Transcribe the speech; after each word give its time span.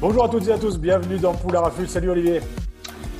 Bonjour 0.00 0.24
à 0.24 0.30
toutes 0.30 0.48
et 0.48 0.52
à 0.52 0.58
tous, 0.58 0.78
bienvenue 0.78 1.18
dans 1.18 1.34
Raffut. 1.60 1.86
Salut 1.86 2.08
Olivier. 2.08 2.40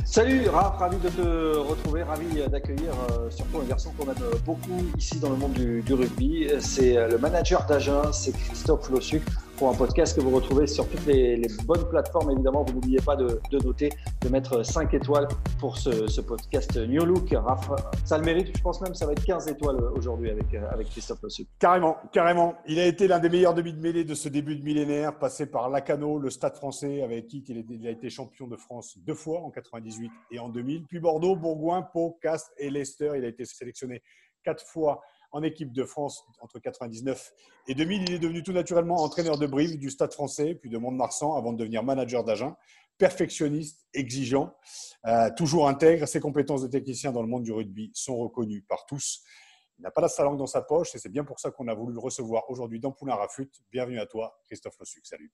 Salut 0.07 0.49
Raph, 0.49 0.79
ravi 0.79 0.97
de 0.97 1.11
te 1.11 1.59
retrouver, 1.59 2.03
ravi 2.05 2.25
d'accueillir 2.51 2.93
euh, 3.11 3.29
surtout 3.29 3.59
un 3.59 3.69
garçon 3.69 3.93
qu'on 3.99 4.07
aime 4.07 4.41
beaucoup 4.47 4.83
ici 4.97 5.19
dans 5.19 5.29
le 5.29 5.37
monde 5.37 5.53
du, 5.53 5.83
du 5.83 5.93
rugby. 5.93 6.49
C'est 6.59 6.97
euh, 6.97 7.07
le 7.07 7.19
manager 7.19 7.67
d'Agen, 7.67 8.11
c'est 8.13 8.33
Christophe 8.33 8.89
Lossuc 8.89 9.23
pour 9.61 9.69
un 9.69 9.75
podcast 9.75 10.17
que 10.17 10.23
vous 10.23 10.35
retrouvez 10.35 10.67
sur 10.67 10.89
toutes 10.89 11.05
les, 11.05 11.43
bonnes 11.67 11.87
plateformes. 11.91 12.31
Évidemment, 12.31 12.65
vous 12.65 12.73
n'oubliez 12.73 12.99
pas 12.99 13.15
de, 13.15 13.39
noter, 13.63 13.91
de 14.23 14.29
mettre 14.31 14.65
5 14.65 14.95
étoiles 14.95 15.29
pour 15.59 15.77
ce, 15.77 16.23
podcast 16.23 16.79
New 16.79 17.05
Look. 17.05 17.35
Ça 18.07 18.17
le 18.17 18.25
mérite, 18.25 18.57
je 18.57 18.63
pense 18.63 18.81
même 18.81 18.93
que 18.93 18.97
ça 18.97 19.05
va 19.05 19.13
être 19.13 19.23
15 19.23 19.49
étoiles 19.49 19.77
aujourd'hui 19.95 20.31
avec, 20.31 20.55
avec 20.55 20.89
Christophe 20.89 21.21
Lossuc. 21.23 21.47
Carrément, 21.59 21.99
carrément. 22.11 22.55
Il 22.67 22.79
a 22.79 22.87
été 22.87 23.07
l'un 23.07 23.19
des 23.19 23.29
meilleurs 23.29 23.53
demi 23.53 23.75
de 23.75 23.81
mêlée 23.81 24.05
de 24.05 24.15
ce 24.15 24.31
début 24.31 24.57
de 24.57 24.65
millénaire, 24.65 25.19
passé 25.19 25.45
par 25.45 25.69
Lacano, 25.69 26.19
le 26.19 26.31
Stade 26.31 26.57
français, 26.57 27.03
avec 27.03 27.27
qui 27.27 27.45
il 27.47 27.87
a 27.87 27.91
été 27.91 28.09
champion 28.09 28.47
de 28.47 28.57
France 28.57 28.97
deux 29.05 29.13
fois, 29.13 29.43
en 29.43 29.51
98 29.51 30.11
et 30.31 30.39
en 30.39 30.49
2000. 30.49 30.87
Puis 30.87 31.01
Bordeaux, 31.01 31.37
Bourgoin, 31.37 31.83
Pau, 31.83 32.19
Castres 32.23 32.51
et 32.57 32.71
Leicester. 32.71 33.13
Il 33.15 33.27
a 33.27 33.29
été 33.29 33.45
sélectionné 33.45 34.01
quatre 34.43 34.65
fois 34.67 35.03
en 35.33 35.43
équipe 35.43 35.73
de 35.73 35.85
France 35.85 36.25
entre 36.41 36.59
99 36.59 37.33
et 37.69 37.75
2000. 37.75 38.03
Il 38.03 38.15
est 38.15 38.19
devenu 38.19 38.43
tout 38.43 38.53
naturellement 38.53 38.97
entraîneur 38.97 39.39
de 39.39 39.47
Brive, 39.47 39.79
du 39.79 39.91
Stade 39.91 40.13
français, 40.13 40.55
puis 40.55 40.71
de 40.71 40.79
Mont-de-Marsan, 40.79 41.35
avant 41.37 41.53
de 41.53 41.59
devenir 41.59 41.83
manager 41.83 42.25
d'Agen. 42.25 42.57
Perfectionniste, 42.99 43.87
exigeant, 43.95 44.55
euh, 45.07 45.31
toujours 45.37 45.69
intègre. 45.69 46.07
Ses 46.07 46.21
compétences 46.21 46.63
de 46.63 46.69
technicien 46.69 47.13
dans 47.13 47.23
le 47.23 47.29
monde 47.29 47.45
du 47.45 47.53
rugby 47.53 47.91
sont 47.95 48.19
reconnues 48.19 48.63
par 48.63 48.85
tous. 48.87 49.23
Il 49.79 49.83
n'a 49.83 49.91
pas 49.91 50.03
la 50.03 50.25
langue 50.25 50.37
dans 50.37 50.47
sa 50.47 50.61
poche 50.61 50.95
et 50.95 50.99
c'est 50.99 51.09
bien 51.09 51.25
pour 51.25 51.41
ça 51.41 51.51
qu'on 51.51 51.67
a 51.67 51.75
voulu 51.75 51.95
le 51.95 52.01
recevoir 52.01 52.51
aujourd'hui 52.51 52.81
dans 52.81 52.93
Poulain 52.93 53.15
Rafut. 53.15 53.51
Bienvenue 53.73 53.99
à 53.99 54.05
toi, 54.05 54.39
Christophe 54.47 54.79
Lossuc. 54.79 55.07
Salut. 55.07 55.33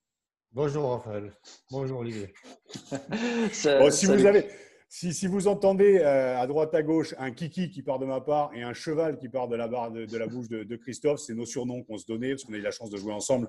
Bonjour 0.53 0.91
Raphaël. 0.91 1.36
Bonjour 1.70 1.98
Olivier. 1.98 2.33
bon, 3.64 3.91
si 3.91 4.06
vous 4.06 4.25
avez, 4.25 4.48
si, 4.89 5.27
vous 5.27 5.48
entendez 5.48 5.98
euh, 5.98 6.39
à 6.39 6.47
droite 6.47 6.75
à 6.75 6.83
gauche 6.83 7.15
un 7.19 7.31
kiki 7.33 7.70
qui 7.70 7.83
part 7.83 7.98
de 7.98 8.06
ma 8.06 8.20
part 8.20 8.51
et 8.55 8.62
un 8.62 8.73
cheval 8.73 9.19
qui 9.19 9.28
part 9.28 9.48
de 9.48 9.56
la, 9.56 9.69
barre 9.69 9.91
de, 9.91 10.17
la 10.17 10.27
bouche 10.27 10.48
de, 10.48 10.62
de 10.62 10.77
Christophe, 10.77 11.20
c'est 11.20 11.34
nos 11.34 11.45
surnoms 11.45 11.83
qu'on 11.83 11.98
se 11.98 12.06
donnait 12.06 12.31
parce 12.31 12.45
qu'on 12.45 12.55
a 12.55 12.56
eu 12.56 12.62
la 12.62 12.70
chance 12.70 12.91
de 12.91 12.97
jouer 12.97 13.12
ensemble 13.12 13.48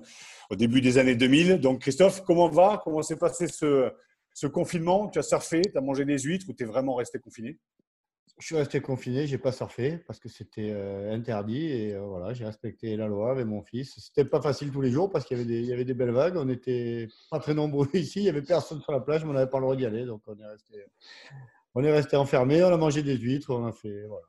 au 0.50 0.56
début 0.56 0.80
des 0.80 0.98
années 0.98 1.14
2000. 1.14 1.58
Donc 1.58 1.80
Christophe, 1.80 2.22
comment 2.24 2.48
va? 2.48 2.80
Comment 2.82 3.02
s'est 3.02 3.16
passé 3.16 3.46
ce, 3.46 3.90
ce, 4.34 4.46
confinement? 4.46 5.08
Tu 5.08 5.18
as 5.18 5.22
surfé? 5.22 5.62
Tu 5.62 5.78
as 5.78 5.80
mangé 5.80 6.04
des 6.04 6.18
huîtres 6.18 6.46
ou 6.48 6.52
tu 6.52 6.64
es 6.64 6.66
vraiment 6.66 6.96
resté 6.96 7.18
confiné? 7.18 7.58
Je 8.40 8.46
suis 8.46 8.56
resté 8.56 8.80
confiné, 8.80 9.26
j'ai 9.26 9.38
pas 9.38 9.50
surfé 9.50 9.98
parce 10.06 10.20
que 10.20 10.28
c'était 10.28 10.70
euh, 10.70 11.12
interdit 11.12 11.66
et 11.66 11.94
euh, 11.94 12.02
voilà, 12.02 12.32
j'ai 12.34 12.44
respecté 12.44 12.96
la 12.96 13.08
loi 13.08 13.32
avec 13.32 13.46
mon 13.46 13.62
fils. 13.62 13.94
C'était 13.98 14.24
pas 14.24 14.40
facile 14.40 14.70
tous 14.70 14.80
les 14.80 14.90
jours 14.90 15.10
parce 15.10 15.24
qu'il 15.24 15.36
y 15.36 15.40
avait 15.40 15.48
des, 15.48 15.60
il 15.60 15.66
y 15.66 15.72
avait 15.72 15.84
des 15.84 15.94
belles 15.94 16.12
vagues. 16.12 16.36
On 16.36 16.48
était 16.48 17.08
pas 17.30 17.40
très 17.40 17.54
nombreux 17.54 17.88
ici, 17.94 18.20
il 18.20 18.24
y 18.24 18.28
avait 18.28 18.42
personne 18.42 18.80
sur 18.80 18.92
la 18.92 19.00
plage, 19.00 19.24
mais 19.24 19.30
on 19.30 19.34
n'avait 19.34 19.50
pas 19.50 19.58
le 19.58 19.64
droit 19.64 19.76
d'y 19.76 19.86
aller, 19.86 20.04
donc 20.04 20.22
on 20.26 20.38
est 20.38 20.46
resté, 20.46 20.74
on 21.74 21.82
est 21.82 21.90
resté 21.90 22.16
enfermé. 22.16 22.62
On 22.62 22.72
a 22.72 22.76
mangé 22.76 23.02
des 23.02 23.16
huîtres, 23.16 23.50
on 23.50 23.66
a 23.66 23.72
fait 23.72 24.04
voilà. 24.06 24.26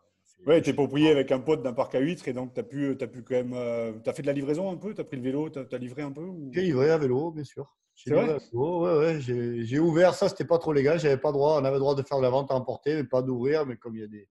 Oui, 0.48 0.62
tu 0.62 0.70
es 0.70 0.74
proprié 0.74 1.12
avec 1.12 1.32
un 1.32 1.40
pote 1.40 1.62
d'un 1.62 1.74
parc 1.74 1.96
à 1.96 2.00
huîtres 2.00 2.28
et 2.28 2.34
donc 2.34 2.54
tu 2.54 2.60
as 2.60 2.64
pu, 2.64 2.98
as 3.00 3.08
pu 3.08 3.24
quand 3.24 3.36
même. 3.36 3.54
Euh, 3.54 3.94
tu 4.04 4.10
as 4.10 4.14
fait 4.14 4.22
de 4.22 4.28
la 4.28 4.34
livraison 4.34 4.72
un 4.72 4.78
peu? 4.78 4.94
Tu 4.94 5.02
as 5.02 5.04
pris 5.04 5.18
le 5.18 5.24
vélo? 5.24 5.50
Tu 5.50 5.60
as, 5.60 5.66
as, 5.70 5.78
livré 5.78 6.02
un 6.02 6.12
peu 6.12 6.22
ou... 6.22 6.50
J'ai 6.54 6.62
livré 6.62 6.90
à 6.90 6.98
vélo, 6.98 7.32
bien 7.32 7.44
sûr. 7.44 7.68
C'est 8.04 8.14
vrai 8.14 8.38
oh, 8.54 8.86
ouais, 8.86 8.98
ouais, 8.98 9.20
J'ai 9.20 9.80
ouvert, 9.80 10.14
ça, 10.14 10.30
c'était 10.30 10.46
pas 10.46 10.58
trop 10.58 10.72
légal. 10.72 11.00
J'avais 11.00 11.18
pas 11.18 11.34
droit, 11.34 11.60
on 11.60 11.66
avait 11.66 11.76
le 11.76 11.80
droit 11.80 11.96
de 11.96 12.02
faire 12.02 12.18
de 12.18 12.24
la 12.24 12.30
vente 12.30 12.50
à 12.50 12.56
emporter, 12.56 12.96
mais 12.96 13.04
pas 13.04 13.22
d'ouvrir. 13.22 13.66
Mais 13.66 13.76
comme 13.76 13.96
il 13.96 14.02
y 14.02 14.04
a 14.04 14.08
des, 14.08 14.28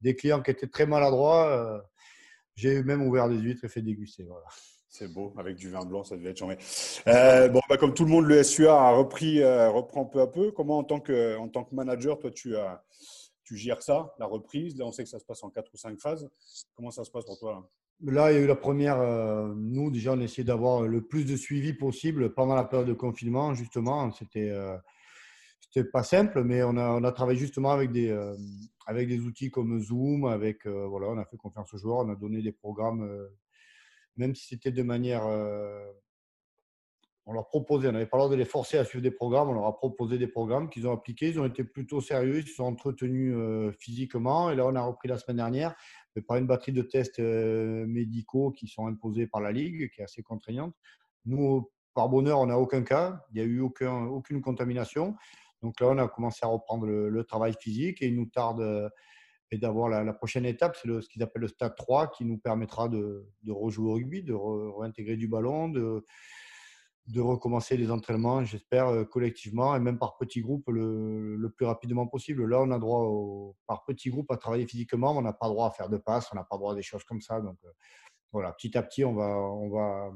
des, 0.00 0.16
clients 0.16 0.40
qui 0.40 0.50
étaient 0.50 0.68
très 0.68 0.86
maladroits, 0.86 1.48
euh, 1.48 1.78
j'ai 2.54 2.82
même 2.82 3.06
ouvert 3.06 3.28
des 3.28 3.36
huîtres 3.36 3.64
et 3.64 3.68
fait 3.68 3.82
déguster. 3.82 4.24
Voilà. 4.24 4.46
C'est 4.88 5.12
beau, 5.12 5.34
avec 5.36 5.56
du 5.56 5.70
vin 5.70 5.84
blanc, 5.84 6.02
ça 6.02 6.16
devait 6.16 6.30
être 6.30 6.38
charmé. 6.38 6.56
Euh, 7.06 7.48
bon, 7.48 7.60
bah, 7.68 7.76
comme 7.76 7.92
tout 7.92 8.04
le 8.04 8.10
monde, 8.10 8.24
le 8.24 8.42
SUA 8.42 8.74
a 8.74 8.90
repris, 8.92 9.42
euh, 9.42 9.70
reprend 9.70 10.06
peu 10.06 10.20
à 10.22 10.26
peu. 10.26 10.50
Comment, 10.50 10.78
en 10.78 10.84
tant 10.84 10.98
que, 10.98 11.36
en 11.36 11.48
tant 11.48 11.64
que 11.64 11.74
manager, 11.74 12.18
toi, 12.18 12.30
tu, 12.30 12.56
as, 12.56 12.82
tu 13.44 13.56
gères 13.56 13.82
ça, 13.82 14.14
la 14.18 14.26
reprise? 14.26 14.78
Là, 14.78 14.86
on 14.86 14.92
sait 14.92 15.04
que 15.04 15.10
ça 15.10 15.18
se 15.18 15.24
passe 15.26 15.44
en 15.44 15.50
quatre 15.50 15.72
ou 15.74 15.76
cinq 15.76 16.00
phases. 16.00 16.28
Comment 16.74 16.90
ça 16.90 17.04
se 17.04 17.10
passe 17.10 17.24
pour 17.24 17.38
toi 17.38 17.52
là? 17.52 17.62
Là, 18.02 18.32
il 18.32 18.36
y 18.36 18.38
a 18.38 18.40
eu 18.40 18.46
la 18.46 18.56
première. 18.56 18.98
Euh, 18.98 19.52
nous, 19.54 19.90
déjà, 19.90 20.12
on 20.12 20.20
a 20.20 20.24
essayé 20.24 20.42
d'avoir 20.44 20.82
le 20.82 21.02
plus 21.02 21.24
de 21.26 21.36
suivi 21.36 21.74
possible 21.74 22.32
pendant 22.32 22.54
la 22.54 22.64
période 22.64 22.88
de 22.88 22.94
confinement, 22.94 23.52
justement. 23.54 24.10
C'était 24.12 24.50
euh, 24.50 24.78
pas 25.92 26.02
simple, 26.02 26.42
mais 26.42 26.62
on 26.62 26.76
a, 26.76 27.12
travaillé 27.12 27.38
justement 27.38 27.72
avec 27.72 27.92
des, 27.92 28.08
euh, 28.08 28.36
outils 29.22 29.50
comme 29.50 29.80
Zoom. 29.82 30.24
Avec, 30.24 30.66
voilà, 30.66 31.08
on 31.08 31.18
a 31.18 31.26
fait 31.26 31.36
confiance 31.36 31.74
aux 31.74 31.78
joueurs, 31.78 31.98
on 31.98 32.10
a 32.10 32.16
donné 32.16 32.40
des 32.40 32.52
programmes, 32.52 33.06
même 34.16 34.34
si 34.34 34.46
c'était 34.46 34.72
de 34.72 34.82
manière. 34.82 35.24
On 37.30 37.32
leur 37.32 37.46
proposait, 37.46 37.86
on 37.88 37.92
n'avait 37.92 38.06
pas 38.06 38.18
droit 38.18 38.28
de 38.28 38.34
les 38.34 38.44
forcer 38.44 38.76
à 38.76 38.84
suivre 38.84 39.02
des 39.04 39.12
programmes, 39.12 39.50
on 39.50 39.52
leur 39.52 39.66
a 39.66 39.76
proposé 39.76 40.18
des 40.18 40.26
programmes 40.26 40.68
qu'ils 40.68 40.88
ont 40.88 40.92
appliqués. 40.92 41.28
Ils 41.28 41.38
ont 41.38 41.46
été 41.46 41.62
plutôt 41.62 42.00
sérieux, 42.00 42.38
ils 42.38 42.48
se 42.48 42.54
sont 42.54 42.64
entretenus 42.64 43.32
euh, 43.36 43.70
physiquement. 43.78 44.50
Et 44.50 44.56
là, 44.56 44.66
on 44.66 44.74
a 44.74 44.82
repris 44.82 45.08
la 45.08 45.16
semaine 45.16 45.36
dernière 45.36 45.76
mais 46.16 46.22
par 46.22 46.38
une 46.38 46.46
batterie 46.48 46.72
de 46.72 46.82
tests 46.82 47.20
euh, 47.20 47.86
médicaux 47.86 48.50
qui 48.50 48.66
sont 48.66 48.88
imposés 48.88 49.28
par 49.28 49.40
la 49.40 49.52
Ligue, 49.52 49.92
qui 49.92 50.00
est 50.00 50.04
assez 50.04 50.22
contraignante. 50.22 50.74
Nous, 51.24 51.70
par 51.94 52.08
bonheur, 52.08 52.40
on 52.40 52.46
n'a 52.46 52.58
aucun 52.58 52.82
cas, 52.82 53.24
il 53.30 53.36
n'y 53.36 53.40
a 53.40 53.44
eu 53.44 53.60
aucun, 53.60 54.06
aucune 54.06 54.40
contamination. 54.40 55.14
Donc 55.62 55.78
là, 55.80 55.86
on 55.86 55.98
a 55.98 56.08
commencé 56.08 56.40
à 56.42 56.48
reprendre 56.48 56.86
le, 56.86 57.24
travail 57.24 57.54
physique 57.60 58.02
et 58.02 58.08
il 58.08 58.16
nous 58.16 58.26
tarde 58.26 58.60
euh, 58.60 58.88
d'avoir 59.52 59.88
la, 59.88 60.12
prochaine 60.12 60.46
étape, 60.46 60.76
c'est 60.76 60.88
ce 60.88 61.08
qu'ils 61.08 61.22
appellent 61.22 61.42
le 61.42 61.48
stade 61.48 61.76
3, 61.76 62.10
qui 62.10 62.24
nous 62.24 62.38
permettra 62.38 62.88
de, 62.88 63.24
rejouer 63.48 63.88
au 63.88 63.94
rugby, 63.94 64.24
de 64.24 64.32
re, 64.32 64.76
réintégrer 64.78 65.16
du 65.16 65.28
ballon, 65.28 65.68
de, 65.68 66.04
de 67.06 67.20
recommencer 67.20 67.76
les 67.76 67.90
entraînements, 67.90 68.44
j'espère, 68.44 68.88
euh, 68.88 69.04
collectivement 69.04 69.74
et 69.74 69.80
même 69.80 69.98
par 69.98 70.16
petits 70.16 70.40
groupes 70.40 70.68
le, 70.68 71.36
le, 71.36 71.50
plus 71.50 71.66
rapidement 71.66 72.06
possible. 72.06 72.46
Là, 72.46 72.60
on 72.60 72.70
a 72.70 72.78
droit 72.78 73.52
par 73.66 73.84
petits 73.84 74.10
groupes 74.10 74.30
à 74.30 74.36
travailler 74.36 74.66
physiquement, 74.66 75.14
mais 75.14 75.20
on 75.20 75.22
n'a 75.22 75.32
pas 75.32 75.48
droit 75.48 75.68
à 75.68 75.70
faire 75.70 75.88
de 75.88 75.96
passes, 75.96 76.28
on 76.32 76.36
n'a 76.36 76.44
pas 76.44 76.56
droit 76.56 76.72
à 76.72 76.76
des 76.76 76.82
choses 76.82 77.04
comme 77.04 77.20
ça. 77.20 77.40
Donc 77.40 77.56
euh, 77.64 77.70
voilà, 78.32 78.52
petit 78.52 78.76
à 78.76 78.82
petit, 78.82 79.04
on 79.04 79.14
va, 79.14 79.26
on 79.26 79.70
va, 79.70 80.12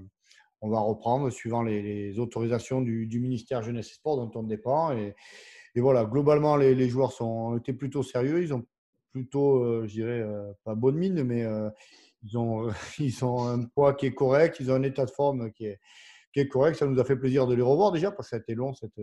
on 0.60 0.70
va 0.70 0.80
reprendre 0.80 1.30
suivant 1.30 1.62
les, 1.62 2.18
autorisations 2.18 2.80
du, 2.80 3.06
du, 3.06 3.18
ministère 3.18 3.62
Jeunesse 3.62 3.90
et 3.90 3.94
Sport 3.94 4.16
dont 4.16 4.30
on 4.38 4.44
dépend. 4.44 4.92
Et, 4.92 5.14
et 5.74 5.80
voilà, 5.80 6.04
globalement, 6.04 6.56
les, 6.56 6.74
les, 6.74 6.88
joueurs 6.88 7.12
sont, 7.12 7.24
ont 7.24 7.56
été 7.56 7.72
plutôt 7.72 8.04
sérieux. 8.04 8.42
Ils 8.42 8.54
ont 8.54 8.64
plutôt, 9.10 9.64
euh, 9.64 9.86
je 9.86 9.92
dirais, 9.94 10.20
euh, 10.20 10.52
pas 10.64 10.76
bonne 10.76 10.96
mine, 10.96 11.24
mais 11.24 11.44
ils, 12.22 12.38
ont, 12.38 12.68
ils 13.00 13.24
ont 13.24 13.48
un 13.48 13.64
poids 13.64 13.94
qui 13.94 14.06
est 14.06 14.14
correct, 14.14 14.58
ils 14.60 14.70
ont 14.70 14.74
un 14.74 14.82
état 14.84 15.06
de 15.06 15.10
forme 15.10 15.50
qui 15.50 15.66
est 15.66 15.80
qui 16.34 16.40
est 16.40 16.48
correct. 16.48 16.76
Ça 16.76 16.86
nous 16.86 17.00
a 17.00 17.04
fait 17.04 17.16
plaisir 17.16 17.46
de 17.46 17.54
les 17.54 17.62
revoir 17.62 17.92
déjà 17.92 18.10
parce 18.10 18.28
que 18.28 18.30
ça 18.30 18.36
a 18.36 18.40
été 18.40 18.54
long 18.54 18.74
cette, 18.74 19.00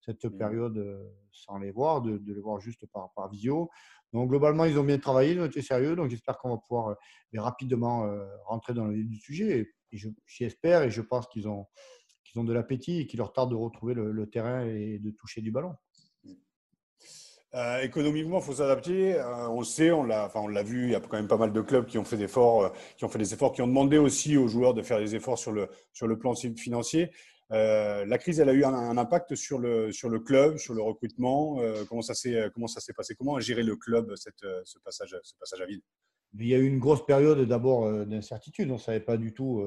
cette 0.00 0.28
période 0.28 0.78
sans 1.32 1.58
les 1.58 1.72
voir, 1.72 2.02
de, 2.02 2.18
de 2.18 2.32
les 2.32 2.40
voir 2.40 2.60
juste 2.60 2.86
par, 2.92 3.10
par, 3.16 3.28
visio. 3.28 3.70
Donc 4.12 4.28
globalement, 4.28 4.66
ils 4.66 4.78
ont 4.78 4.84
bien 4.84 4.98
travaillé, 4.98 5.32
ils 5.32 5.40
ont 5.40 5.46
été 5.46 5.62
sérieux. 5.62 5.96
Donc 5.96 6.10
j'espère 6.10 6.38
qu'on 6.38 6.50
va 6.50 6.58
pouvoir 6.58 6.96
mais 7.32 7.40
rapidement 7.40 8.06
rentrer 8.44 8.74
dans 8.74 8.84
le 8.84 8.94
vif 8.94 9.08
du 9.08 9.18
sujet. 9.18 9.72
Et, 9.92 9.98
j'espère 10.26 10.82
et 10.82 10.90
je 10.90 11.00
pense 11.00 11.26
qu'ils 11.26 11.48
ont, 11.48 11.66
qu'ils 12.24 12.40
ont 12.40 12.44
de 12.44 12.52
l'appétit 12.52 13.00
et 13.00 13.06
qu'il 13.06 13.18
leur 13.18 13.32
tarde 13.32 13.50
de 13.50 13.56
retrouver 13.56 13.94
le, 13.94 14.12
le 14.12 14.28
terrain 14.28 14.64
et 14.66 14.98
de 14.98 15.10
toucher 15.10 15.40
du 15.40 15.50
ballon. 15.50 15.74
Euh, 17.54 17.82
économiquement, 17.82 18.38
il 18.38 18.44
faut 18.44 18.54
s'adapter. 18.54 19.14
Euh, 19.14 19.48
on 19.48 19.62
sait, 19.62 19.92
on 19.92 20.02
l'a, 20.02 20.26
enfin, 20.26 20.40
on 20.40 20.48
l'a 20.48 20.64
vu. 20.64 20.84
Il 20.84 20.90
y 20.90 20.94
a 20.96 21.00
quand 21.00 21.16
même 21.16 21.28
pas 21.28 21.36
mal 21.36 21.52
de 21.52 21.60
clubs 21.60 21.86
qui 21.86 21.98
ont 21.98 22.04
fait 22.04 22.16
des 22.16 22.24
efforts, 22.24 22.64
euh, 22.64 22.68
qui 22.96 23.04
ont 23.04 23.08
fait 23.08 23.18
des 23.18 23.32
efforts, 23.32 23.52
qui 23.52 23.62
ont 23.62 23.68
demandé 23.68 23.96
aussi 23.96 24.36
aux 24.36 24.48
joueurs 24.48 24.74
de 24.74 24.82
faire 24.82 24.98
des 24.98 25.14
efforts 25.14 25.38
sur 25.38 25.52
le 25.52 25.68
sur 25.92 26.08
le 26.08 26.18
plan 26.18 26.34
financier. 26.34 27.12
Euh, 27.52 28.04
la 28.06 28.18
crise, 28.18 28.40
elle 28.40 28.48
a 28.48 28.52
eu 28.54 28.64
un, 28.64 28.96
impact 28.96 29.36
sur 29.36 29.58
le 29.60 29.92
sur 29.92 30.08
le 30.08 30.18
club, 30.18 30.56
sur 30.56 30.74
le 30.74 30.82
recrutement. 30.82 31.60
comment 31.88 32.02
ça 32.02 32.14
s'est 32.14 32.50
comment 32.54 32.66
ça 32.66 32.80
s'est 32.80 32.92
passé? 32.92 33.14
Comment 33.14 33.36
a 33.36 33.40
géré 33.40 33.62
le 33.62 33.76
club 33.76 34.16
cette, 34.16 34.44
ce 34.64 34.78
passage 34.80 35.16
ce 35.22 35.34
passage 35.38 35.60
à 35.60 35.66
vide? 35.66 35.82
Il 36.36 36.48
y 36.48 36.54
a 36.54 36.58
eu 36.58 36.66
une 36.66 36.80
grosse 36.80 37.06
période 37.06 37.40
d'abord 37.46 37.88
d'incertitude. 38.06 38.68
On 38.72 38.78
savait 38.78 38.98
pas 38.98 39.16
du 39.16 39.32
tout 39.32 39.62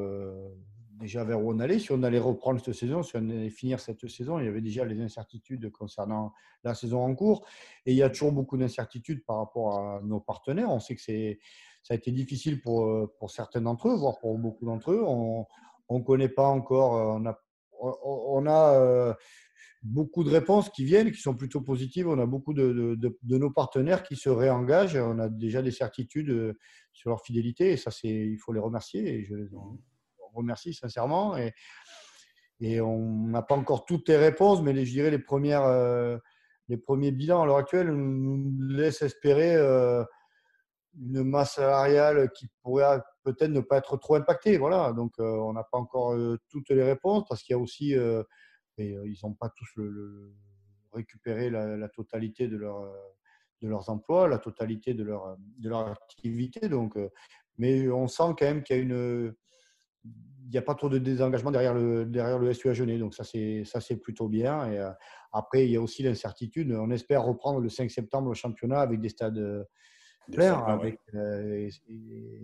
déjà 0.99 1.23
vers 1.23 1.43
où 1.43 1.51
on 1.51 1.59
allait. 1.59 1.79
Si 1.79 1.91
on 1.91 2.03
allait 2.03 2.19
reprendre 2.19 2.63
cette 2.63 2.73
saison, 2.73 3.03
si 3.03 3.15
on 3.15 3.29
allait 3.29 3.49
finir 3.49 3.79
cette 3.79 4.07
saison, 4.07 4.39
il 4.39 4.45
y 4.45 4.47
avait 4.47 4.61
déjà 4.61 4.85
les 4.85 4.99
incertitudes 5.01 5.71
concernant 5.71 6.33
la 6.63 6.73
saison 6.73 7.03
en 7.03 7.15
cours. 7.15 7.45
Et 7.85 7.91
il 7.91 7.97
y 7.97 8.03
a 8.03 8.09
toujours 8.09 8.31
beaucoup 8.31 8.57
d'incertitudes 8.57 9.23
par 9.25 9.37
rapport 9.37 9.79
à 9.79 10.01
nos 10.03 10.19
partenaires. 10.19 10.69
On 10.69 10.79
sait 10.79 10.95
que 10.95 11.01
c'est, 11.01 11.39
ça 11.83 11.93
a 11.93 11.97
été 11.97 12.11
difficile 12.11 12.61
pour, 12.61 13.09
pour 13.19 13.31
certains 13.31 13.61
d'entre 13.61 13.89
eux, 13.89 13.95
voire 13.95 14.19
pour 14.19 14.37
beaucoup 14.37 14.65
d'entre 14.65 14.91
eux. 14.91 15.03
On 15.03 15.45
ne 15.89 16.03
connaît 16.03 16.29
pas 16.29 16.47
encore, 16.47 16.93
on 16.93 17.25
a, 17.25 17.39
on 17.79 18.45
a 18.47 19.15
beaucoup 19.83 20.23
de 20.23 20.29
réponses 20.29 20.69
qui 20.69 20.85
viennent, 20.85 21.11
qui 21.11 21.21
sont 21.21 21.35
plutôt 21.35 21.61
positives. 21.61 22.07
On 22.07 22.19
a 22.19 22.25
beaucoup 22.25 22.53
de, 22.53 22.95
de, 22.97 23.37
nos 23.37 23.51
partenaires 23.51 24.03
qui 24.03 24.15
se 24.15 24.29
réengagent. 24.29 24.97
On 24.97 25.19
a 25.19 25.29
déjà 25.29 25.61
des 25.61 25.71
certitudes 25.71 26.29
euh, 26.29 26.57
sur 26.91 27.09
leur 27.09 27.21
fidélité 27.23 27.71
et 27.71 27.77
ça, 27.77 27.91
c'est, 27.91 28.07
il 28.07 28.37
faut 28.37 28.53
les 28.53 28.59
remercier. 28.59 29.07
Et 29.07 29.23
je 29.23 29.35
les 29.35 29.49
remercie 30.37 30.73
sincèrement. 30.73 31.37
Et, 31.37 31.53
et 32.59 32.81
on 32.81 33.27
n'a 33.27 33.41
pas 33.41 33.55
encore 33.55 33.85
toutes 33.85 34.09
les 34.09 34.17
réponses, 34.17 34.61
mais 34.61 34.73
les, 34.73 34.85
je 34.85 34.91
dirais 34.91 35.11
les, 35.11 35.19
premières, 35.19 35.63
euh, 35.63 36.17
les 36.69 36.77
premiers 36.77 37.11
bilans 37.11 37.43
à 37.43 37.45
l'heure 37.45 37.57
actuelle 37.57 37.91
nous 37.91 38.53
laissent 38.59 39.01
espérer 39.01 39.55
euh, 39.55 40.03
une 40.99 41.23
masse 41.23 41.55
salariale 41.55 42.31
qui 42.31 42.47
pourrait 42.63 43.01
peut-être 43.23 43.51
ne 43.51 43.59
pas 43.59 43.77
être 43.77 43.97
trop 43.97 44.15
impactée. 44.15 44.57
Voilà. 44.57 44.93
Donc, 44.93 45.13
on 45.19 45.53
n'a 45.53 45.63
pas 45.63 45.77
encore 45.77 46.15
toutes 46.49 46.69
les 46.69 46.83
réponses 46.83 47.23
parce 47.29 47.43
qu'il 47.43 47.53
y 47.53 47.55
a 47.55 47.59
aussi 47.59 47.93
et 47.93 48.23
ils 48.77 49.17
n'ont 49.23 49.35
pas 49.35 49.49
tous 49.49 49.79
récupéré 50.91 51.51
la, 51.51 51.87
totalité 51.89 52.47
de, 52.47 52.57
leur, 52.57 52.81
de 53.61 53.67
leurs 53.67 53.91
emplois, 53.91 54.27
la 54.27 54.39
totalité 54.39 54.95
de 54.95 55.03
leur, 55.03 55.37
de 55.37 55.69
leur 55.69 55.87
activité. 55.87 56.67
Donc, 56.67 56.97
mais 57.57 57.89
on 57.89 58.07
sent 58.07 58.35
quand 58.37 58.45
même 58.45 58.63
qu'il 58.63 58.75
y 58.75 58.79
a 58.79 58.81
une. 58.81 59.35
Il 60.45 60.51
n'y 60.51 60.57
a 60.57 60.61
pas 60.61 60.75
trop 60.75 60.87
de 60.87 60.97
désengagement 60.97 61.51
derrière 61.51 61.73
le, 61.73 62.05
derrière 62.05 62.39
le 62.39 62.53
SUA 62.53 62.73
Genet. 62.73 62.97
Donc, 62.97 63.13
ça, 63.13 63.23
c'est, 63.23 63.95
plutôt 64.01 64.29
bien. 64.29 64.71
Et 64.71 64.91
après, 65.33 65.65
il 65.65 65.71
y 65.71 65.75
a 65.75 65.81
aussi 65.81 66.03
l'incertitude. 66.03 66.71
On 66.71 66.89
espère 66.89 67.23
reprendre 67.23 67.59
le 67.59 67.67
5 67.67 67.91
septembre 67.91 68.29
le 68.29 68.33
championnat 68.33 68.79
avec 68.79 69.01
des 69.01 69.09
stades 69.09 69.67
pleins. 70.31 70.63
Avec, 70.63 70.99
et, 71.13 71.69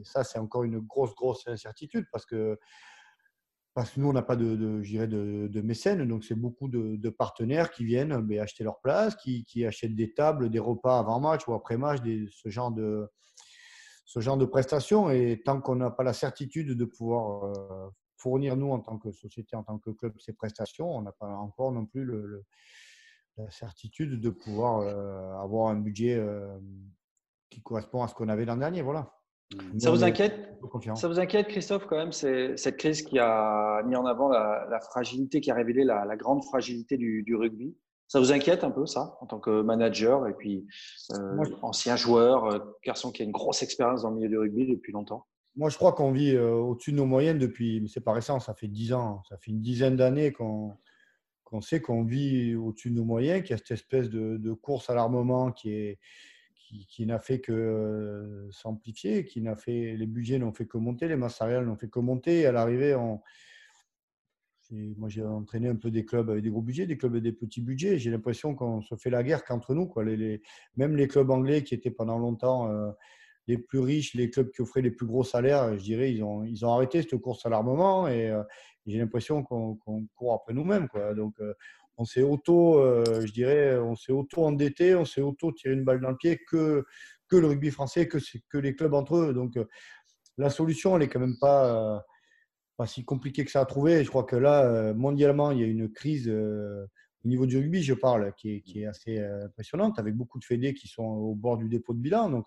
ça, 0.04 0.26
c'est 0.26 0.38
encore 0.38 0.64
une 0.64 0.80
grosse, 0.80 1.16
grosse 1.16 1.48
incertitude 1.48 2.06
parce 2.12 2.26
que 2.26 2.58
parce 3.74 3.90
que 3.92 4.00
nous, 4.00 4.10
on 4.10 4.14
n'a 4.14 4.22
pas 4.22 4.36
de, 4.36 4.56
de, 4.56 5.48
de, 5.48 5.62
mécènes, 5.62 6.08
donc 6.08 6.24
c'est 6.24 6.36
beaucoup 6.36 6.68
de, 6.68 7.10
partenaires 7.10 7.72
qui 7.72 7.86
viennent 7.86 8.16
ben, 8.22 8.40
acheter 8.40 8.64
leur 8.64 8.80
place, 8.82 9.16
qui, 9.16 9.46
qui, 9.46 9.66
achètent 9.66 9.96
des 9.96 10.14
tables, 10.14 10.50
des 10.50 10.60
repas 10.60 11.00
avant 11.00 11.20
match 11.20 11.48
ou 11.48 11.54
après 11.54 11.78
match, 11.78 12.02
des, 12.02 12.28
ce, 12.30 12.50
genre 12.50 12.72
de, 12.72 13.08
ce 14.06 14.20
genre 14.20 14.38
de 14.38 14.46
prestations. 14.46 15.10
Et 15.10 15.42
tant 15.44 15.62
qu'on 15.62 15.76
n'a 15.76 15.92
pas 15.92 16.04
la 16.04 16.14
certitude 16.14 16.78
de 16.78 16.86
pouvoir 16.86 17.46
euh, 17.46 17.90
fournir, 18.18 18.56
nous, 18.56 18.72
en 18.72 18.80
tant 18.80 18.98
que 18.98 19.12
société, 19.12 19.56
en 19.56 19.64
tant 19.64 19.78
que 19.80 19.92
club, 19.92 20.14
ces 20.20 20.34
prestations, 20.34 20.96
on 20.96 21.02
n'a 21.02 21.12
pas 21.12 21.28
encore 21.28 21.72
non 21.72 21.86
plus 21.86 22.06
le, 22.06 22.44
la 23.38 23.50
certitude 23.50 24.20
de 24.20 24.30
pouvoir 24.30 24.80
euh, 24.80 25.44
avoir 25.44 25.70
un 25.70 25.76
budget 25.76 26.16
euh, 26.16 26.58
qui 27.50 27.62
correspond 27.62 28.04
à 28.04 28.08
ce 28.08 28.14
qu'on 28.14 28.30
avait 28.30 28.46
l'an 28.46 28.58
dernier. 28.58 28.82
Voilà. 28.82 29.14
Ça 29.78 29.92
vous 29.92 30.04
inquiète 30.04 30.58
Ça 30.96 31.08
vous 31.08 31.20
inquiète, 31.20 31.48
Christophe, 31.48 31.86
quand 31.86 31.98
même, 31.98 32.12
c'est 32.12 32.58
cette 32.58 32.78
crise 32.78 33.04
qui 33.04 33.20
a 33.20 33.84
mis 33.84 33.96
en 33.96 34.06
avant 34.06 34.30
la, 34.30 34.80
fragilité, 34.80 35.42
qui 35.42 35.52
a 35.52 35.54
révélé 35.54 35.84
la, 35.84 36.16
grande 36.16 36.44
fragilité 36.44 36.98
du, 36.98 37.36
rugby? 37.36 37.76
Ça 38.14 38.20
vous 38.20 38.32
inquiète 38.32 38.64
un 38.64 38.70
peu, 38.70 38.86
ça, 38.86 39.18
en 39.22 39.26
tant 39.26 39.40
que 39.40 39.64
manager 39.64 40.28
et 40.28 40.36
puis 40.36 40.68
euh, 41.14 41.44
ancien 41.64 41.96
joueur, 41.96 42.46
euh, 42.46 42.60
garçon 42.86 43.12
qui 43.12 43.24
a 43.24 43.26
une 43.26 43.32
grosse 43.32 43.64
expérience 43.64 44.04
dans 44.04 44.12
le 44.12 44.18
milieu 44.18 44.30
du 44.30 44.38
rugby 44.38 44.68
depuis 44.68 44.92
longtemps? 44.92 45.26
Moi, 45.56 45.72
je 45.72 45.78
crois 45.78 45.94
qu'on 45.94 46.12
vit 46.12 46.36
euh, 46.36 46.52
au-dessus 46.52 46.92
de 46.92 46.98
nos 46.98 47.08
moyennes 47.08 47.40
depuis, 47.40 47.82
mais 47.82 47.88
c'est 47.88 48.04
pas 48.04 48.14
récent, 48.14 48.40
ça 48.40 48.54
fait 48.54 48.68
dix 48.68 48.94
ans, 48.94 49.24
ça 49.28 49.40
fait 49.40 49.50
une 49.50 49.62
dizaine 49.62 49.96
d'années 49.96 50.32
qu'on 50.32 50.78
sait 51.62 51.82
qu'on 51.82 52.04
vit 52.04 52.54
au-dessus 52.54 52.92
de 52.92 52.98
nos 52.98 53.04
moyens, 53.04 53.42
qu'il 53.42 53.50
y 53.50 53.54
a 53.56 53.58
cette 53.58 53.72
espèce 53.72 54.12
de, 54.12 54.38
de 54.38 54.54
course 54.54 54.92
à 54.92 54.94
l'armement 54.94 55.52
qui 55.52 55.72
est, 55.72 56.00
qui, 56.88 57.08
n'a 57.08 57.18
fait 57.18 57.42
que 57.42 58.48
s'amplifier, 58.52 59.26
qui 59.26 59.42
n'a 59.42 59.56
fait 59.56 59.96
les 59.98 60.06
budgets 60.06 60.38
n'ont 60.38 60.54
fait 60.54 60.68
que 60.68 60.78
monter, 60.78 61.08
les 61.08 61.16
masses 61.16 61.38
salariales 61.38 61.66
n'ont 61.66 61.78
fait 61.78 61.90
que 61.90 62.00
monter. 62.00 62.46
à 62.46 62.52
l'arrivée, 62.52 62.96
moi 64.98 65.10
j'ai 65.10 65.24
entraîné 65.24 65.68
un 65.68 65.76
peu 65.76 65.92
des 65.92 66.06
clubs 66.06 66.30
avec 66.30 66.44
des 66.44 66.50
gros 66.50 66.62
budgets, 66.62 66.86
des 66.86 66.98
clubs 66.98 67.14
avec 67.14 67.24
des 67.24 67.32
petits 67.32 67.62
budgets. 67.62 67.98
J'ai 67.98 68.12
l'impression 68.12 68.56
qu'on 68.56 68.82
se 68.82 68.96
fait 68.96 69.10
la 69.10 69.24
guerre 69.24 69.44
qu'entre 69.44 69.74
nous. 69.74 69.88
Quoi. 69.88 70.04
Même 70.76 70.96
les 70.96 71.08
clubs 71.08 71.30
anglais 71.30 71.64
qui 71.64 71.74
étaient 71.76 71.92
pendant 71.92 72.18
longtemps 72.18 72.70
euh, 72.70 72.92
les 73.48 73.58
plus 73.58 73.80
riches, 73.80 74.14
les 74.14 74.30
clubs 74.30 74.50
qui 74.52 74.62
offraient 74.62 74.82
les 74.82 74.92
plus 74.92 75.06
gros 75.06 75.24
salaires, 75.24 75.78
je 75.78 75.84
dirais, 75.84 76.14
ils 76.14 76.24
ont, 76.24 76.44
ils 76.44 76.66
ont 76.66 76.74
arrêté 76.74 77.02
cette 77.02 77.18
course 77.18 77.46
à 77.46 77.50
l'armement 77.50 78.08
et, 78.08 78.30
euh, 78.30 78.44
j'ai 78.86 78.98
l'impression 78.98 79.44
qu'on 79.44 79.78
court 80.14 80.34
après 80.34 80.54
nous-mêmes. 80.54 80.90
Donc 81.16 81.36
on 81.98 82.06
s'est 82.06 82.24
auto, 82.24 82.80
euh, 82.80 83.22
je 83.26 83.32
dirais, 83.32 83.78
on 83.78 83.96
s'est 83.96 84.12
auto 84.12 84.44
endetté, 84.44 84.96
on 84.96 85.06
s'est 85.06 85.22
auto 85.22 85.52
tiré 85.52 85.74
une 85.74 85.84
balle 85.84 86.02
dans 86.02 86.10
le 86.10 86.18
pied 86.18 86.40
que 86.48 86.86
que 87.28 87.38
le 87.38 87.48
rugby 87.48 87.72
français, 87.72 88.08
que 88.08 88.18
que 88.50 88.58
les 88.58 88.76
clubs 88.76 88.94
entre 88.94 89.16
eux. 89.18 89.34
Donc 89.34 89.58
euh, 89.58 89.66
la 90.38 90.50
solution, 90.50 90.96
elle 90.96 91.04
est 91.04 91.08
quand 91.08 91.20
même 91.20 91.38
pas 91.40 91.96
euh, 91.96 92.00
pas 92.84 92.88
si 92.88 93.06
compliquée 93.06 93.46
que 93.46 93.52
ça 93.52 93.62
à 93.62 93.66
trouver. 93.66 94.04
Je 94.04 94.10
crois 94.10 94.24
que 94.24 94.36
là, 94.36 94.94
mondialement, 94.94 95.52
il 95.52 95.60
y 95.60 95.64
a 95.64 95.68
une 95.68 95.90
crise 95.90 96.30
au 96.30 97.28
niveau 97.28 97.46
du 97.46 97.58
rugby, 97.58 97.82
je 97.82 97.94
parle, 97.94 98.34
qui 98.36 98.62
est, 98.76 98.86
assez 98.86 99.20
impressionnante, 99.20 100.00
avec 100.00 100.16
beaucoup 100.16 100.38
de 100.38 100.44
fédés 100.44 100.74
qui 100.74 100.88
sont 100.88 101.04
au 101.04 101.34
bord 101.36 101.58
du 101.58 101.70
dépôt 101.70 101.94
de 101.94 102.00
bilan. 102.00 102.30
Donc 102.30 102.46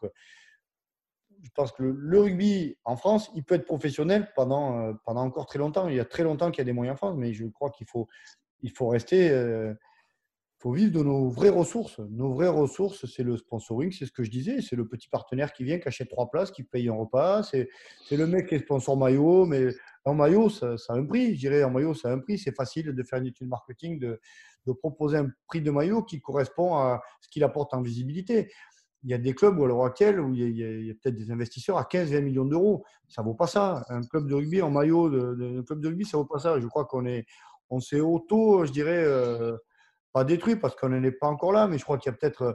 je 1.42 1.50
pense 1.54 1.72
que 1.72 1.82
le, 1.82 2.20
rugby 2.20 2.76
en 2.84 2.96
France, 2.96 3.30
il 3.34 3.44
peut 3.44 3.54
être 3.54 3.64
professionnel 3.64 4.30
pendant, 4.36 4.94
pendant 5.04 5.22
encore 5.22 5.46
très 5.46 5.58
longtemps. 5.58 5.88
Il 5.88 5.94
y 5.94 6.00
a 6.00 6.04
très 6.04 6.22
longtemps 6.22 6.50
qu'il 6.50 6.58
y 6.58 6.62
a 6.62 6.64
des 6.64 6.72
moyens 6.72 6.94
en 6.94 6.98
France, 6.98 7.16
mais 7.16 7.32
je 7.32 7.46
crois 7.46 7.70
qu'il 7.70 7.86
faut 7.86 8.08
il 8.62 8.70
faut 8.70 8.88
rester, 8.88 9.30
euh, 9.30 9.74
faut 10.58 10.72
vivre 10.72 10.92
de 10.92 11.02
nos 11.02 11.28
vraies 11.28 11.50
ressources. 11.50 11.98
Nos 12.10 12.32
vraies 12.32 12.48
ressources, 12.48 13.06
c'est 13.06 13.22
le 13.22 13.36
sponsoring, 13.36 13.92
c'est 13.92 14.06
ce 14.06 14.12
que 14.12 14.24
je 14.24 14.30
disais, 14.30 14.60
c'est 14.62 14.76
le 14.76 14.88
petit 14.88 15.08
partenaire 15.08 15.52
qui 15.52 15.64
vient, 15.64 15.78
qui 15.78 15.88
achète 15.88 16.08
trois 16.08 16.30
places, 16.30 16.50
qui 16.50 16.62
paye 16.62 16.88
un 16.88 16.94
repas, 16.94 17.42
c'est 17.42 17.68
le 18.10 18.26
mec 18.26 18.48
qui 18.48 18.54
est 18.54 18.60
sponsor 18.60 18.96
maillot, 18.96 19.46
mais 19.46 19.68
en 20.06 20.14
maillot, 20.14 20.48
ça, 20.48 20.74
a 20.88 20.92
un 20.94 21.04
prix. 21.04 21.34
Je 21.34 21.40
dirais 21.40 21.64
en 21.64 21.70
maillot, 21.70 21.94
ça 21.94 22.08
a 22.08 22.12
un 22.12 22.18
prix. 22.18 22.38
C'est 22.38 22.54
facile 22.54 22.94
de 22.94 23.02
faire 23.02 23.18
une 23.18 23.26
étude 23.26 23.48
marketing, 23.48 23.98
de, 23.98 24.20
proposer 24.80 25.18
un 25.18 25.28
prix 25.46 25.60
de 25.60 25.70
maillot 25.70 26.02
qui 26.02 26.20
correspond 26.20 26.74
à 26.74 27.00
ce 27.20 27.28
qu'il 27.28 27.44
apporte 27.44 27.72
en 27.72 27.82
visibilité 27.82 28.48
il 29.06 29.10
y 29.10 29.14
a 29.14 29.18
des 29.18 29.34
clubs 29.34 29.60
à 29.62 29.66
l'heure 29.66 29.84
actuelle 29.84 30.18
où 30.18 30.34
il 30.34 30.56
y 30.56 30.90
a, 30.90 30.94
peut-être 30.94 31.14
des 31.14 31.30
investisseurs 31.30 31.78
à 31.78 31.84
15-20 31.84 32.22
millions 32.22 32.44
d'euros. 32.44 32.84
Ça 33.06 33.22
ne 33.22 33.26
vaut 33.28 33.34
pas 33.34 33.46
ça. 33.46 33.84
Un 33.88 34.00
club 34.02 34.26
de 34.26 34.34
rugby 34.34 34.60
en 34.62 34.70
maillot 34.70 35.08
de, 35.08 35.62
club 35.62 35.80
de 35.80 35.88
rugby, 35.88 36.04
ça 36.04 36.16
ne 36.16 36.22
vaut 36.22 36.28
pas 36.28 36.40
ça. 36.40 36.58
Je 36.58 36.66
crois 36.66 36.86
qu'on 36.86 37.06
est, 37.06 37.24
on 37.70 37.78
s'est 37.78 38.00
auto, 38.00 38.64
je 38.64 38.72
dirais, 38.72 39.04
euh, 39.04 39.56
pas 40.12 40.24
détruit 40.24 40.56
parce 40.56 40.74
qu'on 40.74 40.88
n'en 40.88 41.04
est 41.04 41.12
pas 41.12 41.28
encore 41.28 41.52
là, 41.52 41.68
mais 41.68 41.78
je 41.78 41.84
crois 41.84 41.98
qu'il 41.98 42.10
y 42.10 42.14
a 42.14 42.18
peut-être 42.18 42.42
euh, 42.42 42.52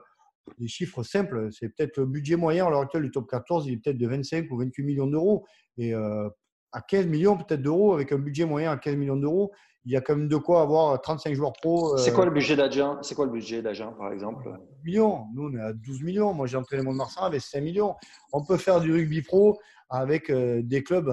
des 0.58 0.68
chiffres 0.68 1.04
simples. 1.04 1.48
C'est 1.54 1.70
peut-être 1.70 1.98
le 1.98 2.06
budget 2.06 2.36
moyen 2.36 2.68
à 2.68 2.70
l'heure 2.70 2.82
actuelle 2.82 3.04
du 3.04 3.12
top 3.12 3.30
14, 3.30 3.68
il 3.68 3.76
est 3.76 3.78
peut-être 3.78 3.98
de 3.98 4.08
25 4.08 4.52
ou 4.52 4.58
28 4.58 4.84
millions 4.84 5.08
d'euros. 5.08 5.46
Et 5.78 5.94
euh, 5.96 6.28
à 6.72 6.82
15 6.82 7.08
millions 7.08 7.38
peut-être 7.38 7.62
d'euros, 7.62 7.94
avec 7.94 8.12
un 8.12 8.18
budget 8.18 8.46
moyen 8.46 8.72
à 8.72 8.78
15 8.78 8.96
millions 8.96 9.18
d'euros, 9.18 9.52
il 9.86 9.92
y 9.92 9.96
a 9.96 10.02
quand 10.02 10.16
même 10.16 10.28
de 10.28 10.38
quoi 10.38 10.62
avoir 10.62 11.02
35 11.02 11.34
joueurs 11.34 11.54
pro. 11.54 11.98
C'est 11.98 12.14
quoi 12.14 12.26
le 12.26 12.32
budget 12.32 12.56
d'Agen 12.56 13.00
C'est 13.02 13.16
quoi 13.16 13.26
le 13.26 13.32
budget 13.32 13.62
d'Agen, 13.62 13.94
par 13.98 14.12
exemple? 14.12 14.50
millions. 14.84 15.26
Nous, 15.34 15.50
on 15.50 15.58
est 15.58 15.62
à 15.62 15.74
12 15.74 16.04
millions. 16.04 16.34
Moi, 16.34 16.46
j'ai 16.46 16.58
entraîné 16.58 16.84
mon 16.84 16.94
Marsan 16.94 17.24
avec 17.24 17.42
5 17.42 17.62
millions. 17.62 17.96
On 18.32 18.46
peut 18.46 18.58
faire 18.58 18.80
du 18.80 18.92
rugby 18.92 19.24
pro 19.24 19.60
avec 19.90 20.32
des 20.32 20.84
clubs, 20.84 21.12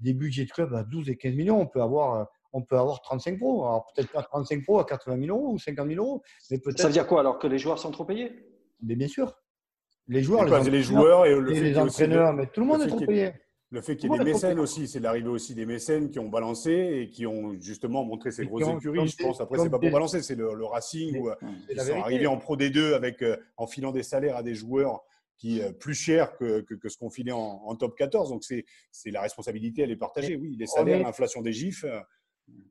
des 0.00 0.14
budgets 0.14 0.46
de 0.46 0.50
clubs 0.50 0.74
à 0.74 0.84
12 0.84 1.10
et 1.10 1.16
15 1.16 1.34
millions. 1.34 1.60
On 1.60 1.66
peut 1.66 1.82
avoir 1.82 2.28
on 2.52 2.62
peut 2.62 2.78
avoir 2.78 3.00
35 3.02 3.38
pros. 3.38 3.64
Alors 3.64 3.86
peut-être 3.94 4.12
pas 4.12 4.22
35 4.22 4.62
pros 4.64 4.78
à 4.78 4.84
80 4.84 5.26
000 5.26 5.36
euros 5.36 5.52
ou 5.52 5.58
50 5.58 5.88
000 5.88 6.04
euros. 6.04 6.22
Mais 6.50 6.58
peut-être... 6.58 6.78
Ça 6.78 6.86
veut 6.86 6.92
dire 6.92 7.06
quoi 7.06 7.20
alors 7.20 7.38
que 7.38 7.46
les 7.46 7.58
joueurs 7.58 7.78
sont 7.78 7.90
trop 7.90 8.04
payés? 8.04 8.32
Mais 8.82 8.96
bien 8.96 9.08
sûr. 9.08 9.34
Les 10.06 10.22
joueurs, 10.22 10.44
les, 10.44 10.82
joueurs 10.82 11.26
et, 11.26 11.38
les 11.38 11.78
entraîneurs, 11.78 12.32
mais 12.32 12.46
tout 12.46 12.60
le 12.60 12.66
monde 12.66 12.80
est 12.80 12.86
trop 12.86 13.04
payé. 13.04 13.32
Le 13.70 13.82
fait 13.82 13.96
qu'il 13.96 14.10
y 14.10 14.14
ait 14.14 14.18
des 14.18 14.24
mécènes 14.24 14.58
aussi, 14.58 14.88
c'est 14.88 15.00
l'arrivée 15.00 15.28
aussi 15.28 15.54
des 15.54 15.66
mécènes 15.66 16.10
qui 16.10 16.18
ont 16.18 16.28
balancé 16.28 16.70
et 16.72 17.10
qui 17.10 17.26
ont 17.26 17.54
justement 17.60 18.02
montré 18.02 18.30
ces 18.30 18.46
grosses 18.46 18.66
écuries. 18.66 19.08
Je 19.08 19.22
pense 19.22 19.40
après, 19.40 19.58
c'est 19.58 19.68
pas 19.68 19.78
pour 19.78 19.90
balancer, 19.90 20.22
c'est 20.22 20.36
le, 20.36 20.64
Racing 20.64 21.18
où 21.18 21.30
ils 21.70 21.80
sont 21.80 22.00
arrivés 22.00 22.26
en 22.26 22.38
Pro 22.38 22.56
D2 22.56 22.94
avec, 22.94 23.22
euh, 23.22 23.36
en 23.56 23.66
filant 23.66 23.92
des 23.92 24.02
salaires 24.02 24.36
à 24.36 24.42
des 24.42 24.54
joueurs 24.54 25.02
qui 25.38 25.60
est 25.60 25.72
plus 25.72 25.94
cher 25.94 26.36
que, 26.36 26.60
que, 26.62 26.88
ce 26.88 26.96
qu'on 26.98 27.10
filait 27.10 27.32
en, 27.32 27.74
top 27.76 27.96
14. 27.96 28.30
Donc, 28.30 28.42
c'est 28.42 28.64
la 29.10 29.22
responsabilité, 29.22 29.82
elle 29.82 29.90
est 29.90 29.96
partagée. 29.96 30.36
Oui, 30.36 30.56
les 30.58 30.66
salaires, 30.66 31.00
l'inflation 31.00 31.42
des 31.42 31.52
gifs. 31.52 31.84
Euh, 31.84 32.00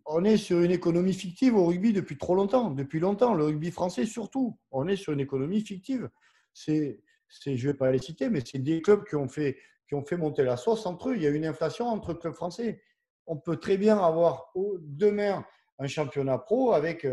on 0.05 0.23
est 0.23 0.37
sur 0.37 0.61
une 0.61 0.71
économie 0.71 1.13
fictive 1.13 1.55
au 1.55 1.65
rugby 1.65 1.93
depuis 1.93 2.17
trop 2.17 2.35
longtemps. 2.35 2.71
Depuis 2.71 2.99
longtemps, 2.99 3.33
le 3.33 3.45
rugby 3.45 3.71
français 3.71 4.05
surtout. 4.05 4.57
On 4.71 4.87
est 4.87 4.95
sur 4.95 5.13
une 5.13 5.19
économie 5.19 5.61
fictive. 5.61 6.09
C'est, 6.53 6.99
je 7.45 7.51
ne 7.51 7.71
vais 7.71 7.73
pas 7.73 7.91
les 7.91 7.99
citer, 7.99 8.29
mais 8.29 8.41
c'est 8.43 8.59
des 8.59 8.81
clubs 8.81 9.05
qui 9.07 9.15
ont, 9.15 9.27
fait, 9.27 9.57
qui 9.87 9.95
ont 9.95 10.03
fait 10.03 10.17
monter 10.17 10.43
la 10.43 10.57
sauce 10.57 10.85
entre 10.85 11.09
eux. 11.09 11.15
Il 11.15 11.23
y 11.23 11.27
a 11.27 11.29
une 11.29 11.45
inflation 11.45 11.87
entre 11.87 12.13
clubs 12.13 12.33
français. 12.33 12.81
On 13.25 13.37
peut 13.37 13.57
très 13.57 13.77
bien 13.77 13.97
avoir 13.97 14.51
demain 14.81 15.45
un 15.79 15.87
championnat 15.87 16.37
pro 16.37 16.73
avec 16.73 17.07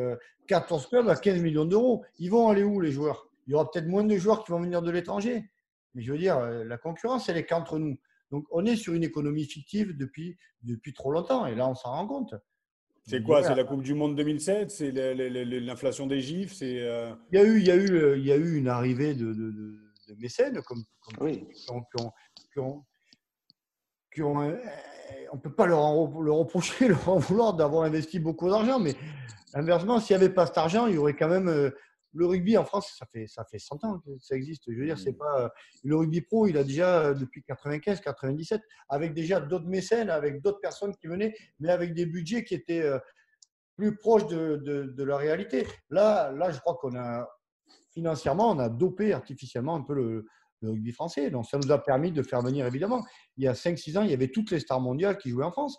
14 0.46 0.84
euh, 0.84 0.88
clubs 0.88 1.08
à 1.08 1.16
15 1.16 1.40
millions 1.40 1.64
d'euros. 1.64 2.04
Ils 2.18 2.30
vont 2.30 2.48
aller 2.48 2.62
où 2.62 2.80
les 2.80 2.92
joueurs? 2.92 3.28
Il 3.46 3.52
y 3.52 3.54
aura 3.54 3.70
peut-être 3.70 3.86
moins 3.86 4.04
de 4.04 4.16
joueurs 4.16 4.44
qui 4.44 4.52
vont 4.52 4.60
venir 4.60 4.82
de 4.82 4.90
l'étranger. 4.90 5.50
Mais 5.94 6.02
je 6.02 6.12
veux 6.12 6.18
dire, 6.18 6.38
euh, 6.38 6.64
la 6.64 6.78
concurrence, 6.78 7.28
elle 7.28 7.36
est 7.36 7.46
qu'entre 7.46 7.78
nous. 7.78 7.96
Donc, 8.30 8.46
on 8.50 8.64
est 8.64 8.76
sur 8.76 8.94
une 8.94 9.04
économie 9.04 9.44
fictive 9.44 9.96
depuis, 9.96 10.36
depuis 10.62 10.92
trop 10.92 11.12
longtemps. 11.12 11.46
Et 11.46 11.54
là, 11.54 11.68
on 11.68 11.74
s'en 11.74 11.90
rend 11.90 12.06
compte. 12.06 12.34
C'est 13.06 13.22
quoi? 13.22 13.42
C'est 13.42 13.54
la 13.54 13.64
Coupe 13.64 13.82
du 13.82 13.92
Monde 13.92 14.16
2007 14.16 14.70
C'est 14.70 14.90
l'inflation 14.90 16.06
des 16.06 16.20
gifs? 16.20 16.54
C'est 16.54 16.72
il, 16.72 17.18
y 17.32 17.38
a 17.38 17.44
eu, 17.44 17.58
il, 17.58 17.66
y 17.66 17.70
a 17.70 17.76
eu, 17.76 18.18
il 18.18 18.24
y 18.24 18.32
a 18.32 18.36
eu 18.36 18.56
une 18.56 18.68
arrivée 18.68 19.14
de, 19.14 19.26
de, 19.26 19.50
de, 19.50 20.14
mécènes 20.18 20.62
comme, 20.62 20.84
oui. 21.20 21.46
qui 21.54 21.70
ont, 21.70 21.82
qui 21.82 22.02
ont, 22.02 22.12
euh, 24.18 24.56
on 25.32 25.36
ne 25.36 25.40
peut 25.40 25.54
pas 25.54 25.66
leur, 25.66 25.80
leur 26.20 26.36
reprocher, 26.36 26.88
leur 26.88 27.08
en 27.08 27.18
vouloir 27.18 27.54
d'avoir 27.54 27.84
investi 27.84 28.18
beaucoup 28.18 28.48
d'argent, 28.48 28.78
mais 28.78 28.94
inversement, 29.54 30.00
s'il 30.00 30.16
n'y 30.16 30.24
avait 30.24 30.34
pas 30.34 30.46
cet 30.46 30.58
argent, 30.58 30.86
il 30.86 30.94
y 30.94 30.98
aurait 30.98 31.16
quand 31.16 31.28
même 31.28 31.48
euh, 31.48 31.70
le 32.14 32.26
rugby 32.26 32.56
en 32.56 32.64
France, 32.64 32.94
ça 32.98 33.06
fait, 33.06 33.26
ça 33.26 33.44
fait 33.44 33.58
100 33.58 33.84
ans 33.84 33.98
que 33.98 34.10
ça 34.20 34.36
existe. 34.36 34.70
Je 34.70 34.78
veux 34.78 34.86
dire, 34.86 34.98
c'est 34.98 35.14
pas 35.14 35.52
le 35.82 35.96
rugby 35.96 36.20
pro, 36.20 36.46
il 36.46 36.56
a 36.56 36.62
déjà 36.62 37.12
depuis 37.12 37.42
95, 37.42 38.00
97, 38.00 38.62
avec 38.88 39.14
déjà 39.14 39.40
d'autres 39.40 39.66
mécènes, 39.66 40.10
avec 40.10 40.40
d'autres 40.40 40.60
personnes 40.60 40.94
qui 40.94 41.08
venaient, 41.08 41.34
mais 41.58 41.70
avec 41.70 41.92
des 41.92 42.06
budgets 42.06 42.44
qui 42.44 42.54
étaient 42.54 42.82
euh, 42.82 43.00
plus 43.76 43.96
proches 43.96 44.28
de, 44.28 44.56
de, 44.56 45.04
la 45.04 45.16
réalité. 45.16 45.66
Là, 45.90 46.30
là, 46.30 46.52
je 46.52 46.60
crois 46.60 46.76
qu'on 46.76 46.94
a 46.96 47.28
financièrement, 47.92 48.50
on 48.50 48.58
a 48.60 48.68
dopé 48.68 49.12
artificiellement 49.12 49.74
un 49.74 49.82
peu 49.82 49.94
le, 49.94 50.26
le 50.64 50.72
rugby 50.72 50.92
français. 50.92 51.30
Donc, 51.30 51.46
ça 51.46 51.58
nous 51.58 51.70
a 51.70 51.78
permis 51.78 52.12
de 52.12 52.22
faire 52.22 52.42
venir, 52.42 52.66
évidemment. 52.66 53.04
Il 53.36 53.44
y 53.44 53.48
a 53.48 53.52
5-6 53.52 53.98
ans, 53.98 54.02
il 54.02 54.10
y 54.10 54.14
avait 54.14 54.28
toutes 54.28 54.50
les 54.50 54.60
stars 54.60 54.80
mondiales 54.80 55.18
qui 55.18 55.30
jouaient 55.30 55.44
en 55.44 55.52
France. 55.52 55.78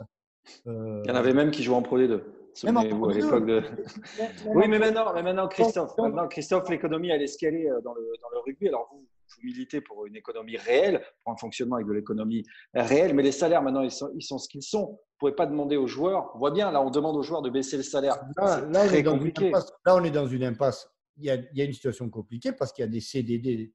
Euh, 0.68 1.02
il 1.04 1.10
y 1.10 1.12
en 1.12 1.16
avait 1.16 1.34
même 1.34 1.52
qui 1.52 1.64
jouaient 1.64 1.76
en 1.76 1.82
Pro 1.82 1.98
D2. 1.98 2.22
Souvenez-vous 2.54 3.10
à 3.10 3.14
l'époque 3.14 3.46
de. 3.46 3.64
oui, 4.46 4.68
mais 4.70 4.80
maintenant, 4.80 5.14
mais 5.14 5.24
maintenant 5.24 5.48
Christophe, 5.48 5.98
maintenant, 5.98 6.28
Christophe, 6.28 6.70
l'économie, 6.70 7.10
elle 7.10 7.22
est 7.22 7.26
escalée 7.26 7.68
euh, 7.68 7.82
dans 7.82 7.94
le, 7.94 8.02
dans 8.22 8.30
le 8.32 8.40
rugby. 8.46 8.70
Alors, 8.70 8.88
vous, 8.94 9.00
vous 9.00 9.44
militez 9.44 9.82
pour 9.82 10.06
une 10.06 10.16
économie 10.16 10.56
réelle, 10.56 11.04
pour 11.24 11.34
un 11.34 11.38
fonctionnement 11.38 11.76
avec 11.76 11.88
de 11.88 11.94
l'économie 11.94 12.44
réelle, 12.74 13.14
mais 13.14 13.24
les 13.24 13.32
salaires, 13.32 13.62
maintenant, 13.62 13.82
ils 13.82 13.92
sont, 13.92 14.10
ils 14.16 14.24
sont 14.24 14.38
ce 14.38 14.48
qu'ils 14.48 14.64
sont. 14.64 14.86
Vous 14.86 15.28
ne 15.28 15.32
pouvez 15.32 15.36
pas 15.36 15.46
demander 15.46 15.78
aux 15.78 15.88
joueurs. 15.88 16.32
On 16.36 16.40
voit 16.40 16.52
bien, 16.52 16.72
là, 16.72 16.82
on 16.82 16.90
demande 16.90 17.18
aux 17.18 17.24
joueurs 17.24 17.42
de 17.42 17.50
baisser 17.50 17.78
le 17.78 17.84
salaire. 17.84 18.18
Là, 18.38 18.62
là, 18.70 18.86
très 18.88 19.04
compliqué. 19.04 19.52
là, 19.52 19.96
on 19.96 20.04
est 20.04 20.12
dans 20.12 20.28
une 20.28 20.44
impasse. 20.44 20.90
Il 21.18 21.26
y 21.26 21.30
a, 21.30 21.36
il 21.36 21.58
y 21.58 21.62
a 21.62 21.66
une 21.66 21.74
situation 21.74 22.10
compliquée 22.10 22.52
parce 22.52 22.74
qu'il 22.74 22.84
y 22.84 22.88
a 22.88 22.92
des 22.92 23.00
CDD 23.00 23.74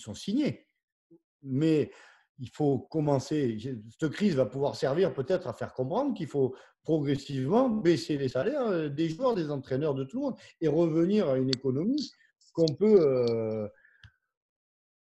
sont 0.00 0.14
signés. 0.14 0.66
Mais 1.42 1.90
il 2.38 2.50
faut 2.50 2.78
commencer, 2.78 3.58
cette 3.98 4.10
crise 4.10 4.34
va 4.34 4.46
pouvoir 4.46 4.76
servir 4.76 5.14
peut-être 5.14 5.46
à 5.46 5.52
faire 5.52 5.72
comprendre 5.72 6.14
qu'il 6.14 6.26
faut 6.26 6.54
progressivement 6.82 7.68
baisser 7.68 8.18
les 8.18 8.28
salaires 8.28 8.66
euh, 8.66 8.88
des 8.88 9.08
joueurs, 9.08 9.34
des 9.34 9.50
entraîneurs, 9.50 9.94
de 9.94 10.04
tout 10.04 10.18
le 10.18 10.22
monde 10.26 10.36
et 10.60 10.68
revenir 10.68 11.28
à 11.28 11.38
une 11.38 11.48
économie 11.48 12.12
qu'on 12.52 12.66
peut, 12.66 13.00
euh, 13.00 13.68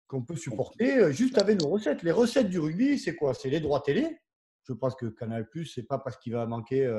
qu'on 0.07 0.23
peut 0.23 0.35
supporter 0.35 0.97
euh, 0.97 1.11
juste 1.11 1.37
avec 1.37 1.61
nos 1.61 1.69
recettes. 1.69 2.03
Les 2.03 2.11
recettes 2.11 2.49
du 2.49 2.59
rugby, 2.59 2.97
c'est 2.97 3.15
quoi? 3.15 3.33
C'est 3.33 3.49
les 3.49 3.59
droits 3.59 3.81
télé? 3.81 4.19
Je 4.63 4.73
pense 4.73 4.95
que 4.95 5.07
Canal, 5.07 5.47
ce 5.53 5.79
n'est 5.79 5.85
pas 5.85 5.99
parce 5.99 6.17
qu'il 6.17 6.33
va 6.33 6.45
manquer 6.45 6.89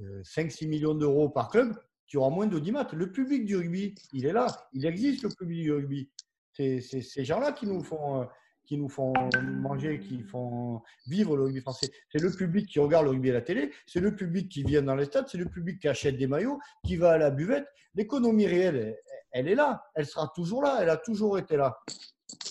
5-6 0.00 0.66
millions 0.66 0.94
d'euros 0.94 1.28
par 1.28 1.50
club 1.50 1.74
qu'il 2.06 2.16
y 2.16 2.16
aura 2.16 2.30
moins 2.30 2.46
d'audimat. 2.46 2.88
Le 2.94 3.12
public 3.12 3.44
du 3.44 3.54
rugby, 3.54 3.94
il 4.14 4.24
est 4.24 4.32
là. 4.32 4.46
Il 4.72 4.86
existe 4.86 5.22
le 5.24 5.28
public 5.28 5.62
du 5.62 5.72
rugby. 5.72 6.10
C'est 6.56 6.80
ces 6.80 7.24
gens-là 7.24 7.52
qui 7.52 7.66
nous 7.66 7.82
font 7.82 8.26
qui 8.66 8.76
nous 8.76 8.88
font 8.88 9.12
manger, 9.42 10.00
qui 10.00 10.22
font 10.22 10.82
vivre 11.06 11.36
le 11.36 11.44
rugby 11.44 11.60
français. 11.60 11.88
C'est 12.10 12.20
le 12.20 12.30
public 12.30 12.66
qui 12.68 12.80
regarde 12.80 13.04
le 13.04 13.10
rugby 13.12 13.30
à 13.30 13.34
la 13.34 13.40
télé, 13.40 13.70
c'est 13.86 14.00
le 14.00 14.14
public 14.14 14.48
qui 14.48 14.64
vient 14.64 14.82
dans 14.82 14.96
les 14.96 15.04
stades, 15.04 15.28
c'est 15.28 15.38
le 15.38 15.48
public 15.48 15.80
qui 15.80 15.88
achète 15.88 16.16
des 16.16 16.26
maillots, 16.26 16.58
qui 16.84 16.96
va 16.96 17.12
à 17.12 17.18
la 17.18 17.30
buvette. 17.30 17.66
L'économie 17.94 18.46
réelle, 18.46 18.96
elle 19.30 19.48
est 19.48 19.54
là, 19.54 19.84
elle 19.94 20.06
sera 20.06 20.30
toujours 20.34 20.62
là, 20.62 20.78
elle 20.82 20.90
a 20.90 20.96
toujours 20.96 21.38
été 21.38 21.56
là. 21.56 21.78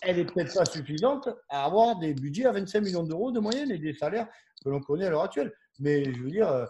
Elle 0.01 0.17
n'est 0.17 0.25
peut-être 0.25 0.53
pas 0.53 0.65
suffisante 0.65 1.27
à 1.49 1.65
avoir 1.65 1.99
des 1.99 2.13
budgets 2.13 2.45
à 2.45 2.53
25 2.53 2.81
millions 2.81 3.03
d'euros 3.03 3.31
de 3.31 3.39
moyenne 3.39 3.71
et 3.71 3.77
des 3.77 3.93
salaires 3.93 4.27
que 4.63 4.69
l'on 4.69 4.79
connaît 4.79 5.05
à 5.05 5.09
l'heure 5.09 5.23
actuelle. 5.23 5.53
Mais 5.79 6.05
je 6.05 6.21
veux 6.21 6.31
dire, 6.31 6.65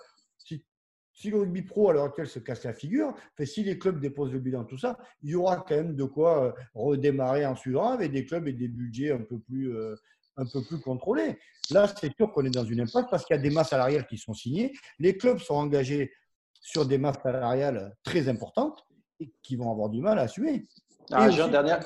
si 1.16 1.30
le 1.30 1.40
rugby 1.40 1.62
pro 1.62 1.90
à 1.90 1.94
l'heure 1.94 2.04
actuelle 2.06 2.28
se 2.28 2.40
casse 2.40 2.64
la 2.66 2.74
figure, 2.74 3.16
fait, 3.36 3.46
si 3.46 3.64
les 3.64 3.80
clubs 3.80 4.00
déposent 4.00 4.34
le 4.34 4.40
bilan, 4.40 4.66
tout 4.66 4.78
ça, 4.78 4.98
il 5.24 5.32
y 5.32 5.36
aura 5.36 5.58
quand 5.58 5.76
même 5.76 5.96
de 5.96 6.04
quoi 6.04 6.46
euh, 6.46 6.52
redémarrer 6.74 7.46
en 7.46 7.56
suivant 7.56 7.90
avec 7.90 8.12
des 8.12 8.26
clubs 8.26 8.48
et 8.48 8.54
des 8.54 8.68
budgets 8.68 9.12
un 9.12 9.22
peu 9.22 9.40
plus, 9.40 9.74
euh, 9.74 9.96
un 10.36 10.46
peu 10.46 10.62
plus 10.62 10.80
contrôlés. 10.80 11.40
Là, 11.72 11.88
c'est 11.88 12.14
sûr 12.16 12.32
qu'on 12.32 12.46
est 12.46 12.54
dans 12.54 12.66
une 12.66 12.82
impasse 12.82 13.06
parce 13.10 13.26
qu'il 13.26 13.36
y 13.36 13.40
a 13.40 13.42
des 13.42 13.50
masses 13.50 13.70
salariales 13.70 14.06
qui 14.06 14.18
sont 14.18 14.34
signées. 14.34 14.74
Les 15.00 15.18
clubs 15.18 15.40
sont 15.40 15.56
engagés 15.56 16.12
sur 16.60 16.86
des 16.86 16.98
masses 16.98 17.22
salariales 17.24 17.96
très 18.04 18.28
importantes 18.28 18.86
et 19.20 19.32
qui 19.42 19.56
vont 19.56 19.72
avoir 19.72 19.90
du 19.90 20.02
mal 20.02 20.20
à 20.20 20.24
assumer. 20.24 20.68
Ah, 21.12 21.30
dernière, 21.30 21.80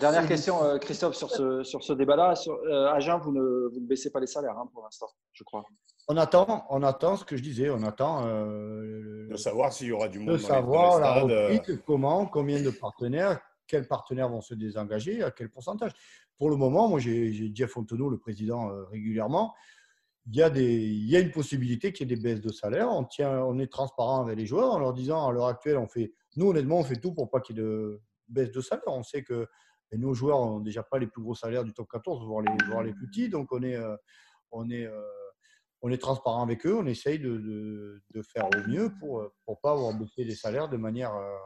Dernière 0.00 0.26
question, 0.26 0.64
euh, 0.64 0.78
Christophe, 0.78 1.14
sur 1.14 1.30
ce, 1.30 1.62
sur 1.62 1.84
ce 1.84 1.92
débat-là. 1.92 2.32
Euh, 2.48 2.86
Agen, 2.86 3.18
vous 3.18 3.32
ne, 3.32 3.68
vous 3.68 3.80
ne 3.80 3.86
baissez 3.86 4.10
pas 4.10 4.18
les 4.18 4.26
salaires 4.26 4.56
hein, 4.56 4.66
pour 4.72 4.82
l'instant, 4.82 5.08
je 5.32 5.44
crois. 5.44 5.62
On 6.08 6.16
attend, 6.16 6.64
on 6.70 6.82
attend 6.82 7.16
ce 7.16 7.24
que 7.24 7.36
je 7.36 7.42
disais, 7.42 7.68
on 7.68 7.82
attend 7.82 8.26
euh, 8.26 9.28
de 9.28 9.36
savoir 9.36 9.74
s'il 9.74 9.88
y 9.88 9.92
aura 9.92 10.08
du 10.08 10.18
monde. 10.18 10.30
De 10.30 10.36
savoir 10.38 11.00
la 11.00 11.20
reprise, 11.20 11.82
comment, 11.86 12.24
combien 12.24 12.62
de 12.62 12.70
partenaires, 12.70 13.40
quels 13.66 13.86
partenaires 13.86 14.30
vont 14.30 14.40
se 14.40 14.54
désengager, 14.54 15.22
à 15.22 15.30
quel 15.30 15.50
pourcentage. 15.50 15.92
Pour 16.38 16.48
le 16.48 16.56
moment, 16.56 16.88
moi 16.88 16.98
j'ai 16.98 17.54
Jeff 17.54 17.70
Fontenot, 17.70 18.08
le 18.08 18.18
président, 18.18 18.70
régulièrement. 18.90 19.54
Il 20.26 20.36
y, 20.36 20.42
a 20.42 20.48
des, 20.48 20.76
il 20.76 21.10
y 21.10 21.16
a 21.16 21.20
une 21.20 21.30
possibilité 21.30 21.92
qu'il 21.92 22.08
y 22.08 22.12
ait 22.12 22.16
des 22.16 22.22
baisses 22.22 22.40
de 22.40 22.52
salaire. 22.52 22.88
On, 22.90 23.04
tient, 23.04 23.42
on 23.42 23.58
est 23.58 23.70
transparent 23.70 24.22
avec 24.22 24.38
les 24.38 24.46
joueurs 24.46 24.72
en 24.72 24.78
leur 24.78 24.94
disant 24.94 25.28
à 25.28 25.32
l'heure 25.32 25.46
actuelle, 25.46 25.76
on 25.76 25.88
fait, 25.88 26.12
nous 26.36 26.48
honnêtement, 26.48 26.78
on 26.78 26.84
fait 26.84 26.96
tout 26.96 27.12
pour 27.12 27.28
pas 27.30 27.40
qu'il 27.40 27.56
y 27.56 27.60
ait 27.60 27.62
de 27.62 28.00
baisse 28.28 28.50
de 28.50 28.60
salaire. 28.60 28.84
On 28.86 29.02
sait 29.02 29.22
que 29.22 29.46
et 29.92 29.98
nos 29.98 30.14
joueurs 30.14 30.38
n'ont 30.38 30.60
déjà 30.60 30.82
pas 30.82 30.98
les 30.98 31.06
plus 31.06 31.22
gros 31.22 31.34
salaires 31.34 31.64
du 31.64 31.72
top 31.72 31.88
14, 31.90 32.24
voire 32.24 32.42
les, 32.82 32.92
plus 32.92 33.06
petits. 33.08 33.28
Donc, 33.28 33.52
on 33.52 33.62
est, 33.62 33.76
euh, 33.76 33.96
on 34.52 34.70
est, 34.70 34.86
euh, 34.86 35.02
on 35.82 35.90
est 35.90 35.98
transparent 35.98 36.42
avec 36.42 36.64
eux. 36.66 36.76
On 36.76 36.86
essaye 36.86 37.18
de, 37.18 38.00
faire 38.32 38.46
au 38.46 38.68
mieux 38.68 38.92
pour 39.00 39.22
ne 39.22 39.54
pas 39.62 39.72
avoir 39.72 39.92
baissé 39.94 40.24
les 40.24 40.36
salaires 40.36 40.68
de 40.68 40.76
manière 40.76 41.14
euh, 41.14 41.36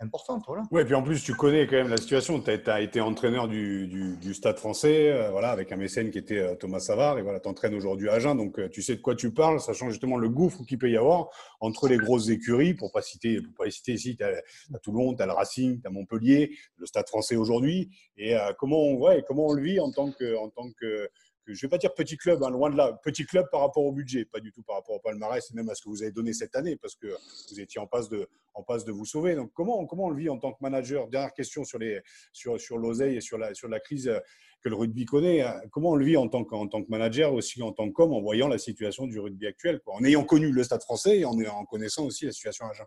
importante. 0.00 0.44
Voilà. 0.46 0.62
Oui, 0.70 0.84
puis 0.84 0.94
en 0.94 1.02
plus, 1.02 1.22
tu 1.22 1.34
connais 1.34 1.66
quand 1.66 1.76
même 1.76 1.88
la 1.88 1.96
situation. 1.96 2.40
Tu 2.40 2.50
as, 2.50 2.80
été 2.80 3.00
entraîneur 3.00 3.48
du, 3.48 3.86
du, 3.86 4.34
Stade 4.34 4.58
français, 4.58 5.10
euh, 5.10 5.30
voilà, 5.30 5.50
avec 5.50 5.72
un 5.72 5.76
mécène 5.76 6.10
qui 6.10 6.18
était 6.18 6.38
euh, 6.38 6.54
Thomas 6.54 6.78
Savard, 6.78 7.18
et 7.18 7.22
voilà, 7.22 7.40
tu 7.40 7.48
entraînes 7.48 7.74
aujourd'hui 7.74 8.08
à 8.08 8.14
Agen, 8.14 8.36
donc 8.36 8.58
euh, 8.58 8.68
tu 8.68 8.82
sais 8.82 8.96
de 8.96 9.00
quoi 9.00 9.16
tu 9.16 9.32
parles, 9.32 9.60
sachant 9.60 9.90
justement 9.90 10.16
le 10.16 10.28
gouffre 10.28 10.64
qu'il 10.64 10.78
peut 10.78 10.90
y 10.90 10.96
avoir 10.96 11.28
entre 11.60 11.88
les 11.88 11.96
grosses 11.96 12.28
écuries, 12.28 12.74
pour 12.74 12.92
pas 12.92 13.02
citer, 13.02 13.40
pour 13.40 13.54
pas 13.54 13.70
citer 13.70 13.94
ici, 13.94 14.16
tu 14.16 14.22
as, 14.22 14.42
Toulon, 14.80 15.14
tu 15.14 15.22
as 15.22 15.26
le 15.26 15.32
Racing, 15.32 15.80
tu 15.80 15.86
as 15.86 15.90
Montpellier, 15.90 16.56
le 16.76 16.86
Stade 16.86 17.08
français 17.08 17.36
aujourd'hui, 17.36 17.90
et 18.16 18.36
comment, 18.58 18.80
on, 18.80 18.94
ouais, 18.96 19.24
comment 19.26 19.46
on 19.46 19.52
le 19.52 19.62
vit 19.62 19.80
en 19.80 19.90
tant 19.90 20.12
que, 20.12 20.36
en 20.36 20.48
tant 20.50 20.70
que 20.80 21.08
je 21.54 21.64
ne 21.64 21.68
vais 21.68 21.68
pas 21.68 21.78
dire 21.78 21.94
petit 21.94 22.16
club, 22.16 22.42
hein, 22.42 22.50
loin 22.50 22.70
de 22.70 22.76
là, 22.76 22.98
petit 23.02 23.24
club 23.24 23.46
par 23.50 23.60
rapport 23.60 23.84
au 23.84 23.92
budget, 23.92 24.24
pas 24.24 24.40
du 24.40 24.52
tout 24.52 24.62
par 24.62 24.76
rapport 24.76 24.96
au 24.96 25.00
palmarès 25.00 25.50
et 25.50 25.54
même 25.54 25.68
à 25.68 25.74
ce 25.74 25.82
que 25.82 25.88
vous 25.88 26.02
avez 26.02 26.12
donné 26.12 26.32
cette 26.32 26.54
année, 26.56 26.76
parce 26.76 26.94
que 26.94 27.06
vous 27.50 27.60
étiez 27.60 27.80
en 27.80 27.86
passe 27.86 28.08
de, 28.08 28.92
vous 28.92 29.04
sauver. 29.04 29.34
Donc, 29.34 29.52
comment, 29.54 29.86
comment 29.86 30.06
on 30.06 30.10
le 30.10 30.16
vit 30.16 30.28
en 30.28 30.38
tant 30.38 30.52
que 30.52 30.58
manager? 30.60 31.08
Dernière 31.08 31.32
question 31.32 31.64
sur, 31.64 31.78
les, 31.78 32.00
sur, 32.32 32.60
sur 32.60 32.78
l'oseille 32.78 33.16
et 33.16 33.20
sur 33.20 33.38
la, 33.38 33.54
sur 33.54 33.68
la 33.68 33.80
crise 33.80 34.12
que 34.60 34.68
le 34.68 34.74
rugby 34.74 35.04
connaît. 35.04 35.42
Hein. 35.42 35.60
Comment 35.70 35.90
on 35.90 35.96
le 35.96 36.04
vit 36.04 36.16
en 36.16 36.28
tant, 36.28 36.46
en 36.50 36.66
tant 36.66 36.82
que 36.82 36.90
manager, 36.90 37.32
aussi 37.32 37.62
en 37.62 37.72
tant 37.72 37.90
qu'homme, 37.90 38.12
en 38.12 38.20
voyant 38.20 38.48
la 38.48 38.58
situation 38.58 39.06
du 39.06 39.18
rugby 39.20 39.46
actuel, 39.46 39.80
en 39.86 40.04
ayant 40.04 40.24
connu 40.24 40.50
le 40.50 40.64
stade 40.64 40.82
français 40.82 41.20
et 41.20 41.24
en, 41.24 41.38
en 41.38 41.64
connaissant 41.64 42.04
aussi 42.04 42.26
la 42.26 42.32
situation 42.32 42.66
à 42.66 42.72
Jean 42.72 42.84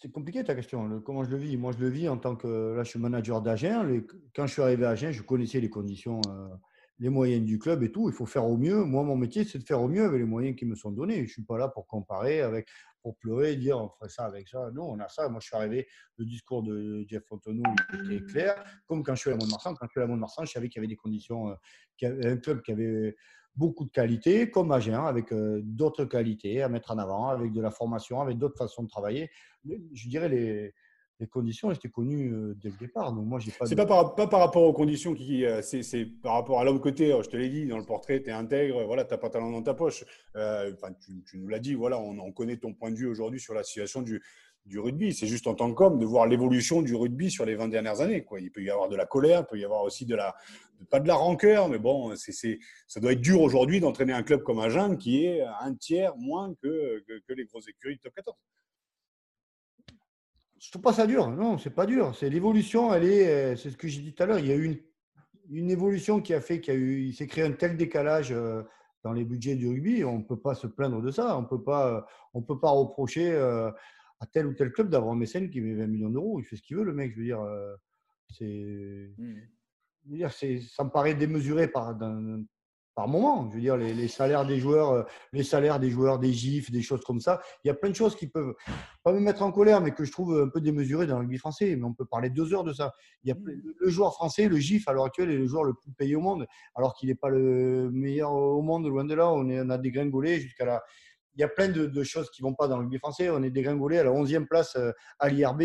c'est 0.00 0.10
compliqué 0.10 0.44
ta 0.44 0.54
question. 0.54 1.00
comment 1.00 1.24
je 1.24 1.30
le 1.30 1.36
vis 1.36 1.56
Moi, 1.56 1.72
je 1.72 1.78
le 1.78 1.88
vis 1.88 2.08
en 2.08 2.18
tant 2.18 2.36
que. 2.36 2.74
Là, 2.76 2.84
je 2.84 2.90
suis 2.90 3.00
manager 3.00 3.42
d'Agen. 3.42 4.02
Quand 4.34 4.46
je 4.46 4.52
suis 4.52 4.62
arrivé 4.62 4.86
à 4.86 4.90
Agen, 4.90 5.10
je 5.10 5.22
connaissais 5.22 5.60
les 5.60 5.68
conditions, 5.68 6.20
euh, 6.28 6.48
les 7.00 7.08
moyens 7.08 7.44
du 7.44 7.58
club 7.58 7.82
et 7.82 7.90
tout. 7.90 8.08
Il 8.08 8.14
faut 8.14 8.26
faire 8.26 8.46
au 8.46 8.56
mieux. 8.56 8.84
Moi, 8.84 9.02
mon 9.02 9.16
métier, 9.16 9.44
c'est 9.44 9.58
de 9.58 9.64
faire 9.64 9.82
au 9.82 9.88
mieux 9.88 10.04
avec 10.04 10.20
les 10.20 10.26
moyens 10.26 10.56
qui 10.56 10.66
me 10.66 10.76
sont 10.76 10.92
donnés. 10.92 11.16
Je 11.16 11.22
ne 11.22 11.26
suis 11.26 11.42
pas 11.42 11.58
là 11.58 11.66
pour 11.66 11.88
comparer, 11.88 12.42
avec, 12.42 12.68
pour 13.02 13.16
pleurer, 13.16 13.56
dire 13.56 13.78
on 13.78 13.88
ferait 13.88 14.08
ça 14.08 14.24
avec 14.24 14.46
ça. 14.46 14.70
Non, 14.72 14.84
on 14.84 15.00
a 15.00 15.08
ça. 15.08 15.28
Moi, 15.28 15.40
je 15.40 15.48
suis 15.48 15.56
arrivé. 15.56 15.88
Le 16.16 16.24
discours 16.24 16.62
de 16.62 17.04
Jeff 17.08 17.24
Fontenot 17.24 17.64
était 17.94 18.24
clair. 18.24 18.64
Comme 18.86 19.02
quand 19.02 19.16
je 19.16 19.20
suis 19.20 19.30
à 19.30 19.34
Mont-de-Marsan. 19.34 19.74
Quand 19.74 19.86
je 19.86 19.90
suis 19.90 20.00
à 20.00 20.06
Mont-de-Marsan, 20.06 20.44
je 20.44 20.52
savais 20.52 20.68
qu'il 20.68 20.80
y 20.80 20.80
avait 20.80 20.94
des 20.94 20.96
conditions. 20.96 21.48
Euh, 21.48 21.54
un 22.02 22.36
club 22.36 22.62
qui 22.62 22.70
avait 22.70 23.16
beaucoup 23.58 23.84
de 23.84 23.90
qualités, 23.90 24.50
comme 24.50 24.70
Agen, 24.70 25.04
avec 25.04 25.32
euh, 25.32 25.60
d'autres 25.64 26.04
qualités 26.04 26.62
à 26.62 26.68
mettre 26.68 26.92
en 26.92 26.98
avant, 26.98 27.28
avec 27.28 27.52
de 27.52 27.60
la 27.60 27.70
formation, 27.70 28.20
avec 28.22 28.38
d'autres 28.38 28.56
façons 28.56 28.84
de 28.84 28.88
travailler. 28.88 29.30
Je 29.64 30.08
dirais 30.08 30.28
les, 30.28 30.72
les 31.18 31.26
conditions 31.26 31.72
étaient 31.72 31.88
connues 31.88 32.32
euh, 32.32 32.54
dès 32.56 32.68
le 32.68 32.76
départ. 32.76 33.12
Donc 33.12 33.26
moi, 33.26 33.40
j'ai 33.40 33.50
pas. 33.50 33.66
C'est 33.66 33.74
pas, 33.74 33.84
par, 33.84 34.14
pas 34.14 34.28
par 34.28 34.38
rapport 34.38 34.62
aux 34.62 34.72
conditions 34.72 35.12
qui, 35.12 35.44
euh, 35.44 35.60
c'est 35.60 36.06
par 36.22 36.34
rapport 36.34 36.60
à 36.60 36.64
l'homme 36.64 36.80
côté. 36.80 37.12
Je 37.20 37.28
te 37.28 37.36
l'ai 37.36 37.48
dit 37.48 37.66
dans 37.66 37.78
le 37.78 37.84
portrait, 37.84 38.22
tu 38.22 38.30
es 38.30 38.32
intègre, 38.32 38.84
voilà, 38.84 39.04
t'as 39.04 39.18
pas 39.18 39.28
talent 39.28 39.50
dans 39.50 39.62
ta 39.62 39.74
poche. 39.74 40.04
Enfin, 40.34 40.92
tu, 41.04 41.24
tu, 41.24 41.38
nous 41.38 41.48
l'as 41.48 41.58
dit, 41.58 41.74
voilà, 41.74 41.98
on, 41.98 42.16
on, 42.20 42.30
connaît 42.32 42.58
ton 42.58 42.72
point 42.72 42.92
de 42.92 42.96
vue 42.96 43.06
aujourd'hui 43.06 43.40
sur 43.40 43.54
la 43.54 43.64
situation 43.64 44.02
du, 44.02 44.22
du 44.68 44.78
rugby. 44.78 45.14
C'est 45.14 45.26
juste 45.26 45.46
en 45.46 45.54
tant 45.54 45.72
qu'homme 45.72 45.98
de 45.98 46.04
voir 46.04 46.26
l'évolution 46.26 46.82
du 46.82 46.94
rugby 46.94 47.30
sur 47.30 47.44
les 47.44 47.56
20 47.56 47.68
dernières 47.68 48.00
années. 48.00 48.22
Quoi. 48.22 48.40
Il 48.40 48.52
peut 48.52 48.62
y 48.62 48.70
avoir 48.70 48.88
de 48.88 48.96
la 48.96 49.06
colère, 49.06 49.40
il 49.40 49.46
peut 49.46 49.58
y 49.58 49.64
avoir 49.64 49.82
aussi 49.82 50.04
de 50.06 50.14
la, 50.14 50.36
pas 50.90 51.00
de 51.00 51.08
la 51.08 51.14
rancœur, 51.14 51.68
mais 51.68 51.78
bon, 51.78 52.14
c'est, 52.16 52.58
ça 52.86 53.00
doit 53.00 53.12
être 53.12 53.20
dur 53.20 53.40
aujourd'hui 53.40 53.80
d'entraîner 53.80 54.12
un 54.12 54.22
club 54.22 54.42
comme 54.42 54.60
Agen 54.60 54.96
qui 54.96 55.24
est 55.24 55.42
un 55.60 55.74
tiers 55.74 56.14
moins 56.16 56.54
que, 56.62 57.02
que, 57.06 57.32
les 57.32 57.46
grosses 57.46 57.68
écuries 57.68 57.94
du 57.94 58.00
top 58.00 58.14
14. 58.14 58.36
Je 60.60 60.70
trouve 60.70 60.82
pas 60.82 60.92
ça 60.92 61.06
dur. 61.06 61.28
Non, 61.28 61.56
c'est 61.56 61.70
pas 61.70 61.86
dur. 61.86 62.14
C'est 62.14 62.28
l'évolution. 62.28 62.92
Elle 62.92 63.04
est, 63.04 63.56
c'est 63.56 63.70
ce 63.70 63.76
que 63.76 63.88
j'ai 63.88 64.02
dit 64.02 64.12
tout 64.12 64.22
à 64.22 64.26
l'heure. 64.26 64.38
Il 64.38 64.46
y 64.46 64.52
a 64.52 64.56
eu 64.56 64.64
une, 64.64 64.78
une 65.50 65.70
évolution 65.70 66.20
qui 66.20 66.34
a 66.34 66.40
fait 66.40 66.60
qu'il 66.60 67.14
s'est 67.14 67.28
créé 67.28 67.44
un 67.44 67.52
tel 67.52 67.76
décalage 67.76 68.34
dans 69.04 69.12
les 69.12 69.24
budgets 69.24 69.54
du 69.54 69.68
rugby. 69.68 70.04
On 70.04 70.18
ne 70.18 70.24
peut 70.24 70.38
pas 70.38 70.56
se 70.56 70.66
plaindre 70.66 71.00
de 71.00 71.12
ça. 71.12 71.38
On 71.38 71.44
peut 71.44 71.62
pas, 71.62 72.04
on 72.34 72.42
peut 72.42 72.58
pas 72.58 72.70
reprocher 72.70 73.30
à 74.20 74.26
tel 74.26 74.46
ou 74.46 74.54
tel 74.54 74.72
club 74.72 74.90
d'avoir 74.90 75.12
un 75.12 75.18
mécène 75.18 75.50
qui 75.50 75.60
met 75.60 75.74
20 75.74 75.86
millions 75.86 76.10
d'euros. 76.10 76.40
Il 76.40 76.44
fait 76.44 76.56
ce 76.56 76.62
qu'il 76.62 76.76
veut, 76.76 76.84
le 76.84 76.94
mec. 76.94 77.12
Je 77.12 77.18
veux 77.18 77.24
dire, 77.24 77.40
c'est, 78.30 79.12
mmh. 79.16 80.60
ça 80.62 80.84
me 80.84 80.90
paraît 80.90 81.14
démesuré 81.14 81.68
par, 81.68 81.96
par 82.94 83.06
moment. 83.06 83.48
Je 83.50 83.54
veux 83.54 83.60
dire, 83.60 83.76
les, 83.76 84.08
salaires 84.08 84.44
des 84.44 84.58
joueurs, 84.58 84.90
euh, 84.90 85.02
les 85.32 85.44
salaires 85.44 85.78
des 85.78 85.90
joueurs, 85.90 86.18
des 86.18 86.32
gifs, 86.32 86.70
des 86.70 86.82
choses 86.82 87.02
comme 87.04 87.20
ça. 87.20 87.40
Il 87.62 87.68
y 87.68 87.70
a 87.70 87.74
plein 87.74 87.90
de 87.90 87.94
choses 87.94 88.16
qui 88.16 88.26
peuvent 88.26 88.54
pas 89.04 89.12
me 89.12 89.20
mettre 89.20 89.42
en 89.42 89.52
colère, 89.52 89.80
mais 89.80 89.92
que 89.92 90.04
je 90.04 90.10
trouve 90.10 90.40
un 90.40 90.48
peu 90.48 90.60
démesurées 90.60 91.06
dans 91.06 91.14
le 91.14 91.20
rugby 91.20 91.38
français. 91.38 91.76
Mais 91.76 91.84
on 91.84 91.94
peut 91.94 92.06
parler 92.06 92.28
deux 92.28 92.52
heures 92.52 92.64
de 92.64 92.72
ça. 92.72 92.92
Il 93.22 93.28
y 93.28 93.32
a 93.32 93.36
mmh. 93.36 93.62
le 93.78 93.88
joueur 93.88 94.14
français, 94.14 94.48
le 94.48 94.56
gif 94.56 94.88
à 94.88 94.92
l'heure 94.92 95.04
actuelle, 95.04 95.30
est 95.30 95.36
le 95.36 95.46
joueur 95.46 95.62
le 95.62 95.74
plus 95.74 95.92
payé 95.92 96.16
au 96.16 96.20
monde, 96.20 96.46
alors 96.74 96.94
qu'il 96.94 97.08
n'est 97.08 97.14
pas 97.14 97.28
le 97.28 97.88
meilleur 97.92 98.32
au 98.32 98.62
monde, 98.62 98.88
loin 98.88 99.04
de 99.04 99.14
là. 99.14 99.30
On, 99.30 99.48
est, 99.48 99.60
on 99.60 99.70
a 99.70 99.78
dégringolé 99.78 100.40
jusqu'à 100.40 100.64
la. 100.64 100.82
Il 101.38 101.42
y 101.42 101.44
a 101.44 101.48
plein 101.48 101.68
de, 101.68 102.02
choses 102.02 102.30
qui 102.30 102.42
vont 102.42 102.52
pas 102.52 102.66
dans 102.66 102.76
le 102.78 102.82
rugby 102.82 102.98
français. 102.98 103.30
On 103.30 103.44
est 103.44 103.50
dégringolé 103.50 103.98
à 103.98 104.04
la 104.04 104.10
11e 104.10 104.46
place 104.46 104.74
euh, 104.74 104.90
à 105.20 105.28
l'IRB 105.28 105.62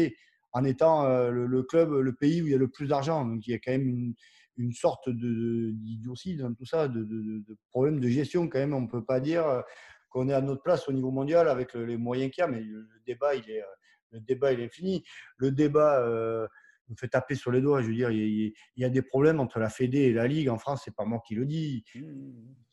en 0.51 0.63
étant 0.65 1.05
euh, 1.05 1.31
le, 1.31 1.63
club, 1.63 1.91
le 1.91 2.13
pays 2.13 2.43
où 2.43 2.45
il 2.45 2.51
y 2.51 2.55
a 2.55 2.59
le 2.59 2.67
plus 2.67 2.87
d'argent. 2.87 3.25
Donc 3.25 3.47
il 3.47 3.51
y 3.51 3.53
a 3.55 3.57
quand 3.57 3.71
même 3.71 4.13
une, 4.57 4.73
sorte 4.73 5.09
d'idiotie 5.09 6.35
dans 6.35 6.53
tout 6.53 6.65
ça, 6.65 6.87
de, 6.87 7.03
de, 7.03 7.57
problème 7.71 7.99
de 7.99 8.07
gestion 8.07 8.47
quand 8.47 8.59
même. 8.59 8.75
On 8.75 8.81
ne 8.81 8.87
peut 8.87 9.03
pas 9.03 9.19
dire 9.19 9.47
euh, 9.47 9.61
qu'on 10.11 10.29
est 10.29 10.33
à 10.33 10.41
notre 10.41 10.61
place 10.61 10.87
au 10.87 10.93
niveau 10.93 11.09
mondial 11.09 11.49
avec 11.49 11.73
les 11.73 11.97
moyens 11.97 12.31
qu'il 12.31 12.43
y 12.43 12.45
a, 12.45 12.47
mais 12.47 12.59
le 12.59 12.87
débat, 13.07 13.33
il 13.33 13.49
est, 13.49 13.63
le 14.11 14.19
débat, 14.19 14.53
il 14.53 14.59
est 14.59 14.71
fini. 14.71 15.03
Le 15.37 15.49
débat 15.49 16.07
me 16.89 16.95
fait 16.95 17.07
taper 17.07 17.35
sur 17.35 17.51
les 17.51 17.61
doigts. 17.61 17.81
Je 17.81 17.87
veux 17.87 17.93
dire, 17.93 18.11
il 18.11 18.53
y, 18.77 18.85
a 18.85 18.89
des 18.89 19.01
problèmes 19.01 19.39
entre 19.39 19.59
la 19.59 19.69
Fédé 19.69 19.99
et 19.99 20.13
la 20.13 20.27
Ligue 20.27 20.49
en 20.49 20.57
France. 20.57 20.81
C'est 20.85 20.95
pas 20.95 21.05
moi 21.05 21.21
qui 21.25 21.35
le 21.35 21.45
dis. 21.45 21.83
Mmh. 21.95 22.01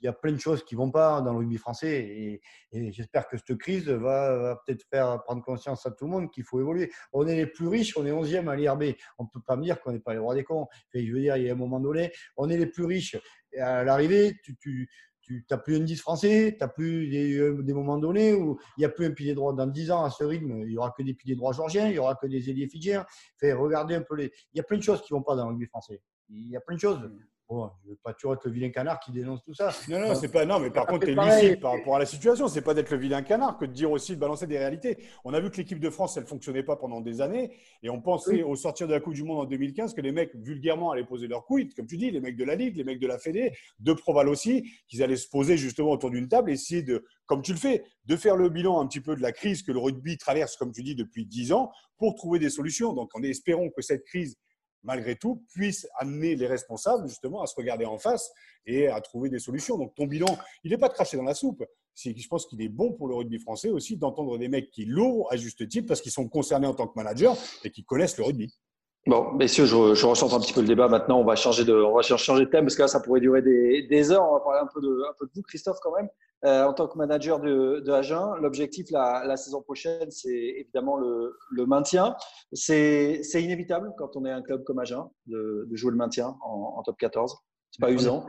Il 0.01 0.07
y 0.07 0.09
a 0.09 0.13
plein 0.13 0.33
de 0.33 0.39
choses 0.39 0.65
qui 0.65 0.75
vont 0.75 0.91
pas 0.91 1.21
dans 1.21 1.33
le 1.33 1.39
rugby 1.41 1.59
français, 1.59 2.41
et, 2.73 2.91
j'espère 2.93 3.29
que 3.29 3.37
cette 3.37 3.57
crise 3.59 3.89
va, 3.89 4.61
peut-être 4.65 4.85
faire 4.89 5.23
prendre 5.25 5.43
conscience 5.43 5.85
à 5.85 5.91
tout 5.91 6.07
le 6.07 6.11
monde 6.11 6.31
qu'il 6.31 6.45
faut 6.45 6.59
évoluer. 6.61 6.91
On 7.13 7.27
est 7.27 7.37
les 7.37 7.47
plus 7.47 7.69
riches, 7.69 7.97
on 7.97 8.07
est 8.07 8.11
11e 8.11 8.49
à 8.49 8.57
l'IRB. 8.57 8.95
On 9.19 9.27
peut 9.27 9.41
pas 9.47 9.57
me 9.57 9.63
dire 9.63 9.81
qu'on 9.81 9.93
n'est 9.93 10.01
pas 10.01 10.15
les 10.15 10.19
rois 10.19 10.35
des 10.35 10.45
cons. 10.45 10.67
je 10.95 11.01
veux 11.13 11.21
dire, 11.21 11.37
il 11.37 11.45
y 11.45 11.51
a 11.51 11.53
un 11.53 11.57
moment 11.57 11.81
donné, 11.81 12.13
on 12.37 12.49
est 12.49 12.57
les 12.57 12.67
plus 12.67 12.85
riches. 12.85 13.17
Et 13.53 13.61
à 13.61 13.85
l'arrivée, 13.85 14.39
tu, 14.45 14.57
tu 14.57 14.89
tu 15.39 15.45
n'as 15.51 15.59
plus 15.59 15.77
un 15.77 15.81
10 15.81 15.97
français, 15.97 16.57
tu 16.61 16.67
plus 16.69 17.09
des, 17.09 17.63
des, 17.63 17.73
moments 17.73 17.99
donnés 17.99 18.35
où 18.35 18.59
il 18.77 18.81
n'y 18.81 18.85
a 18.85 18.89
plus 18.89 19.07
un 19.07 19.13
pilier 19.13 19.35
droit. 19.35 19.53
Dans 19.53 19.67
10 19.67 19.91
ans, 19.91 20.05
à 20.05 20.11
ce 20.11 20.25
rythme, 20.25 20.63
il 20.63 20.69
n'y 20.69 20.77
aura 20.77 20.93
que 20.97 21.03
des 21.03 21.15
piliers 21.15 21.37
droits 21.37 21.53
georgiens, 21.53 21.87
il 21.87 21.93
n'y 21.93 21.99
aura 21.99 22.15
que 22.17 22.27
des 22.27 22.51
ailiers 22.51 22.69
fidjiens. 22.69 23.07
Un 23.43 24.03
peu 24.03 24.17
les. 24.17 24.33
Il 24.53 24.59
y 24.59 24.61
a 24.61 24.63
plein 24.63 24.77
de 24.77 24.83
choses 24.83 25.03
qui 25.03 25.13
ne 25.13 25.19
vont 25.19 25.23
pas 25.23 25.37
dans 25.37 25.51
le 25.51 25.67
français. 25.67 26.03
Il 26.29 26.51
y 26.51 26.57
a 26.57 26.61
plein 26.61 26.77
de 26.77 26.81
choses. 26.81 27.01
Bon, 27.51 27.69
je 27.83 27.89
ne 27.89 27.91
veux 27.95 27.99
pas 28.05 28.15
toujours 28.15 28.35
être 28.35 28.45
le 28.45 28.53
vilain 28.53 28.71
canard 28.71 29.01
qui 29.01 29.11
dénonce 29.11 29.43
tout 29.43 29.55
ça. 29.55 29.73
Non, 29.89 29.99
non, 29.99 30.15
c'est 30.15 30.29
pas. 30.29 30.45
Non, 30.45 30.61
mais 30.61 30.71
par 30.71 30.87
contre, 30.87 31.07
tu 31.07 31.11
es 31.11 31.15
lucide 31.17 31.61
par 31.61 31.73
rapport 31.73 31.97
à 31.97 31.99
la 31.99 32.07
situation. 32.07 32.47
C'est 32.47 32.63
pas 32.63 32.75
d'être 32.75 32.93
le 32.93 32.97
vilain 32.97 33.23
canard 33.23 33.59
que 33.59 33.65
de 33.65 33.73
dire 33.73 33.91
aussi 33.91 34.15
de 34.15 34.21
balancer 34.21 34.47
des 34.47 34.57
réalités. 34.57 34.99
On 35.25 35.35
a 35.35 35.41
vu 35.41 35.51
que 35.51 35.57
l'équipe 35.57 35.81
de 35.81 35.91
France, 35.91 36.17
elle 36.17 36.27
fonctionnait 36.27 36.63
pas 36.63 36.77
pendant 36.77 37.01
des 37.01 37.21
années, 37.21 37.51
et 37.83 37.91
on 37.91 38.01
pensait 38.01 38.45
au 38.45 38.55
sortir 38.55 38.87
de 38.87 38.93
la 38.93 39.01
Coupe 39.01 39.15
du 39.15 39.25
Monde 39.25 39.41
en 39.41 39.45
2015 39.47 39.95
que 39.95 40.01
les 40.01 40.13
mecs 40.13 40.33
vulgairement 40.37 40.93
allaient 40.93 41.05
poser 41.05 41.27
leur 41.27 41.45
couilles, 41.45 41.69
comme 41.71 41.89
tu 41.89 41.97
dis, 41.97 42.13
les 42.13 42.21
mecs 42.21 42.37
de 42.37 42.45
la 42.45 42.55
Ligue, 42.55 42.77
les 42.77 42.85
mecs 42.85 43.01
de 43.01 43.09
la 43.09 43.19
Fédé, 43.19 43.51
de 43.81 43.93
Proval 43.95 44.29
aussi, 44.29 44.71
qu'ils 44.87 45.03
allaient 45.03 45.17
se 45.17 45.29
poser 45.29 45.57
justement 45.57 45.91
autour 45.91 46.11
d'une 46.11 46.29
table, 46.29 46.51
et 46.51 46.55
essayer 46.55 46.85
de, 46.85 47.05
comme 47.27 47.43
tu 47.43 47.51
le 47.51 47.59
fais, 47.59 47.83
de 48.05 48.15
faire 48.15 48.37
le 48.37 48.49
bilan 48.49 48.81
un 48.81 48.87
petit 48.87 49.01
peu 49.01 49.17
de 49.17 49.23
la 49.23 49.33
crise 49.33 49.65
que 49.65 49.73
le 49.73 49.81
rugby 49.81 50.17
traverse, 50.19 50.57
comme 50.57 50.71
tu 50.71 50.85
dis, 50.85 50.95
depuis 50.95 51.27
10 51.27 51.53
ans, 51.53 51.73
pour 51.99 52.15
trouver 52.15 52.39
des 52.39 52.51
solutions. 52.51 52.93
Donc, 52.93 53.11
en 53.17 53.25
espérant 53.25 53.69
que 53.71 53.83
cette 53.83 54.05
crise 54.05 54.39
malgré 54.83 55.17
tout, 55.17 55.45
puisse 55.53 55.87
amener 55.99 56.37
les 56.37 56.47
responsables 56.47 57.09
justement 57.09 57.43
à 57.43 57.47
se 57.47 57.55
regarder 57.57 57.85
en 57.85 57.99
face 57.99 58.31
et 58.67 58.89
à 58.89 59.01
trouver 59.01 59.31
des 59.31 59.39
solutions. 59.39 59.79
Donc 59.79 59.95
ton 59.95 60.07
bilan, 60.07 60.39
il 60.65 60.71
n'est 60.71 60.79
pas 60.79 60.89
de 60.89 60.95
cracher 60.95 61.17
dans 61.17 61.25
la 61.25 61.35
soupe. 61.35 61.65
Je 61.95 62.29
pense 62.29 62.47
qu'il 62.47 62.63
est 62.63 62.69
bon 62.69 62.93
pour 62.93 63.09
le 63.09 63.15
rugby 63.15 63.39
français 63.39 63.71
aussi 63.71 63.97
d'entendre 63.97 64.39
des 64.39 64.49
mecs 64.49 64.71
qui 64.71 64.87
l'ont 64.87 65.27
à 65.29 65.37
juste 65.37 65.69
titre 65.69 65.87
parce 65.87 66.01
qu'ils 66.01 66.13
sont 66.13 66.29
concernés 66.29 66.67
en 66.67 66.75
tant 66.75 66.87
que 66.87 66.95
manager 66.97 67.37
et 67.65 67.71
qui 67.71 67.85
connaissent 67.85 68.17
le 68.17 68.25
rugby. 68.25 68.55
Bon, 69.07 69.33
messieurs, 69.33 69.65
je, 69.65 69.95
je 69.95 70.07
recentre 70.07 70.35
un 70.35 70.41
petit 70.41 70.53
peu 70.53 70.61
le 70.61 70.67
débat. 70.67 70.87
Maintenant, 70.87 71.21
on 71.21 71.25
va 71.25 71.35
changer 71.35 71.65
de, 71.65 71.73
on 71.73 71.95
va 71.95 72.03
changer 72.03 72.45
de 72.45 72.51
thème 72.51 72.65
parce 72.65 72.77
que 72.77 72.83
là, 72.83 72.89
ça 72.89 73.01
pourrait 73.01 73.21
durer 73.21 73.41
des, 73.41 73.87
des 73.89 74.13
heures. 74.13 74.29
On 74.29 74.35
va 74.35 74.41
parler 74.41 74.61
un 74.61 74.69
peu 74.73 74.81
de, 74.81 74.89
un 75.09 75.15
peu 75.19 75.27
de 75.27 75.31
vous, 75.35 75.43
Christophe, 75.43 75.79
quand 75.83 75.95
même. 75.97 76.09
Euh, 76.45 76.65
en 76.65 76.75
tant 76.75 76.87
que 76.87 76.97
manager 76.97 77.41
de, 77.41 77.81
de 77.81 77.93
Agen, 77.93 78.35
l'objectif 78.41 78.91
la, 78.91 79.25
la, 79.27 79.37
saison 79.37 79.63
prochaine, 79.63 80.11
c'est 80.11 80.55
évidemment 80.59 80.97
le, 80.97 81.37
le 81.51 81.67
maintien. 81.67 82.15
C'est 82.53 83.21
inévitable 83.35 83.93
quand 83.99 84.17
on 84.17 84.25
est 84.25 84.31
un 84.31 84.43
club 84.43 84.65
comme 84.65 84.79
Agen 84.79 85.11
de, 85.27 85.67
de 85.71 85.77
jouer 85.77 85.91
le 85.91 85.97
maintien 85.97 86.37
en, 86.43 86.75
en 86.77 86.83
top 86.83 86.97
14. 86.99 87.37
C'est 87.71 87.81
pas 87.81 87.91
usant. 87.91 88.27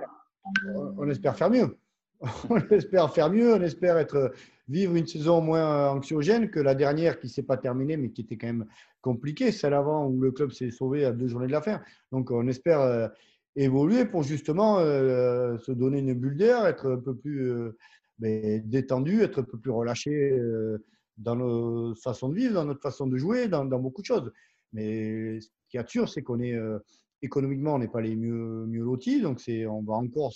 On 0.98 1.10
espère 1.10 1.36
faire 1.36 1.50
mieux. 1.50 1.78
On 2.50 2.58
espère 2.70 3.12
faire 3.14 3.30
mieux. 3.30 3.56
On 3.56 3.62
espère 3.62 3.98
être 3.98 4.32
vivre 4.72 4.96
une 4.96 5.08
saison 5.08 5.42
moins 5.42 5.90
anxiogène 5.90 6.50
que 6.50 6.60
la 6.60 6.76
dernière 6.76 7.20
qui 7.20 7.30
s'est 7.30 7.44
pas 7.44 7.58
terminée, 7.58 7.98
mais 7.98 8.12
qui 8.12 8.22
était 8.22 8.38
quand 8.38 8.48
même 8.48 8.66
compliquée, 9.02 9.52
celle 9.52 9.74
avant 9.74 10.08
où 10.08 10.22
le 10.22 10.32
club 10.32 10.52
s'est 10.52 10.72
sauvé 10.72 11.06
à 11.06 11.12
deux 11.12 11.28
journées 11.28 11.48
de 11.48 11.52
la 11.52 11.62
fin. 11.62 11.82
Donc 12.12 12.32
on 12.32 12.48
espère 12.48 12.82
euh, 12.82 13.08
évoluer 13.56 14.06
pour 14.06 14.24
justement 14.24 14.80
euh, 14.80 15.58
se 15.60 15.72
donner 15.72 16.00
une 16.00 16.14
bulle 16.14 16.38
d'air, 16.38 16.66
être 16.66 16.92
un 16.92 16.98
peu 16.98 17.16
plus 17.16 17.74
détendu, 18.20 19.22
être 19.22 19.40
un 19.40 19.44
peu 19.44 19.58
plus 19.58 19.72
relâché 19.72 20.12
euh, 20.12 20.78
dans 21.18 21.36
nos 21.36 21.96
façons 21.96 22.30
de 22.30 22.36
vivre, 22.36 22.54
dans 22.54 22.66
notre 22.66 22.82
façon 22.82 23.08
de 23.08 23.18
jouer, 23.18 23.48
dans, 23.48 23.66
beaucoup 23.66 24.02
de 24.02 24.06
choses. 24.06 24.32
Mais 24.74 25.40
ce 25.42 25.50
qui 25.70 25.78
est 25.78 25.90
sûr, 25.90 26.08
c'est 26.08 26.22
qu'on 26.22 26.40
est, 26.40 26.54
euh, 26.54 26.80
économiquement, 27.22 27.76
on 27.76 27.80
n'est 27.80 27.88
pas 27.88 28.02
les 28.02 28.16
mieux, 28.16 28.66
mieux 28.68 28.84
lotis, 28.84 29.22
donc 29.22 29.42
on, 29.48 29.82
va 29.82 29.94
encore, 29.94 30.34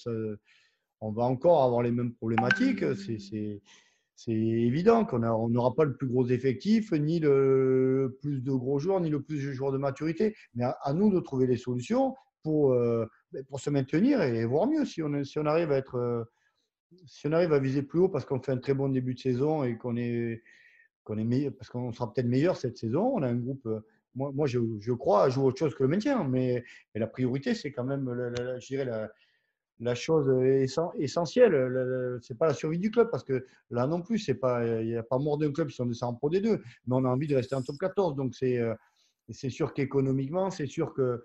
on 1.01 1.11
va 1.11 1.23
encore 1.23 1.63
avoir 1.63 1.81
les 1.81 1.91
mêmes 1.91 2.13
problématiques. 2.13 2.83
C'est, 2.95 3.61
c'est 4.15 4.31
évident 4.31 5.03
qu'on 5.05 5.19
n'aura 5.49 5.75
pas 5.75 5.83
le 5.83 5.95
plus 5.95 6.07
gros 6.07 6.25
effectif, 6.27 6.91
ni 6.93 7.19
le 7.19 8.17
plus 8.21 8.41
de 8.41 8.51
gros 8.51 8.79
joueurs, 8.79 9.01
ni 9.01 9.09
le 9.09 9.21
plus 9.21 9.45
de 9.45 9.51
joueurs 9.51 9.73
de 9.73 9.77
maturité. 9.77 10.35
Mais 10.53 10.63
à, 10.63 10.93
nous 10.93 11.11
de 11.11 11.19
trouver 11.19 11.47
les 11.47 11.57
solutions 11.57 12.15
pour, 12.41 12.71
euh, 12.71 13.05
pour 13.49 13.59
se 13.59 13.69
maintenir 13.69 14.21
et 14.21 14.45
voir 14.45 14.67
mieux 14.67 14.85
si 14.85 15.01
on, 15.03 15.13
arrive 15.45 15.71
à 15.71 15.77
être 15.77 16.27
si 17.07 17.27
on 17.27 17.33
arrive 17.33 17.51
à 17.51 17.59
viser 17.59 17.81
plus 17.81 17.99
haut 17.99 18.09
parce 18.09 18.23
qu'on 18.25 18.41
fait 18.41 18.53
un 18.53 18.57
très 18.57 18.73
bon 18.73 18.87
début 18.87 19.15
de 19.15 19.19
saison 19.19 19.63
et 19.65 19.77
qu'on 19.77 19.97
est, 19.97 20.41
qu'on 21.03 21.17
est 21.17 21.23
meilleur, 21.25 21.53
parce 21.57 21.69
qu'on 21.69 21.91
sera 21.91 22.11
peut-être 22.13 22.27
meilleur 22.27 22.55
cette 22.55 22.77
saison, 22.77 23.11
on 23.15 23.21
a 23.21 23.27
un 23.27 23.35
groupe. 23.35 23.65
Euh, 23.65 23.81
moi, 24.15 24.31
moi 24.33 24.47
je, 24.47 24.91
crois 24.93 25.23
à 25.23 25.29
jouer 25.29 25.43
autre 25.43 25.59
chose 25.59 25.75
que 25.75 25.83
le 25.83 25.89
maintien, 25.89 26.23
mais, 26.23 26.63
la 26.93 27.07
priorité, 27.07 27.53
c'est 27.53 27.73
quand 27.73 27.83
même, 27.83 28.09
je 28.61 28.65
dirais, 28.67 28.85
la, 28.85 29.09
la 29.79 29.95
chose 29.95 30.29
essentielle. 30.97 31.53
Ce 32.21 32.33
n'est 32.33 32.37
pas 32.37 32.47
la 32.47 32.53
survie 32.53 32.79
du 32.79 32.91
club, 32.91 33.09
parce 33.11 33.23
que 33.23 33.45
là 33.69 33.87
non 33.87 34.01
plus, 34.01 34.27
il 34.27 34.85
n'y 34.85 34.95
a 34.95 35.03
pas 35.03 35.17
mort 35.17 35.37
d'un 35.37 35.51
club 35.51 35.69
si 35.69 35.81
on 35.81 35.85
descend 35.85 36.13
en 36.13 36.17
Pro 36.17 36.29
D2, 36.29 36.61
mais 36.87 36.95
on 36.95 37.05
a 37.05 37.09
envie 37.09 37.27
de 37.27 37.35
rester 37.35 37.55
en 37.55 37.61
top 37.61 37.77
14. 37.77 38.15
Donc, 38.15 38.35
c'est 38.35 38.57
euh, 38.57 38.73
c'est 39.29 39.49
sûr 39.49 39.73
qu'économiquement, 39.73 40.51
c'est 40.51 40.67
sûr 40.67 40.93
que 40.93 41.23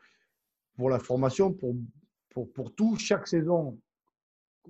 pour 0.77 0.89
la 0.89 0.99
formation, 0.99 1.53
pour, 1.53 1.77
pour, 2.31 2.51
pour 2.53 2.75
tout, 2.75 2.97
chaque 2.97 3.29
saison, 3.29 3.79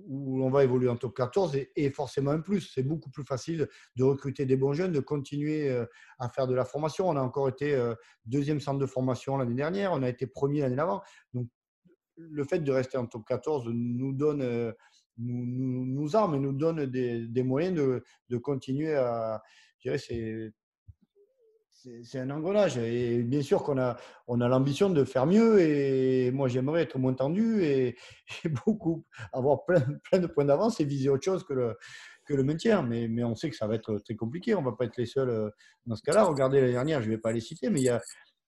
où 0.07 0.43
on 0.43 0.49
va 0.49 0.63
évoluer 0.63 0.89
en 0.89 0.95
top 0.95 1.15
14 1.15 1.57
et, 1.75 1.91
forcément 1.91 2.31
un 2.31 2.39
plus. 2.39 2.71
C'est 2.73 2.83
beaucoup 2.83 3.09
plus 3.09 3.23
facile 3.23 3.67
de 3.95 4.03
recruter 4.03 4.45
des 4.45 4.55
bons 4.55 4.73
jeunes, 4.73 4.91
de 4.91 4.99
continuer 4.99 5.69
euh, 5.69 5.85
à 6.19 6.29
faire 6.29 6.47
de 6.47 6.55
la 6.55 6.65
formation. 6.65 7.09
On 7.09 7.15
a 7.15 7.21
encore 7.21 7.49
été 7.49 7.73
euh, 7.73 7.93
deuxième 8.25 8.59
centre 8.59 8.79
de 8.79 8.85
formation 8.85 9.37
l'année 9.37 9.55
dernière, 9.55 9.91
on 9.91 10.01
a 10.03 10.09
été 10.09 10.27
premier 10.27 10.61
l'année 10.61 10.75
d'avant. 10.75 11.01
Le 12.29 12.43
fait 12.43 12.59
de 12.59 12.71
rester 12.71 12.97
en 12.97 13.05
top 13.05 13.25
14 13.27 13.69
nous 13.69 14.13
donne, 14.13 14.41
euh, 14.41 14.71
nous, 15.17 15.85
nous, 15.85 16.15
arme 16.15 16.35
et 16.35 16.39
nous 16.39 16.53
donne 16.53 16.85
des, 16.85 17.43
moyens 17.43 17.75
de, 18.29 18.37
continuer 18.37 18.95
à. 18.95 19.41
Je 19.79 19.89
dirais, 19.89 19.97
c'est 19.97 20.53
c'est 22.03 22.19
un 22.19 22.29
engrenage. 22.29 22.77
Et 22.77 23.23
bien 23.23 23.41
sûr 23.41 23.63
qu'on 23.63 23.79
a, 23.79 23.97
on 24.27 24.41
a 24.41 24.47
l'ambition 24.47 24.89
de 24.89 25.03
faire 25.03 25.25
mieux. 25.25 25.59
Et 25.61 26.31
moi, 26.31 26.47
j'aimerais 26.47 26.83
être 26.83 26.97
moins 26.97 27.13
tendu 27.13 27.63
et, 27.63 27.97
beaucoup 28.65 29.05
avoir 29.33 29.65
plein, 29.65 29.81
plein 30.03 30.19
de 30.19 30.27
points 30.27 30.45
d'avance 30.45 30.79
et 30.79 30.85
viser 30.85 31.09
autre 31.09 31.23
chose 31.23 31.43
que 31.43 31.53
le, 31.53 32.43
maintien. 32.43 32.81
Mais, 32.83 33.07
mais 33.07 33.23
on 33.23 33.35
sait 33.35 33.49
que 33.49 33.55
ça 33.55 33.67
va 33.67 33.75
être 33.75 33.97
très 33.99 34.15
compliqué. 34.15 34.55
On 34.55 34.61
ne 34.61 34.65
va 34.65 34.73
pas 34.73 34.85
être 34.85 34.97
les 34.97 35.05
seuls 35.05 35.29
euh, 35.29 35.49
dans 35.85 35.95
ce 35.95 36.03
cas-là. 36.03 36.23
Regardez 36.23 36.61
l'année 36.61 36.73
dernière, 36.73 37.01
je 37.01 37.07
ne 37.07 37.15
vais 37.15 37.21
pas 37.21 37.31
les 37.31 37.41
citer, 37.41 37.69
mais 37.69 37.81
il 37.81 37.85
y 37.85 37.89
a, 37.89 38.01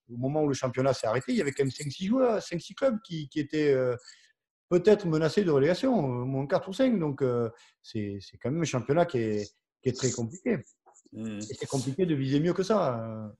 au 0.10 0.18
moment 0.18 0.44
où 0.44 0.48
le 0.48 0.54
championnat 0.54 0.94
s'est 0.94 1.08
arrêté, 1.08 1.32
il 1.32 1.38
y 1.38 1.42
avait 1.42 1.52
quand 1.52 1.64
même 1.64 1.72
5-6 1.72 2.08
joueurs, 2.08 2.40
5-6 2.40 2.76
clubs 2.76 2.98
qui, 3.04 3.30
qui 3.30 3.40
étaient 3.40 3.74
euh, 3.74 3.96
peut-être 4.70 5.06
menacés 5.08 5.44
de 5.44 5.52
relégation, 5.52 6.22
euh, 6.22 6.26
moins 6.26 6.48
4 6.48 6.70
ou 6.70 6.74
5. 6.74 7.00
Donc, 7.00 7.24
c'est 7.82 8.20
quand 8.42 8.52
même 8.52 8.62
un 8.62 8.66
championnat 8.66 9.06
qui 9.06 9.20
est, 9.20 9.54
qui 9.82 9.90
est 9.90 9.98
très 9.98 10.12
compliqué. 10.12 10.58
Mmh. 11.14 11.42
C'est 11.42 11.68
compliqué 11.68 12.06
de 12.06 12.16
viser 12.16 12.40
mieux 12.40 12.54
que 12.54 12.64
ça. 12.64 13.32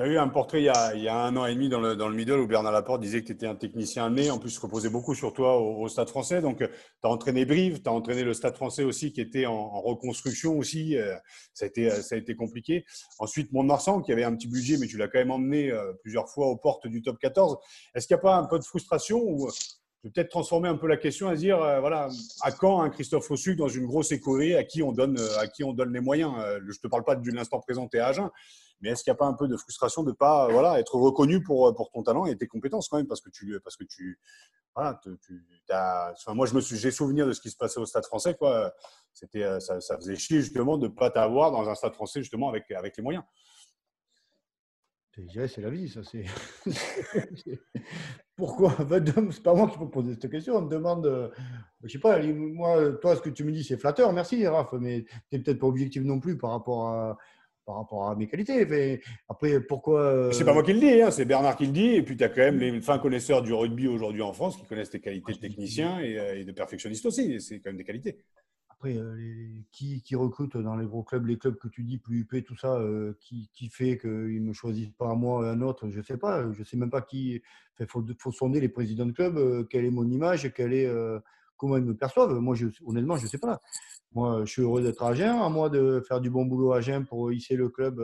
Euh. 0.00 0.04
Tu 0.04 0.10
as 0.10 0.12
eu 0.12 0.18
un 0.18 0.28
portrait 0.28 0.60
il 0.60 0.64
y, 1.02 1.08
a, 1.08 1.16
un 1.16 1.36
an 1.36 1.46
et 1.46 1.54
demi 1.54 1.68
dans 1.68 1.80
le, 1.80 1.96
dans 1.96 2.08
le 2.08 2.14
middle 2.14 2.40
où 2.40 2.46
Bernard 2.46 2.72
Laporte 2.72 3.00
disait 3.00 3.20
que 3.20 3.26
tu 3.26 3.32
étais 3.32 3.46
un 3.46 3.54
technicien 3.54 4.10
né. 4.10 4.30
En 4.30 4.38
plus, 4.38 4.56
reposait 4.58 4.88
beaucoup 4.88 5.14
sur 5.14 5.32
toi 5.32 5.58
au, 5.58 5.88
Stade 5.88 6.08
français. 6.08 6.40
Donc, 6.40 6.58
tu 6.58 6.64
as 6.64 7.08
entraîné 7.08 7.44
Brive, 7.44 7.82
tu 7.82 7.88
as 7.88 7.92
entraîné 7.92 8.24
le 8.24 8.34
Stade 8.34 8.54
français 8.54 8.84
aussi 8.84 9.12
qui 9.12 9.20
était 9.20 9.46
en, 9.46 9.80
reconstruction 9.80 10.58
aussi. 10.58 10.96
Euh, 10.96 11.14
ça, 11.54 11.64
a 11.64 11.68
été, 11.68 11.90
ça 11.90 12.14
a 12.14 12.18
été 12.18 12.34
compliqué. 12.34 12.84
Ensuite, 13.18 13.52
Mont-de-Marsan 13.52 14.00
qui 14.02 14.12
avait 14.12 14.24
un 14.24 14.34
petit 14.34 14.48
budget, 14.48 14.76
mais 14.78 14.86
tu 14.86 14.96
l'as 14.96 15.08
quand 15.08 15.18
même 15.18 15.30
emmené 15.30 15.70
euh, 15.70 15.92
plusieurs 16.02 16.28
fois 16.28 16.46
aux 16.46 16.56
portes 16.56 16.86
du 16.86 17.02
top 17.02 17.18
14. 17.18 17.56
Est-ce 17.94 18.06
qu'il 18.06 18.14
n'y 18.14 18.20
a 18.20 18.22
pas 18.22 18.36
un 18.36 18.44
peu 18.44 18.58
de 18.58 18.64
frustration 18.64 19.18
ou 19.20 19.48
peut-être 20.02 20.30
transformer 20.30 20.68
un 20.68 20.76
peu 20.76 20.86
la 20.86 20.96
question 20.96 21.28
à 21.28 21.34
dire, 21.34 21.62
euh, 21.62 21.80
voilà, 21.80 22.08
à 22.42 22.52
quand 22.52 22.80
un 22.80 22.90
Christophe 22.90 23.28
Rossuc 23.28 23.56
dans 23.56 23.68
une 23.68 23.86
grosse 23.86 24.12
écurie 24.12 24.54
à 24.54 24.64
qui 24.64 24.82
on 24.82 24.92
donne, 24.92 25.18
euh, 25.18 25.38
à 25.38 25.46
qui 25.46 25.62
on 25.62 25.72
donne 25.72 25.92
les 25.92 26.00
moyens 26.00 26.32
euh, 26.38 26.58
Je 26.62 26.68
ne 26.68 26.82
te 26.82 26.88
parle 26.88 27.04
pas 27.04 27.16
de 27.16 27.30
l'instant 27.30 27.60
présent, 27.60 27.88
et 27.92 27.98
à 27.98 28.08
Agen, 28.08 28.30
mais 28.80 28.90
est-ce 28.90 29.04
qu'il 29.04 29.10
n'y 29.10 29.16
a 29.16 29.18
pas 29.18 29.26
un 29.26 29.34
peu 29.34 29.48
de 29.48 29.56
frustration 29.56 30.02
de 30.02 30.10
ne 30.10 30.14
pas 30.14 30.48
voilà, 30.48 30.80
être 30.80 30.94
reconnu 30.94 31.42
pour, 31.42 31.74
pour 31.74 31.90
ton 31.90 32.02
talent 32.02 32.26
et 32.26 32.36
tes 32.36 32.46
compétences 32.46 32.88
quand 32.88 32.96
même 32.96 33.06
Parce 33.06 33.20
que 33.20 33.30
tu, 33.30 33.58
parce 33.60 33.76
que 33.76 33.84
tu, 33.84 34.18
voilà, 34.74 35.00
moi, 36.28 36.46
je 36.46 36.54
me 36.54 36.60
j'ai 36.60 36.90
souvenir 36.90 37.26
de 37.26 37.32
ce 37.32 37.40
qui 37.40 37.50
se 37.50 37.56
passait 37.56 37.80
au 37.80 37.86
Stade 37.86 38.04
français. 38.04 38.34
Quoi. 38.34 38.72
C'était, 39.12 39.60
ça, 39.60 39.80
faisait 39.96 40.16
chier 40.16 40.40
justement 40.40 40.78
de 40.78 40.88
ne 40.88 40.92
pas 40.92 41.10
t'avoir 41.10 41.50
dans 41.50 41.68
un 41.68 41.74
Stade 41.74 41.94
français 41.94 42.20
justement 42.20 42.48
avec, 42.48 42.70
avec 42.70 42.96
les 42.96 43.02
moyens. 43.02 43.24
C'est 45.28 45.58
la 45.58 45.70
vie, 45.70 45.88
ça. 45.88 46.00
C'est 46.04 46.24
pourquoi 48.36 48.74
C'est 48.78 49.42
pas 49.42 49.54
moi 49.54 49.68
qui 49.68 49.78
peux 49.78 49.90
poser 49.90 50.14
cette 50.14 50.30
question. 50.30 50.56
On 50.56 50.62
me 50.62 50.70
demande, 50.70 51.06
euh, 51.06 51.28
je 51.82 51.92
sais 51.92 51.98
pas. 51.98 52.22
Moi, 52.22 52.92
toi, 53.02 53.16
ce 53.16 53.20
que 53.20 53.28
tu 53.28 53.44
me 53.44 53.52
dis, 53.52 53.64
c'est 53.64 53.76
flatteur. 53.76 54.12
Merci, 54.12 54.46
Raph, 54.46 54.72
mais 54.74 55.04
tu 55.04 55.36
n'es 55.36 55.42
peut-être 55.42 55.58
pas 55.58 55.66
objectif 55.66 56.02
non 56.04 56.20
plus 56.20 56.38
par 56.38 56.50
rapport 56.50 56.88
à 56.88 57.18
par 57.64 57.76
rapport 57.76 58.08
à 58.08 58.16
mes 58.16 58.26
qualités. 58.26 59.00
après, 59.28 59.60
pourquoi 59.60 60.32
C'est 60.32 60.44
pas 60.44 60.54
moi 60.54 60.62
qui 60.62 60.72
le 60.72 60.80
dis, 60.80 61.02
hein, 61.02 61.10
c'est 61.10 61.24
Bernard 61.24 61.56
qui 61.56 61.66
le 61.66 61.72
dit. 61.72 61.94
Et 61.94 62.02
puis, 62.02 62.16
tu 62.16 62.24
as 62.24 62.28
quand 62.28 62.40
même 62.40 62.58
les 62.58 62.80
fins 62.80 62.98
connaisseurs 62.98 63.42
du 63.42 63.52
rugby 63.52 63.86
aujourd'hui 63.86 64.22
en 64.22 64.32
France 64.32 64.56
qui 64.56 64.64
connaissent 64.64 64.90
tes 64.90 65.00
qualités 65.00 65.32
de 65.32 65.38
technicien 65.38 66.00
et, 66.00 66.18
euh, 66.18 66.40
et 66.40 66.44
de 66.44 66.52
perfectionniste 66.52 67.06
aussi. 67.06 67.40
C'est 67.40 67.60
quand 67.60 67.70
même 67.70 67.76
des 67.76 67.84
qualités. 67.84 68.18
Après, 68.80 68.96
euh, 68.96 69.46
qui, 69.72 70.00
qui, 70.00 70.16
recrute 70.16 70.56
dans 70.56 70.74
les 70.74 70.86
gros 70.86 71.02
clubs, 71.02 71.26
les 71.26 71.36
clubs 71.36 71.58
que 71.58 71.68
tu 71.68 71.84
dis, 71.84 71.98
plus 71.98 72.20
UP, 72.20 72.42
tout 72.46 72.56
ça, 72.56 72.76
euh, 72.76 73.12
qui, 73.20 73.50
qui, 73.52 73.68
fait 73.68 73.98
qu'ils 73.98 74.42
ne 74.42 74.48
me 74.48 74.52
choisissent 74.54 74.94
pas 74.96 75.10
à 75.10 75.14
moi 75.14 75.44
et 75.44 75.50
un 75.50 75.60
autre, 75.60 75.90
je 75.90 75.98
ne 75.98 76.02
sais 76.02 76.16
pas. 76.16 76.50
Je 76.54 76.60
ne 76.60 76.64
sais 76.64 76.78
même 76.78 76.88
pas 76.88 77.02
qui. 77.02 77.42
Il 77.78 77.86
faut, 77.86 78.02
faut, 78.18 78.32
sonder 78.32 78.58
les 78.58 78.70
présidents 78.70 79.04
de 79.04 79.12
club, 79.12 79.36
euh, 79.36 79.64
quelle 79.64 79.84
est 79.84 79.90
mon 79.90 80.08
image, 80.08 80.50
quelle 80.54 80.72
est, 80.72 80.90
comment 81.58 81.76
ils 81.76 81.84
me 81.84 81.94
perçoivent. 81.94 82.32
Moi, 82.40 82.54
je, 82.54 82.68
honnêtement, 82.86 83.16
je 83.16 83.24
ne 83.24 83.28
sais 83.28 83.38
pas. 83.38 83.60
Moi, 84.12 84.44
je 84.44 84.50
suis 84.50 84.62
heureux 84.62 84.82
d'être 84.82 85.02
à 85.02 85.10
Agen, 85.10 85.38
à 85.40 85.48
moi 85.48 85.70
de 85.70 86.02
faire 86.06 86.20
du 86.20 86.30
bon 86.30 86.44
boulot 86.44 86.72
à 86.72 86.78
Agen 86.78 87.04
pour 87.04 87.32
hisser 87.32 87.56
le 87.56 87.68
club 87.68 88.00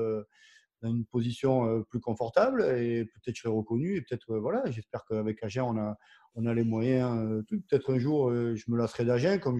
dans 0.83 0.91
une 0.91 1.05
position 1.05 1.83
plus 1.85 2.01
confortable 2.01 2.63
et 2.63 3.05
peut-être 3.07 3.35
je 3.35 3.43
serai 3.43 3.53
reconnu 3.53 3.97
et 3.97 4.03
peut-être 4.03 4.37
voilà 4.37 4.63
j'espère 4.71 5.05
qu'avec 5.07 5.43
Agen 5.43 5.63
on 5.63 5.79
a 5.79 5.97
on 6.37 6.45
a 6.47 6.55
les 6.55 6.65
moyens. 6.65 7.19
Euh, 7.19 7.43
peut-être 7.49 7.93
un 7.93 7.99
jour, 7.99 8.29
euh, 8.29 8.55
je 8.55 8.71
me 8.71 8.77
lasserai 8.77 9.05
d'Agen. 9.05 9.39
Comme 9.39 9.59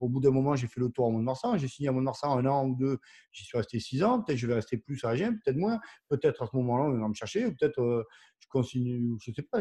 au 0.00 0.08
bout 0.08 0.20
d'un 0.20 0.30
moment, 0.30 0.54
j'ai 0.54 0.66
fait 0.66 0.80
le 0.80 0.90
tour 0.90 1.06
à 1.06 1.10
Mont-de-Marsan. 1.10 1.56
J'ai 1.56 1.68
signé 1.68 1.88
à 1.88 1.92
Mont-de-Marsan 1.92 2.38
un 2.38 2.46
an 2.46 2.66
ou 2.66 2.76
deux. 2.76 2.98
J'y 3.32 3.44
suis 3.44 3.56
resté 3.56 3.80
six 3.80 4.02
ans. 4.04 4.22
Peut-être 4.22 4.38
je 4.38 4.46
vais 4.46 4.54
rester 4.54 4.76
plus 4.76 5.02
à 5.04 5.10
Agen, 5.10 5.38
peut-être 5.42 5.56
moins. 5.56 5.80
Peut-être 6.08 6.42
à 6.42 6.46
ce 6.46 6.54
moment-là, 6.56 6.84
on 6.84 7.00
va 7.00 7.08
me 7.08 7.14
chercher. 7.14 7.50
Peut-être 7.50 7.80
euh, 7.80 8.04
je 8.38 8.46
continue, 8.48 9.16
je 9.20 9.30
ne 9.30 9.34
sais 9.34 9.42
pas, 9.42 9.60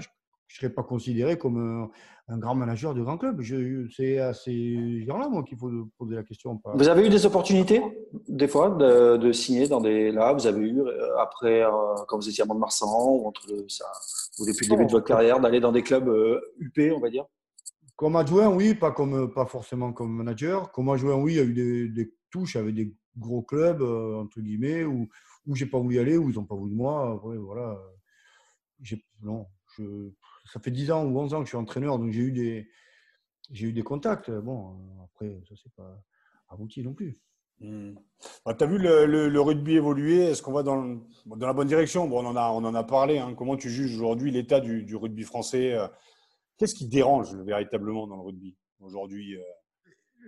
ne 0.54 0.56
serais 0.56 0.74
pas 0.74 0.84
considéré 0.84 1.38
comme 1.38 1.90
un, 2.28 2.38
grand 2.38 2.56
manager 2.56 2.94
de 2.94 3.02
grand 3.02 3.18
club. 3.18 3.42
C'est 3.96 4.20
à 4.20 4.34
ces 4.34 5.06
gens-là, 5.06 5.30
moi, 5.30 5.44
qu'il 5.44 5.58
faut 5.58 5.70
poser 5.98 6.16
la 6.16 6.24
question. 6.24 6.60
Vous 6.74 6.88
avez 6.88 7.06
eu 7.06 7.10
des 7.10 7.26
opportunités, 7.26 7.82
des 8.28 8.48
fois, 8.48 8.70
de, 8.70 9.32
signer 9.32 9.68
dans 9.68 9.82
des. 9.82 10.12
Là, 10.12 10.34
vous 10.34 10.48
avez 10.48 10.62
eu, 10.62 10.80
euh, 10.80 11.18
après, 11.20 11.64
euh, 11.64 11.70
quand 12.08 12.18
vous 12.18 12.30
étiez 12.30 12.44
à 12.44 12.46
Mont-de-Marsan, 12.46 12.88
ou, 12.88 13.28
entre 13.28 13.42
le, 13.50 13.68
ça, 13.68 13.86
ou 14.40 14.46
depuis 14.46 14.66
le 14.68 14.72
début 14.72 14.86
de 14.86 14.92
votre 14.92 15.06
carrière, 15.06 15.40
d'aller 15.40 15.60
dans 15.60 15.72
des 15.72 15.84
clubs 15.84 16.08
UP, 16.60 16.78
euh, 16.80 16.94
on 16.96 17.00
va 17.00 17.10
dire? 17.10 17.26
Comme 17.96 18.16
adjoint, 18.16 18.48
oui, 18.48 18.76
pas, 18.76 18.92
comme, 18.92 19.34
pas 19.34 19.46
forcément 19.46 19.92
comme 19.92 20.16
manager. 20.16 20.72
Comme 20.72 20.90
adjoint, 20.90 21.16
oui, 21.16 21.34
il 21.34 21.38
y 21.38 21.40
a 21.40 21.44
eu 21.44 21.54
des, 21.54 21.90
des 21.90 22.14
touches 22.30 22.56
avec 22.56 22.76
des 22.76 22.94
gros 23.18 23.42
clubs, 23.42 23.82
entre 23.82 24.40
guillemets, 24.40 24.84
où, 24.84 25.08
où 25.48 25.56
j'ai 25.56 25.66
pas 25.66 25.80
voulu 25.80 25.96
y 25.96 26.00
aller, 26.00 26.18
où 26.18 26.30
ils 26.30 26.36
n'ont 26.36 26.46
pas 26.46 26.56
voulu 26.56 26.72
de 26.72 26.78
moi. 26.78 27.20
voilà. 27.24 27.80
Non, 29.24 29.48
je, 29.78 30.10
ça 30.52 30.60
fait 30.60 30.72
10 30.72 30.92
ans 30.92 31.06
ou 31.06 31.18
11 31.20 31.34
ans 31.34 31.40
que 31.40 31.46
je 31.46 31.50
suis 31.50 31.58
entraîneur, 31.58 32.00
donc 32.00 32.12
j'ai 32.12 32.22
eu 32.22 32.32
des, 32.32 32.70
j'ai 33.52 33.68
eu 33.68 33.74
des 33.74 33.84
contacts. 33.84 34.32
Bon, 34.32 34.78
après, 35.06 35.42
ça, 35.48 35.56
c'est 35.62 35.74
pas 35.74 36.04
abouti 36.50 36.84
non 36.84 36.94
plus. 36.94 37.18
Hmm. 37.60 37.96
Bah, 38.46 38.54
tu 38.54 38.64
as 38.64 38.68
vu 38.68 38.78
le, 38.78 39.40
rugby 39.40 39.76
évoluer? 39.76 40.26
Est-ce 40.26 40.42
qu'on 40.42 40.52
va 40.52 40.64
dans, 40.64 41.02
dans, 41.26 41.48
la 41.48 41.54
bonne 41.54 41.68
direction? 41.68 42.08
Bon, 42.08 42.24
on, 42.24 42.28
en 42.28 42.36
a, 42.36 42.50
on 42.52 42.64
en 42.64 42.76
a 42.76 42.84
parlé. 42.84 43.18
Hein. 43.18 43.34
Comment 43.36 43.58
tu 43.58 43.70
juges 43.70 43.96
aujourd'hui 43.96 44.32
l'état 44.32 44.60
du, 44.60 44.96
rugby 44.96 45.24
français 45.24 45.74
euh? 45.74 45.88
Qu'est-ce 46.58 46.76
qui 46.76 46.88
dérange 46.88 47.36
véritablement 47.36 48.08
dans 48.08 48.16
le 48.16 48.24
rugby 48.24 48.58
aujourd'hui 48.80 49.36
euh? 49.36 49.42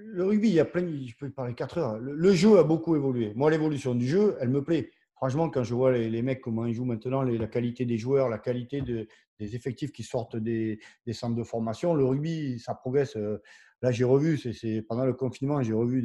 Le 0.01 0.23
rugby, 0.23 0.49
il 0.49 0.53
y 0.53 0.59
a 0.59 0.65
plein. 0.65 0.85
Je 1.05 1.13
peux 1.19 1.29
parler 1.29 1.53
4 1.53 1.77
heures. 1.77 1.97
Le, 1.99 2.33
jeu 2.33 2.57
a 2.57 2.63
beaucoup 2.63 2.95
évolué. 2.95 3.33
Moi, 3.35 3.51
l'évolution 3.51 3.95
du 3.95 4.07
jeu, 4.07 4.37
elle 4.39 4.49
me 4.49 4.63
plaît. 4.63 4.91
Franchement, 5.19 5.49
quand 5.49 5.63
je 5.63 5.73
vois 5.73 5.91
les, 5.91 6.21
mecs, 6.21 6.39
comment 6.39 6.65
ils 6.65 6.73
jouent 6.73 6.85
maintenant, 6.85 7.23
la 7.23 7.47
qualité 7.47 7.85
des 7.85 7.97
joueurs, 7.97 8.29
la 8.29 8.37
qualité 8.37 8.81
de, 8.81 9.05
des 9.37 9.53
effectifs 9.53 9.91
qui 9.91 10.03
sortent 10.03 10.37
des, 10.37 10.79
centres 11.11 11.35
de 11.35 11.43
formation. 11.43 11.93
Le 11.93 12.05
rugby, 12.05 12.57
ça 12.57 12.73
progresse. 12.73 13.17
Euh, 13.17 13.41
là, 13.81 13.91
j'ai 13.91 14.05
revu, 14.05 14.37
c'est 14.37 14.81
pendant 14.81 15.05
le 15.05 15.13
confinement, 15.13 15.61
j'ai 15.61 15.73
revu 15.73 16.01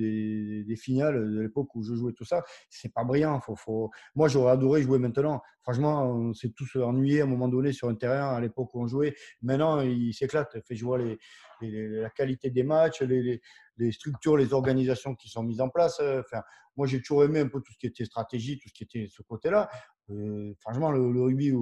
des, 0.66 0.76
finales 0.76 1.14
de 1.32 1.42
l'époque 1.42 1.72
où 1.76 1.84
je 1.84 1.94
jouais 1.94 2.12
tout 2.12 2.24
ça. 2.24 2.42
C'est 2.68 2.92
pas 2.92 3.04
brillant. 3.04 3.40
Faut, 3.40 3.54
faut... 3.54 3.92
Moi, 4.16 4.26
j'aurais 4.26 4.50
adoré 4.50 4.82
jouer 4.82 4.98
maintenant. 4.98 5.42
Franchement, 5.62 6.10
on 6.10 6.34
s'est 6.34 6.50
tous 6.50 6.74
ennuyés 6.74 7.20
à 7.20 7.24
un 7.24 7.28
moment 7.28 7.46
donné 7.46 7.72
sur 7.72 7.88
un 7.88 7.94
terrain 7.94 8.34
à 8.34 8.40
l'époque 8.40 8.74
où 8.74 8.82
on 8.82 8.88
jouait. 8.88 9.14
Maintenant, 9.42 9.80
il 9.80 10.12
s'éclate. 10.12 10.56
Je 10.68 10.84
vois 10.84 10.98
la 11.60 12.10
qualité 12.10 12.50
des 12.50 12.64
matchs, 12.64 13.02
les, 13.02 13.40
les, 13.78 13.92
structures, 13.92 14.36
les 14.36 14.52
organisations 14.52 15.14
qui 15.14 15.28
sont 15.28 15.42
mises 15.42 15.60
en 15.60 15.68
place. 15.68 16.00
Enfin, 16.00 16.42
moi, 16.76 16.86
j'ai 16.86 17.00
toujours 17.00 17.24
aimé 17.24 17.40
un 17.40 17.48
peu 17.48 17.60
tout 17.60 17.72
ce 17.72 17.78
qui 17.78 17.86
était 17.86 18.04
stratégie, 18.04 18.58
tout 18.58 18.68
ce 18.68 18.74
qui 18.74 18.84
était 18.84 19.06
ce 19.08 19.22
côté-là. 19.22 19.68
Euh, 20.10 20.52
franchement, 20.60 20.90
le, 20.90 21.22
rugby 21.22 21.52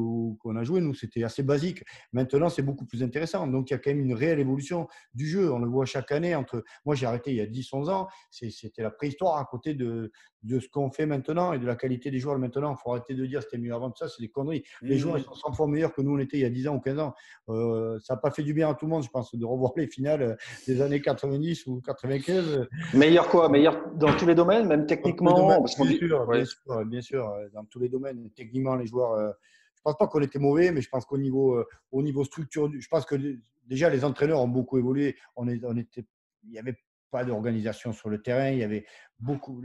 qu'on 0.41 0.57
a 0.57 0.65
joué, 0.65 0.81
nous, 0.81 0.95
c'était 0.95 1.23
assez 1.25 1.43
basique. 1.43 1.85
Maintenant, 2.13 2.49
c'est 2.49 2.63
beaucoup 2.63 2.85
plus 2.85 3.03
intéressant. 3.03 3.47
Donc, 3.47 3.71
il 3.71 3.75
y 3.75 3.77
a 3.77 3.79
quand 3.79 3.91
même 3.91 4.01
une 4.01 4.15
réelle 4.15 4.41
évolution 4.41 4.89
du 5.15 5.27
jeu. 5.27 5.53
On 5.53 5.59
le 5.59 5.69
voit 5.69 5.87
chaque 5.87 6.13
année. 6.13 6.35
Entre... 6.35 6.65
Moi, 6.85 6.95
j'ai 6.95 7.07
arrêté 7.07 7.31
il 7.31 7.37
y 7.37 7.41
a 7.41 7.47
10-11 7.47 7.91
ans. 7.91 8.09
C'était 8.31 8.83
la 8.83 8.91
préhistoire 8.91 9.39
à 9.39 9.45
côté 9.45 9.75
de, 9.75 10.11
de 10.43 10.59
ce 10.59 10.69
qu'on 10.69 10.91
fait 10.91 11.07
maintenant 11.07 11.53
et 11.53 11.59
de 11.59 11.67
la 11.67 11.77
qualité 11.77 12.11
des 12.11 12.19
joueurs 12.19 12.39
maintenant. 12.39 12.73
Il 12.73 12.83
faut 12.83 12.91
arrêter 12.91 13.15
de 13.15 13.25
dire 13.27 13.43
c'était 13.43 13.59
mieux 13.59 13.75
avant 13.75 13.91
de 13.91 13.97
ça. 13.97 14.09
C'est 14.09 14.21
des 14.21 14.29
conneries. 14.29 14.65
Les 14.81 14.99
joueurs, 14.99 15.19
ils 15.19 15.25
sont 15.25 15.35
100 15.35 15.53
fois 15.53 15.69
meilleurs 15.69 15.93
que 15.93 16.03
nous, 16.03 16.15
on 16.15 16.19
était 16.19 16.39
il 16.39 16.43
y 16.43 16.47
a 16.47 16.51
10 16.51 16.69
ans 16.69 16.77
ou 16.77 16.81
15 16.81 16.99
ans. 16.99 17.15
Euh, 17.49 17.99
ça 18.01 18.15
n'a 18.15 18.21
pas 18.21 18.31
fait 18.31 18.43
du 18.43 18.55
bien 18.55 18.69
à 18.69 18.75
tout 18.75 18.87
le 18.87 18.91
monde, 18.91 19.05
je 19.05 19.11
pense, 19.11 19.35
de 19.35 19.45
revoir 19.45 19.73
les 19.77 19.87
finales 19.87 20.37
des 20.67 20.81
années 20.81 21.01
90 21.01 21.67
ou 21.67 21.81
95. 21.81 22.67
Meilleur 22.95 23.29
quoi? 23.29 23.49
Meilleur 23.49 23.95
dans 23.95 24.15
tous 24.17 24.27
les 24.27 24.35
domaines, 24.35 24.67
même 24.67 24.87
techniquement? 24.87 25.63
bien, 25.63 25.67
sûr, 25.67 26.27
bien, 26.27 26.45
sûr, 26.45 26.85
bien, 26.87 27.01
sûr, 27.01 27.33
dans 27.53 27.65
tous 27.65 27.79
les 27.79 27.89
domaines 27.89 28.31
techniquement, 28.35 28.77
les 28.77 28.87
joueurs. 28.87 29.13
Euh, 29.13 29.33
je 29.75 29.83
pense 29.83 29.97
pas 29.99 30.07
qu'on 30.07 30.21
était 30.21 30.39
mauvais, 30.39 30.71
mais 30.71 30.81
je 30.81 30.89
pense 30.89 31.05
qu'au 31.05 31.19
niveau, 31.19 31.55
euh, 31.57 31.67
au 31.91 32.03
niveau 32.03 32.25
structure, 32.25 32.71
je 32.79 32.89
pense 32.89 33.05
que 33.05 33.17
déjà 33.65 33.91
les 33.91 34.05
entraîneurs 34.05 34.41
ont 34.41 34.49
beaucoup 34.49 34.79
évolué. 34.79 35.17
On, 35.35 35.49
était, 35.49 36.07
il 36.45 36.51
n'y 36.51 36.59
avait 36.59 36.79
pas 37.11 37.25
d'organisation 37.25 37.93
sur 37.93 38.09
le 38.09 38.23
terrain. 38.23 38.51
Il 38.51 38.59
y 38.59 38.65
avait 38.65 38.87
beaucoup. 39.19 39.63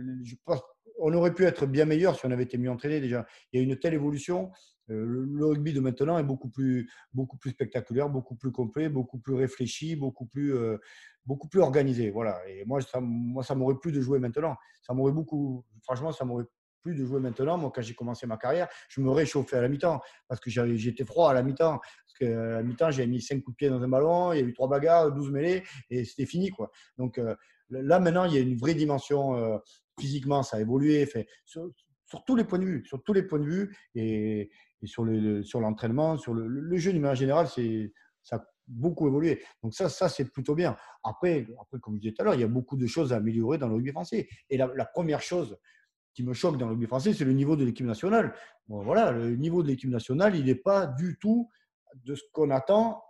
On 1.00 1.14
aurait 1.14 1.34
pu 1.34 1.46
être 1.46 1.68
bien 1.68 1.86
meilleur 1.86 2.16
si 2.16 2.26
on 2.26 2.32
avait 2.32 2.44
été 2.44 2.58
mieux 2.58 2.72
entraîné 2.72 3.00
déjà. 3.00 3.28
Il 3.52 3.60
y 3.60 3.62
a 3.62 3.64
une 3.64 3.78
telle 3.78 3.94
évolution. 3.94 4.52
Euh, 4.90 5.26
le 5.30 5.46
rugby 5.46 5.74
de 5.74 5.82
maintenant 5.82 6.18
est 6.18 6.24
beaucoup 6.24 6.50
plus, 6.50 6.90
beaucoup 7.14 7.38
plus 7.38 7.52
spectaculaire, 7.52 8.10
beaucoup 8.10 8.36
plus 8.36 8.52
complet, 8.52 8.90
beaucoup 8.90 9.20
plus 9.20 9.36
réfléchi, 9.36 9.96
beaucoup 9.96 10.26
plus, 10.26 10.56
beaucoup 11.28 11.48
plus 11.48 11.62
organisé. 11.62 12.10
Voilà. 12.10 12.40
Et 12.50 12.66
moi, 12.66 12.82
ça, 12.82 13.00
moi, 13.02 13.44
ça 13.44 13.54
m'aurait 13.54 13.78
plu 13.78 13.92
de 13.92 14.02
jouer 14.02 14.18
maintenant. 14.18 14.56
Ça 14.82 14.96
m'aurait 14.96 15.12
beaucoup, 15.12 15.64
franchement, 15.84 16.12
ça 16.12 16.26
m'aurait 16.26 16.46
plus 16.82 16.96
de 16.96 17.06
jouer 17.06 17.20
maintenant. 17.20 17.58
Moi, 17.58 17.72
quand 17.74 17.82
j'ai 17.82 17.94
commencé 17.94 18.28
ma 18.28 18.38
carrière, 18.38 18.68
je 18.90 19.02
me 19.02 19.10
réchauffais 19.12 19.58
à 19.58 19.62
la 19.62 19.70
mi-temps 19.70 20.02
parce 20.28 20.40
que 20.40 20.50
j'étais 20.50 21.06
froid 21.06 21.30
à 21.30 21.34
la 21.34 21.44
mi-temps. 21.44 21.80
Parce 21.80 22.14
qu'à 22.20 22.30
la 22.30 22.64
mi-temps, 22.64 22.92
j'ai 22.92 23.08
mis 23.08 23.22
5 23.22 23.42
coups 23.44 23.56
de 23.56 23.58
pied 23.58 23.70
dans 23.70 23.82
un 23.82 23.88
ballon, 23.88 24.34
il 24.34 24.40
y 24.40 24.44
a 24.44 24.46
eu 24.46 24.54
3 24.54 24.68
bagarres, 24.68 25.12
12 25.12 25.32
mêlées 25.32 25.64
et 25.90 26.06
c'était 26.06 26.26
fini. 26.26 26.50
Quoi. 26.50 26.72
Donc 26.98 27.18
euh, 27.18 27.36
là, 27.70 28.00
maintenant, 28.00 28.26
il 28.26 28.34
y 28.34 28.38
a 28.38 28.42
une 28.42 28.58
vraie 28.58 28.76
dimension 28.76 29.36
euh, 29.36 29.58
physiquement, 30.00 30.44
ça 30.44 30.58
a 30.58 30.62
évolué. 30.62 31.06
Fait, 31.06 31.28
sur, 31.46 31.70
tous 32.26 32.36
les 32.36 32.46
points 32.46 32.60
de 32.60 32.66
vue, 32.66 32.86
sur 32.86 33.04
tous 33.04 33.14
les 33.14 33.24
points 33.24 33.40
de 33.40 33.46
vue 33.46 33.76
et, 33.96 34.50
sur 34.86 35.04
l'entraînement, 35.60 36.14
le, 36.14 36.18
sur, 36.18 36.34
le, 36.34 36.78
jeu 36.78 36.92
numéro 36.92 37.16
général, 37.16 37.48
c'est 37.48 37.92
ça 38.24 38.46
beaucoup 38.68 39.08
évolué. 39.08 39.44
Donc 39.64 39.74
ça, 39.74 39.90
ça 39.90 40.10
c'est 40.10 40.26
plutôt 40.26 40.56
bien. 40.56 40.76
Après, 41.04 41.48
après, 41.60 41.80
comme 41.80 41.96
je 41.96 42.02
disais 42.02 42.14
tout 42.14 42.22
à 42.22 42.26
l'heure, 42.26 42.36
il 42.36 42.42
y 42.42 42.46
a 42.46 42.50
beaucoup 42.50 42.76
de 42.78 42.88
choses 42.88 43.14
à 43.14 43.18
améliorer 43.18 43.58
dans 43.58 43.68
le 43.68 43.76
rugby 43.76 43.92
français. 43.92 44.28
Et 44.50 44.58
la, 44.58 44.86
première 44.86 45.22
chose 45.22 45.58
qui 46.18 46.24
me 46.24 46.34
choque 46.34 46.58
dans 46.58 46.66
le 46.66 46.72
rugby 46.72 46.88
français, 46.88 47.14
c'est 47.14 47.26
le 47.26 47.32
niveau 47.32 47.56
de 47.56 47.64
l'équipe 47.64 47.86
nationale. 47.86 48.34
Bon, 48.68 48.82
voilà, 48.82 49.12
le 49.12 49.36
niveau 49.36 49.62
de 49.62 49.68
l'équipe 49.68 49.92
nationale, 49.92 50.36
il 50.36 50.46
n'est 50.46 50.56
pas 50.56 50.88
du 50.88 51.16
tout 51.22 51.48
de 52.06 52.16
ce 52.16 52.24
qu'on 52.34 52.50
attend 52.50 53.04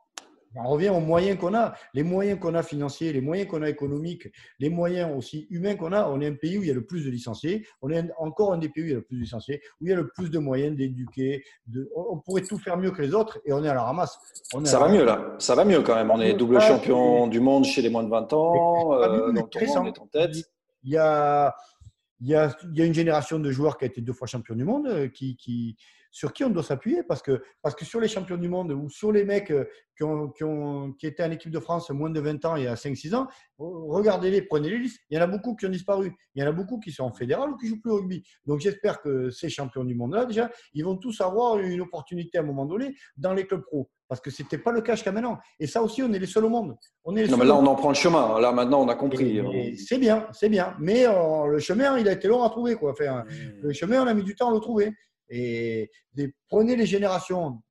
on 0.56 0.70
revient 0.70 0.90
aux 0.90 1.00
moyens 1.00 1.38
qu'on 1.38 1.54
a, 1.54 1.74
les 1.94 2.04
moyens 2.04 2.40
qu'on 2.40 2.56
a 2.56 2.64
financiers, 2.64 3.14
les 3.14 3.22
moyens 3.22 3.50
qu'on 3.50 3.62
a 3.62 3.70
économiques, 3.70 4.28
les 4.60 4.70
moyens 4.70 5.16
aussi 5.16 5.46
humains 5.52 5.76
qu'on 5.76 5.92
a. 5.92 6.10
On 6.10 6.20
est 6.20 6.28
un 6.28 6.34
pays 6.34 6.58
où 6.58 6.64
il 6.64 6.68
y 6.68 6.72
a 6.72 6.74
le 6.74 6.86
plus 6.86 7.06
de 7.06 7.12
licenciés. 7.12 7.66
On 7.82 7.92
est 7.92 8.04
encore 8.18 8.54
un 8.54 8.58
des 8.58 8.70
pays 8.70 8.84
où 8.84 8.88
il 8.88 8.92
y 8.92 8.94
a 8.94 8.98
le 8.98 9.04
plus 9.04 9.18
de 9.18 9.22
licenciés, 9.22 9.62
où 9.80 9.86
il 9.86 9.90
y 9.90 9.94
a 9.94 9.96
le 9.96 10.08
plus 10.08 10.32
de 10.32 10.40
moyens 10.40 10.76
d'éduquer. 10.76 11.44
De... 11.68 11.90
On 11.96 12.18
pourrait 12.18 12.42
tout 12.42 12.58
faire 12.58 12.78
mieux 12.78 12.92
que 12.92 13.02
les 13.02 13.14
autres 13.14 13.40
et 13.46 13.54
on 13.54 13.64
est 13.64 13.70
à 13.70 13.74
la 13.74 13.84
ramasse. 13.84 14.18
ça 14.64 14.80
va 14.80 14.90
mieux 14.90 15.06
là. 15.06 15.36
Ça 15.38 15.54
va 15.54 15.64
mieux 15.64 15.82
quand 15.82 15.96
même. 15.96 16.10
On 16.10 16.20
est 16.20 16.34
double 16.34 16.60
champion 16.60 17.28
du 17.28 17.40
monde 17.40 17.66
chez 17.66 17.82
les 17.82 17.90
moins 17.90 18.04
de 18.04 18.10
20 18.10 18.34
ans. 18.34 18.94
Euh, 18.94 19.32
on 19.32 19.36
est 19.36 20.00
en 20.00 20.08
tête. 20.08 20.32
Il 20.84 20.94
y 20.94 20.98
a, 20.98 21.54
il 22.20 22.28
y, 22.28 22.36
a, 22.36 22.56
y 22.74 22.82
a 22.82 22.86
une 22.86 22.94
génération 22.94 23.40
de 23.40 23.52
joueurs 23.52 23.78
qui 23.78 23.86
a 23.86 23.88
été 23.88 24.02
deux 24.02 24.14
fois 24.14 24.28
champion 24.28 24.56
du 24.56 24.64
monde, 24.64 24.88
euh, 24.88 25.08
qui, 25.08 25.38
qui 25.38 25.78
sur 26.12 26.34
qui 26.34 26.44
on 26.44 26.50
doit 26.50 26.64
s'appuyer 26.64 27.04
parce 27.04 27.22
que, 27.22 27.44
parce 27.62 27.76
que 27.76 27.86
sur 27.86 28.00
les 28.00 28.08
champions 28.08 28.38
du 28.38 28.50
monde 28.50 28.72
ou 28.72 28.90
sur 28.90 29.12
les 29.12 29.24
mecs 29.24 29.52
euh, 29.52 29.66
qui, 29.96 30.04
ont, 30.04 30.30
qui, 30.30 30.44
ont, 30.44 30.94
qui 30.94 31.08
étaient 31.08 31.24
en 31.24 31.32
équipe 31.32 31.52
de 31.52 31.60
France 31.60 31.90
moins 31.90 32.10
de 32.10 32.20
20 32.20 32.46
ans 32.46 32.56
il 32.56 32.64
y 32.64 32.68
a 32.68 32.76
5-6 32.76 33.16
ans, 33.16 33.28
regardez-les, 33.58 34.44
prenez 34.44 34.70
les 34.70 34.78
listes. 34.80 35.02
Il 35.10 35.18
y 35.18 35.20
en 35.20 35.24
a 35.24 35.28
beaucoup 35.28 35.56
qui 35.56 35.66
ont 35.66 35.70
disparu. 35.70 36.14
Il 36.36 36.42
y 36.42 36.46
en 36.46 36.50
a 36.50 36.52
beaucoup 36.52 36.80
qui 36.80 36.92
sont 36.92 37.04
en 37.04 37.14
fédéral 37.14 37.52
ou 37.52 37.58
qui 37.58 37.68
jouent 37.68 37.82
plus 37.82 37.92
au 37.92 37.98
rugby. 37.98 38.24
Donc 38.46 38.60
j'espère 38.60 39.02
que 39.02 39.30
ces 39.30 39.50
champions 39.50 39.84
du 39.84 39.96
monde-là, 39.96 40.26
déjà, 40.26 40.50
ils 40.74 40.84
vont 40.84 40.98
tous 40.98 41.20
avoir 41.22 41.58
une 41.60 41.82
opportunité 41.82 42.38
à 42.38 42.42
un 42.42 42.46
moment 42.46 42.66
donné 42.66 42.96
dans 43.18 43.34
les 43.34 43.46
clubs 43.46 43.64
pro. 43.64 43.90
Parce 44.08 44.22
que 44.22 44.32
ce 44.32 44.42
n'était 44.42 44.58
pas 44.58 44.72
le 44.72 44.82
cas 44.82 44.96
jusqu'à 44.96 45.12
maintenant. 45.12 45.38
Et 45.60 45.68
ça 45.68 45.84
aussi, 45.84 46.02
on 46.02 46.14
est 46.14 46.20
les 46.20 46.28
seuls 46.28 46.46
au 46.46 46.50
monde. 46.50 46.78
On 47.04 47.16
est 47.16 47.28
non, 47.28 47.38
mais 47.38 47.46
là, 47.46 47.56
on 47.56 47.66
en 47.66 47.76
prend 47.76 47.90
le 47.90 47.96
chemin. 47.96 48.40
Là, 48.40 48.54
maintenant, 48.54 48.82
on 48.82 48.88
a 48.88 48.96
compris. 48.96 49.42
C'est 49.78 49.98
bien, 49.98 50.28
c'est 50.32 50.48
bien. 50.48 50.76
Mais 50.80 51.06
euh, 51.06 51.48
le 51.48 51.60
chemin, 51.60 51.98
il 51.98 52.08
a 52.08 52.14
été 52.14 52.30
long 52.30 52.42
à 52.44 52.50
trouver. 52.50 52.76
Quoi. 52.76 52.92
Enfin, 52.92 53.24
mmh. 53.24 53.28
Le 53.64 53.74
chemin, 53.74 54.04
on 54.04 54.08
a 54.08 54.14
mis 54.14 54.24
du 54.24 54.34
temps 54.34 54.50
à 54.50 54.54
le 54.54 54.62
trouver. 54.62 54.94
Et 55.30 55.92
prenez 56.48 56.76
les 56.76 56.86
générations, 56.86 57.62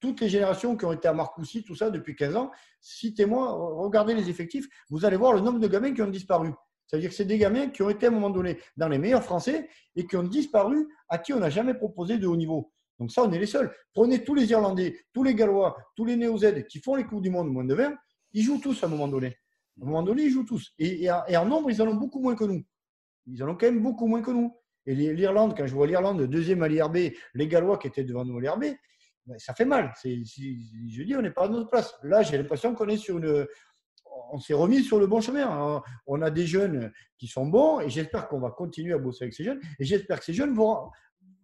toutes 0.00 0.20
les 0.20 0.28
générations 0.28 0.76
qui 0.76 0.84
ont 0.84 0.92
été 0.92 1.08
à 1.08 1.12
Marcoussis, 1.12 1.64
tout 1.64 1.74
ça, 1.74 1.90
depuis 1.90 2.14
15 2.14 2.36
ans, 2.36 2.50
citez-moi, 2.80 3.52
regardez 3.52 4.14
les 4.14 4.28
effectifs, 4.30 4.66
vous 4.90 5.04
allez 5.04 5.16
voir 5.16 5.32
le 5.32 5.40
nombre 5.40 5.58
de 5.58 5.68
gamins 5.68 5.92
qui 5.92 6.02
ont 6.02 6.08
disparu. 6.08 6.52
C'est-à-dire 6.86 7.10
que 7.10 7.16
c'est 7.16 7.26
des 7.26 7.38
gamins 7.38 7.68
qui 7.68 7.82
ont 7.82 7.90
été 7.90 8.06
à 8.06 8.08
un 8.08 8.12
moment 8.12 8.30
donné 8.30 8.58
dans 8.76 8.88
les 8.88 8.98
meilleurs 8.98 9.22
Français 9.22 9.68
et 9.94 10.06
qui 10.06 10.16
ont 10.16 10.22
disparu, 10.22 10.88
à 11.08 11.18
qui 11.18 11.32
on 11.32 11.38
n'a 11.38 11.50
jamais 11.50 11.74
proposé 11.74 12.16
de 12.16 12.26
haut 12.26 12.36
niveau. 12.36 12.72
Donc 12.98 13.12
ça, 13.12 13.22
on 13.22 13.30
est 13.30 13.38
les 13.38 13.46
seuls. 13.46 13.72
Prenez 13.92 14.24
tous 14.24 14.34
les 14.34 14.50
Irlandais, 14.50 14.98
tous 15.12 15.22
les 15.22 15.34
Gallois, 15.34 15.76
tous 15.94 16.04
les 16.04 16.16
Néo-Z 16.16 16.66
qui 16.68 16.80
font 16.80 16.94
les 16.94 17.04
Coupes 17.04 17.22
du 17.22 17.30
Monde 17.30 17.50
moins 17.50 17.64
de 17.64 17.74
20, 17.74 17.94
ils 18.32 18.42
jouent 18.42 18.60
tous 18.60 18.82
à 18.82 18.86
un 18.86 18.90
moment 18.90 19.06
donné. 19.06 19.36
À 19.80 19.84
un 19.84 19.86
moment 19.86 20.02
donné, 20.02 20.24
ils 20.24 20.30
jouent 20.30 20.44
tous. 20.44 20.72
Et, 20.78 21.10
en 21.10 21.44
nombre, 21.44 21.70
ils 21.70 21.80
en 21.80 21.88
ont 21.88 21.94
beaucoup 21.94 22.20
moins 22.20 22.34
que 22.34 22.44
nous. 22.44 22.64
Ils 23.26 23.42
en 23.42 23.50
ont 23.50 23.54
quand 23.54 23.66
même 23.66 23.82
beaucoup 23.82 24.06
moins 24.06 24.22
que 24.22 24.30
nous. 24.30 24.56
Et 24.88 24.94
l'Irlande, 24.94 25.54
quand 25.54 25.66
je 25.66 25.74
vois 25.74 25.86
l'Irlande 25.86 26.22
deuxième 26.22 26.62
à 26.62 26.68
l'IRB, 26.68 26.96
les 27.34 27.46
Gallois 27.46 27.76
qui 27.76 27.88
étaient 27.88 28.04
devant 28.04 28.24
nous 28.24 28.38
à 28.38 28.40
l'IRB, 28.40 28.64
ben, 29.26 29.38
ça 29.38 29.52
fait 29.52 29.66
mal. 29.66 29.92
je 30.02 31.02
dis, 31.02 31.14
on 31.14 31.20
n'est 31.20 31.30
pas 31.30 31.44
à 31.44 31.48
notre 31.48 31.68
place. 31.68 31.94
Là, 32.02 32.22
j'ai 32.22 32.38
l'impression 32.38 32.74
qu'on 32.74 32.88
est 32.88 32.96
sur 32.96 33.18
une. 33.18 33.46
On 34.32 34.38
s'est 34.38 34.54
remis 34.54 34.82
sur 34.82 34.98
le 34.98 35.06
bon 35.06 35.20
chemin. 35.20 35.82
On 36.06 36.22
a 36.22 36.30
des 36.30 36.46
jeunes 36.46 36.90
qui 37.18 37.26
sont 37.28 37.46
bons 37.46 37.80
et 37.80 37.90
j'espère 37.90 38.28
qu'on 38.28 38.40
va 38.40 38.50
continuer 38.50 38.94
à 38.94 38.98
bosser 38.98 39.24
avec 39.24 39.34
ces 39.34 39.44
jeunes. 39.44 39.60
Et 39.78 39.84
j'espère 39.84 40.20
que 40.20 40.24
ces 40.24 40.32
jeunes 40.32 40.54
vont, 40.54 40.88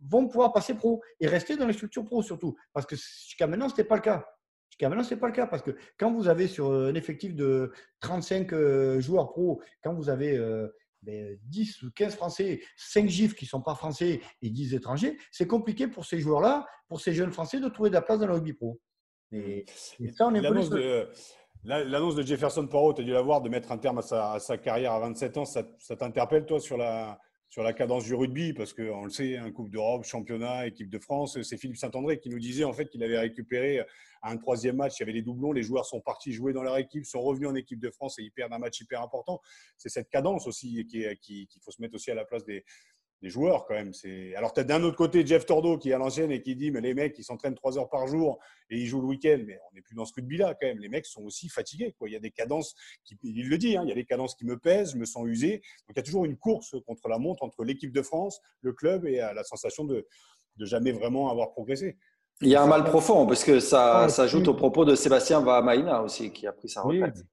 vont 0.09 0.27
pouvoir 0.27 0.55
passer 0.55 0.73
pro 0.73 1.03
et 1.21 1.27
rester 1.27 1.57
dans 1.59 1.67
les 1.67 1.75
structures 1.75 2.05
pro 2.05 2.23
surtout. 2.23 2.57
Parce 2.73 2.87
que 2.87 2.97
jusqu'à 2.97 3.47
maintenant, 3.47 3.69
ce 3.69 3.75
n'était 3.75 3.85
pas 3.85 3.97
le 3.97 4.03
cas. 4.03 4.27
Jusqu'à 4.71 4.89
maintenant, 4.89 5.05
ce 5.05 5.13
n'est 5.13 5.21
pas 5.21 5.27
le 5.27 5.35
cas. 5.35 5.47
Parce 5.47 5.63
que 5.63 5.77
quand 5.99 6.11
vous 6.11 6.29
avez 6.29 6.47
sur 6.47 6.73
un 6.73 6.95
effectif 6.95 7.35
de 7.35 7.73
35 8.01 8.55
euh, 8.55 9.01
joueurs 9.01 9.29
pro, 9.29 9.61
quand 9.83 9.93
vous 9.93 10.09
avez 10.09 10.39
10 11.05 11.11
euh, 11.11 11.37
ben, 11.45 11.87
ou 11.87 11.91
15 11.95 12.17
Français, 12.17 12.61
5 12.77 13.09
gifs 13.09 13.35
qui 13.35 13.45
ne 13.45 13.49
sont 13.49 13.61
pas 13.61 13.75
français 13.75 14.21
et 14.43 14.51
10 14.51 14.75
étrangers, 14.75 15.17
c'est 15.31 15.47
compliqué 15.47 15.89
pour 15.89 16.05
ces 16.05 16.19
joueurs-là, 16.19 16.67
pour 16.89 17.01
ces 17.01 17.13
jeunes 17.13 17.33
Français, 17.33 17.61
de 17.61 17.69
trouver 17.69 17.91
de 17.91 17.95
la 17.95 18.03
place 18.03 18.19
dans 18.19 18.27
le 18.27 18.35
rugby 18.35 18.53
pro. 18.53 18.81
Et, 19.33 19.65
ça, 20.13 20.27
on 20.27 20.35
est 20.35 20.41
L'annonce 20.41 20.71
de, 20.71 21.09
l'annonce 21.65 22.15
de 22.15 22.23
Jefferson 22.23 22.67
Poirot, 22.67 22.95
tu 22.95 23.03
as 23.03 23.05
dû 23.05 23.13
la 23.13 23.23
voir, 23.23 23.41
de 23.41 23.49
mettre 23.49 23.73
un 23.73 23.79
terme 23.79 23.99
à 23.99 24.39
sa, 24.39 24.59
carrière 24.59 24.93
à 24.93 25.01
27 25.01 25.39
ans, 25.39 25.45
ça, 25.45 25.65
ça 25.79 25.97
t'interpelle, 25.97 26.47
toi, 26.47 26.61
sur 26.61 26.77
la, 26.77 27.19
sur 27.49 27.63
la 27.63 27.73
cadence 27.73 28.05
du 28.05 28.15
rugby, 28.15 28.53
parce 28.53 28.73
qu'on 28.73 29.05
le 29.05 29.11
sait, 29.11 29.37
un 29.37 29.53
Coupe 29.53 29.71
d'Europe, 29.71 30.05
championnat, 30.05 30.67
équipe 30.67 30.91
de 30.91 30.99
France, 30.99 31.41
c'est 31.43 31.57
Philippe 31.57 31.77
Saint-André 31.77 32.19
qui 32.19 32.29
nous 32.29 32.41
disait 32.41 32.65
en 32.65 32.73
fait 32.73 32.87
qu'il 32.89 33.03
avait 33.05 33.19
récupéré 33.19 33.85
un 34.25 34.37
troisième 34.37 34.77
match, 34.77 34.95
il 34.99 35.01
y 35.01 35.05
avait 35.05 35.13
des 35.13 35.23
doublons, 35.23 35.53
les 35.53 35.63
joueurs 35.63 35.85
sont 35.85 36.01
partis 36.01 36.33
jouer 36.33 36.53
dans 36.53 36.63
leur 36.63 36.79
équipe, 36.79 37.05
sont 37.05 37.21
revenus 37.21 37.49
en 37.49 37.55
équipe 37.55 37.79
de 37.79 37.91
France 37.91 38.19
et 38.19 38.23
ils 38.23 38.33
perdent 38.33 38.55
un 38.55 38.59
match 38.59 38.81
hyper 38.81 39.03
important. 39.03 39.41
C'est 39.77 39.91
cette 39.91 40.09
cadence 40.09 40.47
aussi 40.47 40.87
qu'il 40.87 41.17
qui, 41.21 41.49
faut 41.63 41.71
se 41.71 41.81
mettre 41.81 41.95
aussi 41.95 42.11
à 42.11 42.15
la 42.15 42.25
place 42.25 42.45
des, 42.45 42.65
des 43.25 43.31
joueurs 43.31 43.65
quand 43.65 43.75
même. 43.75 43.93
C'est... 43.93 44.35
Alors, 44.37 44.53
tu 44.53 44.61
as 44.61 44.65
d'un 44.65 44.83
autre 44.83 44.97
côté 44.97 45.27
Jeff 45.27 45.47
Tordo 45.47 45.79
qui 45.79 45.91
est 45.91 45.95
à 45.95 45.99
l'ancienne 45.99 46.31
et 46.31 46.43
qui 46.43 46.55
dit 46.55 46.71
Mais 46.71 46.81
les 46.81 46.95
mecs, 46.95 47.19
ils 47.19 47.25
s'entraînent 47.25 47.55
trois 47.55 47.79
heures 47.79 47.89
par 47.89 48.07
jour 48.07 48.39
et 48.71 48.79
ils 48.79 48.87
jouent 48.87 49.01
le 49.01 49.09
week-end. 49.09 49.39
Mais 49.47 49.59
on 49.71 49.75
n'est 49.75 49.81
plus 49.81 49.95
dans 49.97 50.05
ce 50.05 50.13
rugby-là 50.15 50.55
quand 50.61 50.67
même. 50.67 50.79
Les 50.79 50.89
mecs 50.89 51.07
sont 51.07 51.23
aussi 51.23 51.49
fatigués. 51.49 51.95
Quoi. 51.99 52.09
Il 52.09 52.13
y 52.13 52.17
a 52.17 52.21
des 52.21 52.31
cadences, 52.31 52.75
qui, 53.05 53.19
il 53.23 53.49
le 53.49 53.59
dit, 53.59 53.77
hein, 53.77 53.83
il 53.85 53.89
y 53.89 53.93
a 53.93 53.95
des 53.95 54.05
cadences 54.05 54.35
qui 54.35 54.45
me 54.45 54.59
pèsent, 54.59 54.93
je 54.93 54.99
me 54.99 55.07
sens 55.07 55.25
usé. 55.27 55.63
Donc, 55.89 55.97
il 55.97 55.97
y 55.97 56.01
a 56.01 56.03
toujours 56.03 56.27
une 56.27 56.37
course 56.37 56.77
contre 56.87 57.09
la 57.09 57.19
montre 57.19 57.43
entre 57.43 57.65
l'équipe 57.65 57.93
de 57.93 58.03
France, 58.03 58.41
le 58.61 58.73
club 58.73 59.07
et 59.07 59.17
la 59.17 59.43
sensation 59.43 59.85
de, 59.85 60.07
de 60.57 60.65
jamais 60.67 60.93
vraiment 60.93 61.31
avoir 61.31 61.51
progressé. 61.51 61.97
Il 62.41 62.49
y 62.49 62.57
a 62.57 62.63
un 62.63 62.67
mal 62.67 62.85
profond 62.85 63.27
parce 63.27 63.45
que 63.45 63.61
ça 63.61 64.09
s'ajoute 64.09 64.49
au 64.49 64.55
propos 64.55 64.85
de 64.85 64.95
Sébastien 64.95 65.41
Vahamaina 65.41 66.03
aussi 66.03 66.31
qui 66.33 66.47
a 66.47 66.53
pris 66.53 66.69
sa 66.69 66.83
retraite. 66.83 67.25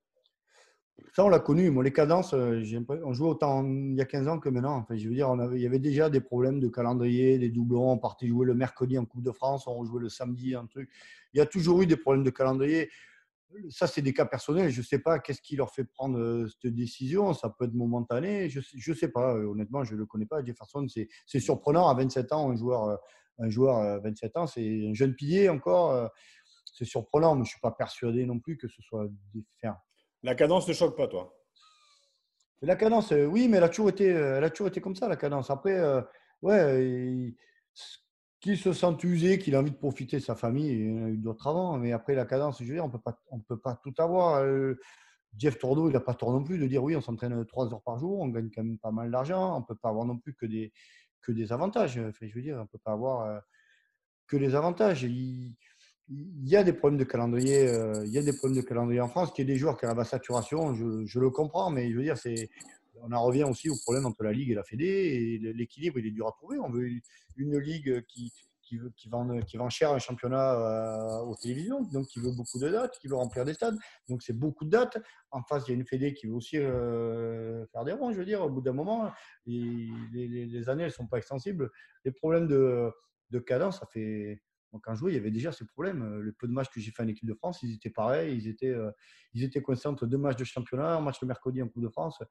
Ça, 1.14 1.26
on 1.26 1.30
l'a 1.30 1.40
connu. 1.40 1.70
Moi, 1.72 1.84
les 1.84 1.92
cadences, 1.92 2.34
euh, 2.34 2.64
on 3.04 3.14
jouait 3.14 3.28
autant 3.28 3.66
il 3.66 3.96
y 3.96 4.02
a 4.02 4.06
15 4.06 4.30
ans 4.30 4.40
que 4.40 4.48
maintenant. 4.48 4.78
Enfin, 4.78 4.96
je 4.96 5.10
veux 5.10 5.16
dire, 5.16 5.30
on 5.30 5.52
il 5.54 5.62
y 5.62 5.66
avait 5.66 5.80
déjà 5.80 6.10
des 6.10 6.22
problèmes 6.22 6.62
de 6.62 6.70
calendrier, 6.70 7.38
des 7.38 7.50
doublons. 7.50 7.92
On 7.92 7.98
partait 7.98 8.28
jouer 8.28 8.46
le 8.46 8.54
mercredi 8.54 8.98
en 8.98 9.06
Coupe 9.06 9.24
de 9.24 9.32
France, 9.32 9.68
on 9.68 9.76
rejouait 9.76 10.00
le 10.00 10.10
samedi, 10.10 10.56
un 10.56 10.68
truc. 10.68 10.90
Il 11.34 11.40
y 11.40 11.42
a 11.42 11.46
toujours 11.46 11.82
eu 11.82 11.86
des 11.86 11.98
problèmes 11.98 12.24
de 12.24 12.30
calendrier. 12.30 12.90
Ça, 13.70 13.88
c'est 13.88 14.02
des 14.02 14.14
cas 14.14 14.26
personnels. 14.26 14.70
Je 14.70 14.80
ne 14.80 14.86
sais 14.86 15.00
pas 15.00 15.20
qu'est-ce 15.20 15.42
qui 15.42 15.58
leur 15.58 15.74
fait 15.74 15.84
prendre 15.84 16.18
euh, 16.18 16.48
cette 16.48 16.74
décision. 16.74 17.34
Ça 17.34 17.50
peut 17.50 17.66
être 17.66 17.74
momentané. 17.74 18.48
Je 18.48 18.60
ne 18.60 18.96
sais 18.96 19.10
pas. 19.10 19.36
Euh, 19.36 19.48
honnêtement, 19.48 19.84
je 19.84 19.96
ne 19.96 20.00
le 20.00 20.06
connais 20.06 20.26
pas. 20.26 20.42
Jefferson, 20.46 20.88
c'est 20.88 21.40
surprenant. 21.42 21.90
À 21.90 21.94
27 21.94 22.32
ans, 22.32 22.52
un 22.52 22.56
joueur, 22.56 23.00
un 23.38 23.50
joueur 23.50 24.02
27 24.02 24.38
ans, 24.38 24.48
c'est 24.48 24.88
un 24.88 24.94
jeune 24.94 25.14
pilier 25.14 25.50
encore. 25.50 26.10
C'est 26.74 26.86
surprenant, 26.86 27.36
mais 27.36 27.44
je 27.44 27.50
ne 27.50 27.52
suis 27.52 27.60
pas 27.60 27.72
persuadé 27.72 28.26
non 28.26 28.40
plus 28.40 28.56
que 28.56 28.70
ce 28.70 28.82
soit 28.82 29.10
des 29.34 29.44
la 30.24 30.36
cadence 30.36 30.68
ne 30.68 30.74
choque 30.74 30.96
pas, 30.96 31.08
toi 31.08 31.36
La 32.62 32.76
cadence, 32.76 33.12
euh, 33.12 33.26
oui, 33.26 33.48
mais 33.48 33.58
elle 33.58 33.64
a, 33.64 33.70
toujours 33.70 33.90
été, 33.90 34.14
euh, 34.14 34.38
elle 34.38 34.44
a 34.44 34.50
comme 34.50 34.96
ça, 34.96 35.08
la 35.08 35.16
cadence. 35.16 35.50
Après, 35.50 35.80
euh, 35.80 36.02
ouais, 36.42 37.34
qu'il 38.40 38.58
se 38.58 38.74
sent 38.74 38.98
usé, 39.04 39.40
qu'il 39.40 39.56
a 39.56 39.60
envie 39.60 39.72
de 39.72 39.78
profiter 39.78 40.18
de 40.18 40.24
sa 40.24 40.36
famille, 40.36 40.72
il 40.72 40.90
y 40.90 41.00
en 41.00 41.06
a 41.06 41.10
eu 41.10 41.18
d'autres 41.18 41.48
avant, 41.48 41.78
mais 41.78 41.92
après, 41.92 42.16
la 42.16 42.26
cadence, 42.26 42.60
je 42.60 42.66
veux 42.66 42.74
dire, 42.76 42.86
on 42.86 43.38
ne 43.38 43.44
peut 43.44 43.60
pas 43.60 43.80
tout 43.84 43.94
avoir. 43.98 44.44
Jeff 45.38 45.58
Tordo, 45.60 45.90
il 45.90 45.94
n'a 45.94 46.02
pas 46.02 46.14
tort 46.14 46.34
non 46.34 46.44
plus 46.44 46.58
de 46.58 46.68
dire 46.68 46.84
oui, 46.84 46.96
on 46.96 47.02
s'entraîne 47.02 47.46
trois 47.46 47.72
heures 47.74 47.84
par 47.84 47.98
jour, 47.98 48.20
on 48.20 48.28
gagne 48.28 48.50
quand 48.54 48.64
même 48.64 48.78
pas 48.78 48.92
mal 48.92 49.10
d'argent, 49.10 49.56
on 49.56 49.62
ne 49.62 49.66
peut 49.66 49.76
pas 49.76 49.90
avoir 49.90 50.06
non 50.06 50.18
plus 50.18 50.34
que 50.34 50.46
des, 50.46 50.74
que 51.22 51.32
des 51.32 51.54
avantages. 51.54 51.98
Enfin, 51.98 52.28
je 52.28 52.36
veux 52.36 52.42
dire, 52.42 52.58
on 52.58 52.64
ne 52.64 52.68
peut 52.68 52.80
pas 52.84 52.92
avoir 52.92 53.42
que 54.28 54.38
les 54.38 54.56
avantages 54.56 55.06
y 56.44 56.56
a 56.56 56.64
des 56.64 56.74
problèmes 56.74 57.00
de 57.00 57.04
calendrier. 57.04 57.68
Euh, 57.68 58.06
il 58.06 58.12
y 58.12 58.18
a 58.18 58.24
des 58.24 58.34
problèmes 58.34 58.62
de 58.62 58.66
calendrier 58.66 59.02
en 59.02 59.08
France. 59.08 59.32
Qu'il 59.32 59.48
y 59.48 59.50
ait 59.50 59.54
des 59.54 59.60
joueurs 59.60 59.78
qui 59.78 59.86
arrivent 59.86 60.00
à 60.00 60.06
saturation, 60.06 60.74
je, 60.74 61.20
le 61.20 61.30
comprends, 61.30 61.70
mais 61.70 61.92
je 61.92 61.98
veux 61.98 62.04
dire, 62.04 62.18
c'est, 62.18 62.50
on 63.02 63.12
en 63.12 63.24
revient 63.24 63.44
aussi 63.44 63.70
au 63.70 63.76
problème 63.84 64.06
entre 64.06 64.24
la 64.24 64.32
Ligue 64.32 64.52
et 64.52 64.56
la 64.56 64.64
Fédé. 64.64 64.86
Et 64.86 65.54
l'équilibre, 65.54 66.00
il 66.00 66.08
est 66.08 66.12
dur 66.12 66.28
à 66.28 66.32
trouver. 66.32 66.60
On 66.60 66.70
veut 66.70 66.88
une 67.38 67.58
Ligue 67.58 68.04
qui, 68.08 68.32
qui, 68.62 68.78
veut, 68.78 68.92
qui, 68.96 69.10
vend, 69.10 69.40
qui 69.42 69.58
vend 69.58 69.70
cher 69.70 69.92
un 69.92 70.00
championnat 70.00 70.54
euh, 70.54 71.26
aux 71.26 71.36
télévisions, 71.36 71.82
donc 71.84 72.08
qui 72.08 72.20
veut 72.20 72.32
beaucoup 72.32 72.60
de 72.60 72.70
dates, 72.70 72.98
qui 73.00 73.08
veut 73.08 73.16
remplir 73.16 73.46
des 73.46 73.54
stades. 73.54 73.78
Donc 74.10 74.22
c'est 74.22 74.38
beaucoup 74.38 74.66
de 74.66 74.70
dates. 74.70 74.98
En 75.32 75.44
face, 75.44 75.64
il 75.68 75.72
y 75.72 75.74
a 75.74 75.76
une 75.76 75.86
Fédé 75.86 76.14
qui 76.14 76.28
veut 76.28 76.34
aussi 76.34 76.58
euh, 76.58 77.66
faire 77.68 77.84
des 77.86 77.94
ronds, 77.94 78.12
je 78.12 78.18
veux 78.18 78.26
dire, 78.26 78.42
au 78.42 78.50
bout 78.50 78.62
d'un 78.62 78.74
moment. 78.74 79.12
les, 79.46 79.90
les, 80.14 80.70
années, 80.70 80.84
elles 80.84 80.90
ne 80.90 80.94
sont 80.94 81.08
pas 81.08 81.18
extensibles. 81.18 81.70
Les 82.04 82.12
problèmes 82.12 82.48
de, 82.48 82.92
de 83.30 83.40
cadence, 83.40 83.80
ça 83.80 83.88
fait 83.92 84.42
donc, 84.72 84.88
un 84.88 84.96
joueur, 84.96 85.12
il 85.12 85.16
y 85.16 85.18
avait 85.18 85.32
déjà 85.32 85.52
ces 85.52 85.66
problèmes. 85.66 86.02
Euh, 86.02 86.22
le 86.22 86.32
peu 86.32 86.48
de 86.48 86.54
matchs 86.54 86.70
que 86.70 86.80
j'ai 86.80 86.92
fait 86.92 87.04
en 87.04 87.08
équipe 87.08 87.28
de 87.28 87.34
France, 87.34 87.62
ils 87.62 87.74
étaient 87.74 87.90
pareils. 87.90 88.36
Ils 88.36 88.48
étaient, 88.48 88.68
euh, 88.68 88.92
ils 89.34 89.44
étaient 89.44 89.62
coincés 89.62 89.88
entre 89.88 90.06
deux 90.06 90.18
matchs 90.18 90.38
de 90.38 90.44
championnat, 90.44 90.96
un 90.96 91.02
match 91.02 91.22
le 91.22 91.28
mercredi 91.28 91.62
en 91.62 91.68
Coupe 91.68 91.84
de 91.84 91.90
France. 91.90 92.22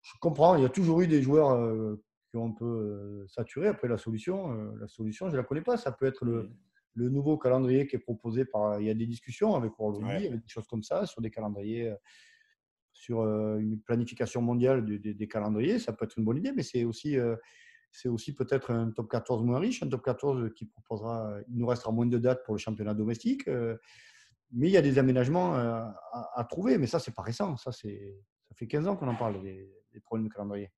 Je 0.00 0.12
comprends, 0.20 0.56
il 0.56 0.62
y 0.62 0.66
a 0.66 0.70
toujours 0.70 1.00
eu 1.02 1.06
des 1.06 1.20
joueurs 1.20 1.50
euh, 1.50 2.02
qui 2.30 2.36
ont 2.36 2.46
un 2.46 2.52
peu 2.52 3.26
saturé. 3.28 3.68
Après, 3.68 3.88
la 3.88 3.98
solution, 3.98 4.52
la 4.76 4.88
solution, 4.88 5.26
je 5.28 5.32
ne 5.32 5.38
la 5.38 5.44
connais 5.44 5.62
pas. 5.62 5.76
Ça 5.76 5.92
peut 5.92 6.06
être 6.06 6.24
le, 6.24 6.50
le, 6.94 7.08
nouveau 7.08 7.36
calendrier 7.36 7.86
qui 7.86 7.96
est 7.96 8.00
proposé 8.00 8.44
par. 8.44 8.80
Il 8.80 8.86
y 8.86 8.90
a 8.90 8.94
des 8.94 9.06
discussions 9.06 9.54
avec 9.54 9.78
World 9.78 10.02
Rugby, 10.02 10.28
avec 10.28 10.40
des 10.40 10.48
choses 10.48 10.66
comme 10.66 10.82
ça, 10.82 11.06
sur 11.06 11.20
des 11.20 11.30
calendriers, 11.30 11.94
sur 12.92 13.22
une 13.22 13.80
planification 13.80 14.42
mondiale 14.42 14.84
des, 14.84 15.28
calendriers. 15.28 15.78
Ça 15.78 15.92
peut 15.92 16.04
être 16.04 16.18
une 16.18 16.24
bonne 16.24 16.36
idée, 16.36 16.52
mais 16.52 16.62
c'est 16.62 16.84
aussi 16.84 17.16
c'est 17.92 18.08
aussi 18.08 18.34
peut-être 18.34 18.70
un 18.70 18.90
top 18.90 19.10
14 19.10 19.42
moins 19.44 19.58
riche, 19.58 19.82
un 19.82 19.88
top 19.88 20.04
14 20.04 20.52
qui 20.54 20.66
proposera, 20.66 21.38
il 21.48 21.56
nous 21.56 21.66
restera 21.66 21.92
moins 21.92 22.06
de 22.06 22.18
dates 22.18 22.44
pour 22.44 22.54
le 22.54 22.58
championnat 22.58 22.94
domestique. 22.94 23.48
Euh, 23.48 23.76
mais 24.52 24.68
il 24.68 24.72
y 24.72 24.76
a 24.76 24.82
des 24.82 24.98
aménagements 24.98 25.56
euh, 25.56 25.84
à, 26.12 26.46
trouver, 26.48 26.78
mais 26.78 26.86
ça, 26.86 26.98
c'est 26.98 27.14
pas 27.14 27.22
récent. 27.22 27.56
Ça, 27.56 27.70
ça 27.72 27.88
fait 28.54 28.66
15 28.66 28.88
ans 28.88 28.96
qu'on 28.96 29.08
en 29.08 29.14
parle, 29.14 29.42
des, 29.42 29.70
problèmes 30.04 30.28
de 30.28 30.32
calendrier. 30.32 30.70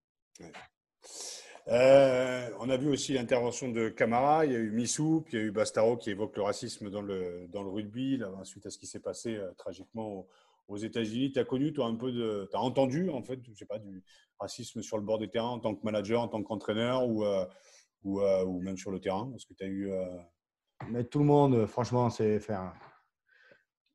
Euh, 1.69 2.51
on 2.59 2.69
a 2.71 2.77
vu 2.77 2.89
aussi 2.89 3.13
l'intervention 3.13 3.69
de 3.69 3.91
Camara, 3.91 4.47
il 4.47 4.53
y 4.53 4.57
a 4.57 4.59
eu 4.59 4.71
Missou, 4.71 5.23
puis 5.25 5.37
il 5.37 5.41
y 5.41 5.43
a 5.43 5.47
eu 5.47 5.51
Bastaro 5.53 5.99
qui 5.99 6.11
évoque 6.11 6.37
le 6.37 6.43
racisme 6.43 6.91
dans 6.91 7.03
le, 7.03 7.47
dans 7.49 7.63
le 7.63 7.69
rugby, 7.69 8.17
là, 8.17 8.33
suite 8.45 8.67
à 8.67 8.71
ce 8.71 8.79
qui 8.79 8.87
s'est 8.87 9.01
passé 9.01 9.39
tragiquement 9.57 10.27
aux 10.71 10.77
États-Unis, 10.77 11.33
tu 11.33 11.39
as 11.39 11.45
connu, 11.45 11.73
toi, 11.73 11.87
un 11.87 11.97
peu 11.97 12.13
de. 12.13 12.49
Tu 12.51 12.57
as 12.57 12.61
entendu, 12.61 13.11
en 13.11 13.23
fait, 13.23 13.41
je 13.43 13.53
sais 13.55 13.67
pas, 13.67 13.79
du 13.79 14.05
racisme 14.39 14.83
sur 14.83 14.97
le 14.97 15.03
bord 15.03 15.19
des 15.19 15.29
terrains 15.29 15.49
en 15.49 15.59
tant 15.59 15.75
que 15.75 15.85
manager, 15.85 16.21
en 16.21 16.29
tant 16.29 16.43
qu'entraîneur 16.43 17.07
ou, 17.07 17.25
euh, 17.25 17.45
ou, 18.05 18.21
euh, 18.21 18.45
ou, 18.45 18.61
même 18.63 18.77
sur 18.77 18.91
le 18.91 19.01
terrain? 19.01 19.31
Est-ce 19.35 19.47
que 19.47 19.55
tu 19.55 19.65
as 19.65 19.67
eu. 19.67 19.91
Euh, 19.91 20.07
Mais 20.89 21.05
tout 21.05 21.19
le 21.19 21.27
monde, 21.27 21.67
franchement, 21.67 22.09
c'est. 22.09 22.41
faire 22.41 22.73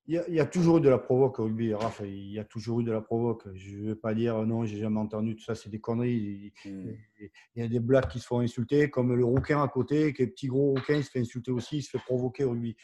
il 0.07 0.21
y, 0.27 0.39
a, 0.39 0.45
toujours 0.45 0.77
eu 0.77 0.81
de 0.81 0.89
la 0.89 0.99
provoque 0.99 1.39
au 1.39 1.45
rugby, 1.45 1.73
Raph. 1.73 2.03
Il 2.05 2.31
y 2.31 2.38
a 2.38 2.43
toujours 2.43 2.81
eu 2.81 2.83
de 2.83 2.91
la 2.91 3.01
provoque. 3.01 3.47
Je 3.55 3.75
ne 3.75 3.88
veux 3.88 3.95
pas 3.95 4.13
dire 4.13 4.38
non, 4.45 4.63
j'ai 4.63 4.77
jamais 4.77 4.99
entendu 4.99 5.35
tout 5.35 5.43
ça, 5.43 5.55
c'est 5.55 5.71
des 5.71 5.79
conneries. 5.79 6.53
Hmm. 6.63 6.91
Il, 7.19 7.29
y 7.55 7.63
a 7.63 7.67
des 7.67 7.79
blagues 7.79 8.07
qui 8.07 8.19
se 8.19 8.27
font 8.27 8.39
insulter, 8.39 8.91
comme 8.91 9.15
le 9.15 9.25
rouquin 9.25 9.63
à 9.63 9.67
côté, 9.67 10.13
qui 10.13 10.21
est 10.21 10.27
petit 10.27 10.45
gros 10.45 10.73
rouquin, 10.73 10.97
il 10.97 11.03
se 11.03 11.09
fait 11.09 11.21
insulter 11.21 11.49
aussi, 11.49 11.77
il 11.77 11.81
se 11.81 11.89
fait 11.89 12.03
provoquer 12.05 12.43
au 12.43 12.51
rugby. 12.51 12.77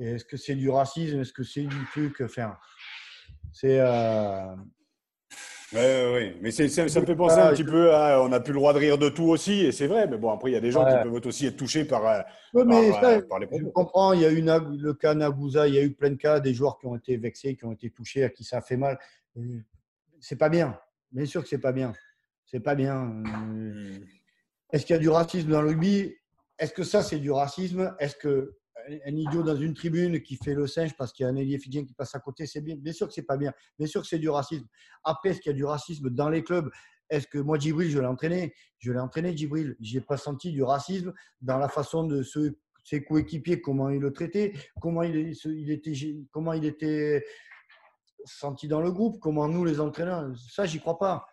Est-ce 0.00 0.24
que 0.24 0.36
c'est 0.36 0.54
du 0.56 0.70
racisme? 0.70 1.20
Est-ce 1.20 1.32
que 1.32 1.44
c'est 1.44 1.62
du 1.62 1.84
truc? 1.92 2.20
Enfin, 2.22 2.56
c'est. 3.52 3.78
Euh, 3.80 4.54
oui, 5.72 5.80
oui, 6.14 6.36
mais 6.40 6.50
ça 6.50 6.64
me 6.82 6.88
fait 6.88 7.14
penser 7.14 7.38
un 7.38 7.50
petit 7.50 7.64
peu 7.64 7.94
à. 7.94 8.22
On 8.22 8.32
a 8.32 8.40
plus 8.40 8.52
le 8.52 8.58
droit 8.58 8.72
de 8.72 8.78
rire 8.78 8.98
de 8.98 9.08
tout 9.08 9.28
aussi, 9.28 9.64
et 9.64 9.72
c'est 9.72 9.86
vrai, 9.86 10.08
mais 10.08 10.18
bon, 10.18 10.30
après, 10.30 10.50
il 10.50 10.54
y 10.54 10.56
a 10.56 10.60
des 10.60 10.72
gens 10.72 10.84
qui 10.84 10.92
peuvent 11.02 11.26
aussi 11.26 11.46
être 11.46 11.56
touchés 11.56 11.84
par, 11.84 12.06
euh, 12.06 12.20
mais 12.64 12.90
euh, 13.04 13.20
les 13.38 13.46
propos. 13.46 13.58
Je 13.58 13.70
comprends, 13.72 14.12
il 14.12 14.20
y 14.20 14.24
a 14.24 14.30
eu 14.30 14.42
le 14.42 14.94
cas 14.94 15.14
Nagusa, 15.14 15.68
il 15.68 15.74
y 15.74 15.78
a 15.78 15.82
eu 15.82 15.92
plein 15.92 16.10
de 16.10 16.16
cas, 16.16 16.40
des 16.40 16.54
joueurs 16.54 16.78
qui 16.78 16.86
ont 16.86 16.96
été 16.96 17.16
vexés, 17.16 17.54
qui 17.54 17.64
ont 17.64 17.72
été 17.72 17.90
touchés, 17.90 18.24
à 18.24 18.30
qui 18.30 18.42
ça 18.42 18.58
a 18.58 18.60
fait 18.62 18.76
mal. 18.76 18.98
C'est 20.18 20.36
pas 20.36 20.48
bien. 20.48 20.78
Bien 21.12 21.26
sûr 21.26 21.42
que 21.42 21.48
c'est 21.48 21.58
pas 21.58 21.72
bien. 21.72 21.92
C'est 22.46 22.60
pas 22.60 22.74
bien. 22.74 22.96
Hmm. 22.96 24.00
Est-ce 24.72 24.86
qu'il 24.86 24.94
y 24.94 24.98
a 24.98 25.00
du 25.00 25.08
racisme 25.08 25.50
dans 25.50 25.62
le 25.62 25.68
rugby? 25.68 26.16
Est-ce 26.58 26.72
que 26.72 26.82
ça, 26.82 27.02
c'est 27.02 27.18
du 27.18 27.30
racisme? 27.30 27.94
Est-ce 27.98 28.16
que 28.16 28.56
un 29.06 29.16
idiot 29.16 29.42
dans 29.42 29.56
une 29.56 29.74
tribune 29.74 30.20
qui 30.22 30.36
fait 30.36 30.54
le 30.54 30.66
singe 30.66 30.96
parce 30.96 31.12
qu'il 31.12 31.24
y 31.24 31.26
a 31.26 31.32
un 31.32 31.36
ailier 31.36 31.58
qui 31.58 31.94
passe 31.94 32.14
à 32.14 32.20
côté, 32.20 32.46
c'est 32.46 32.60
bien. 32.60 32.76
Bien 32.76 32.92
sûr 32.92 33.08
que 33.08 33.14
c'est 33.14 33.22
pas 33.22 33.36
bien. 33.36 33.52
Bien 33.78 33.86
sûr 33.86 34.02
que 34.02 34.06
c'est 34.06 34.18
du 34.18 34.28
racisme. 34.28 34.66
Après, 35.04 35.30
est-ce 35.30 35.40
qu'il 35.40 35.50
y 35.50 35.54
a 35.54 35.56
du 35.56 35.64
racisme 35.64 36.10
dans 36.10 36.28
les 36.28 36.42
clubs? 36.42 36.70
Est-ce 37.08 37.26
que 37.26 37.38
moi, 37.38 37.58
Djibril, 37.58 37.90
je 37.90 37.98
l'ai 37.98 38.06
entraîné? 38.06 38.54
Je 38.78 38.92
l'ai 38.92 39.00
entraîné, 39.00 39.36
Djibril. 39.36 39.76
J'ai 39.80 40.00
pas 40.00 40.16
senti 40.16 40.52
du 40.52 40.62
racisme 40.62 41.12
dans 41.40 41.58
la 41.58 41.68
façon 41.68 42.04
de 42.04 42.22
ses 42.84 43.04
coéquipiers, 43.04 43.60
comment 43.60 43.90
il 43.90 44.00
le 44.00 44.12
traitait, 44.12 44.52
comment 44.80 45.02
il, 45.02 45.34
il, 45.44 45.70
était, 45.70 45.92
comment 46.30 46.52
il 46.52 46.64
était 46.64 47.24
senti 48.24 48.68
dans 48.68 48.80
le 48.80 48.92
groupe, 48.92 49.18
comment 49.20 49.48
nous, 49.48 49.64
les 49.64 49.80
entraîneurs. 49.80 50.30
Ça, 50.36 50.66
j'y 50.66 50.78
crois 50.78 50.98
pas. 50.98 51.26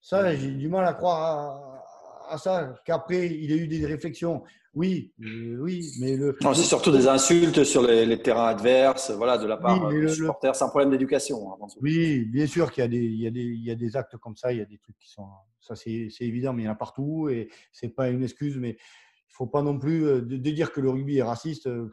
Ça, 0.00 0.34
j'ai 0.36 0.50
du 0.50 0.68
mal 0.68 0.86
à 0.86 0.92
croire 0.92 1.82
à 2.28 2.38
ça. 2.38 2.74
Qu'après, 2.84 3.26
il 3.26 3.52
ait 3.52 3.56
eu 3.56 3.68
des 3.68 3.86
réflexions. 3.86 4.44
Oui, 4.76 5.10
euh, 5.24 5.56
oui, 5.58 5.90
mais 6.00 6.16
le. 6.16 6.36
c'est 6.52 6.62
surtout 6.62 6.92
des 6.92 7.08
insultes 7.08 7.64
sur 7.64 7.80
les, 7.80 8.20
terrains 8.20 8.48
adverses, 8.48 9.10
voilà, 9.10 9.38
de 9.38 9.46
la 9.46 9.56
part 9.56 9.88
des 9.88 10.06
supporters. 10.06 10.54
C'est 10.54 10.64
un 10.64 10.68
problème 10.68 10.90
d'éducation. 10.90 11.54
Hein, 11.54 11.66
oui, 11.80 12.26
bien 12.26 12.46
sûr 12.46 12.70
qu'il 12.70 12.84
y, 12.92 13.26
y, 13.26 13.64
y, 13.64 13.70
a 13.70 13.74
des 13.74 13.96
actes 13.96 14.18
comme 14.18 14.36
ça, 14.36 14.52
il 14.52 14.58
y 14.58 14.60
a 14.60 14.66
des 14.66 14.76
trucs 14.76 14.98
qui 14.98 15.08
sont. 15.08 15.26
Ça, 15.60 15.74
c'est 15.76 16.10
évident, 16.20 16.52
mais 16.52 16.64
il 16.64 16.66
y 16.66 16.68
en 16.68 16.72
a 16.72 16.76
partout 16.76 17.30
et 17.30 17.48
c'est 17.72 17.88
pas 17.88 18.10
une 18.10 18.22
excuse, 18.22 18.58
mais 18.58 18.72
il 18.72 19.32
faut 19.32 19.46
pas 19.46 19.62
non 19.62 19.78
plus 19.78 20.06
euh, 20.06 20.20
de, 20.20 20.36
dire 20.36 20.70
que 20.70 20.82
le 20.82 20.90
rugby 20.90 21.16
est 21.16 21.22
raciste. 21.22 21.68
Euh, 21.68 21.90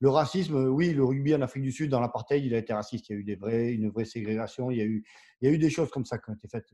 le 0.00 0.08
racisme, 0.08 0.56
oui, 0.68 0.94
le 0.94 1.04
rugby 1.04 1.32
en 1.32 1.42
Afrique 1.42 1.62
du 1.62 1.72
Sud, 1.72 1.90
dans 1.90 2.00
l'apartheid, 2.00 2.44
il 2.44 2.54
a 2.54 2.58
été 2.58 2.72
raciste. 2.72 3.08
Il 3.08 3.12
y 3.12 3.16
a 3.16 3.18
eu 3.20 3.24
des 3.24 3.36
vrais, 3.36 3.72
une 3.72 3.88
vraie 3.90 4.04
ségrégation. 4.04 4.72
Il 4.72 4.78
y 4.78 4.82
a 4.82 4.84
eu, 4.84 5.04
il 5.40 5.48
y 5.48 5.52
a 5.52 5.54
eu 5.54 5.58
des 5.58 5.70
choses 5.70 5.90
comme 5.90 6.04
ça 6.04 6.18
qui 6.18 6.28
ont 6.28 6.34
été 6.34 6.48
faites. 6.48 6.66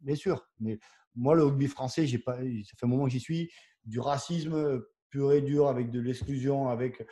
bien 0.00 0.16
sûr, 0.16 0.44
mais 0.58 0.80
moi, 1.14 1.36
le 1.36 1.44
rugby 1.44 1.68
français, 1.68 2.06
pas, 2.18 2.36
ça 2.36 2.40
fait 2.42 2.84
un 2.84 2.88
moment 2.88 3.04
que 3.04 3.10
j'y 3.10 3.20
suis 3.20 3.48
du 3.84 4.00
racisme 4.00 4.82
pur 5.12 5.32
et 5.32 5.42
dur, 5.42 5.68
avec 5.68 5.90
de 5.90 6.00
l'exclusion, 6.00 6.68
avec 6.68 7.06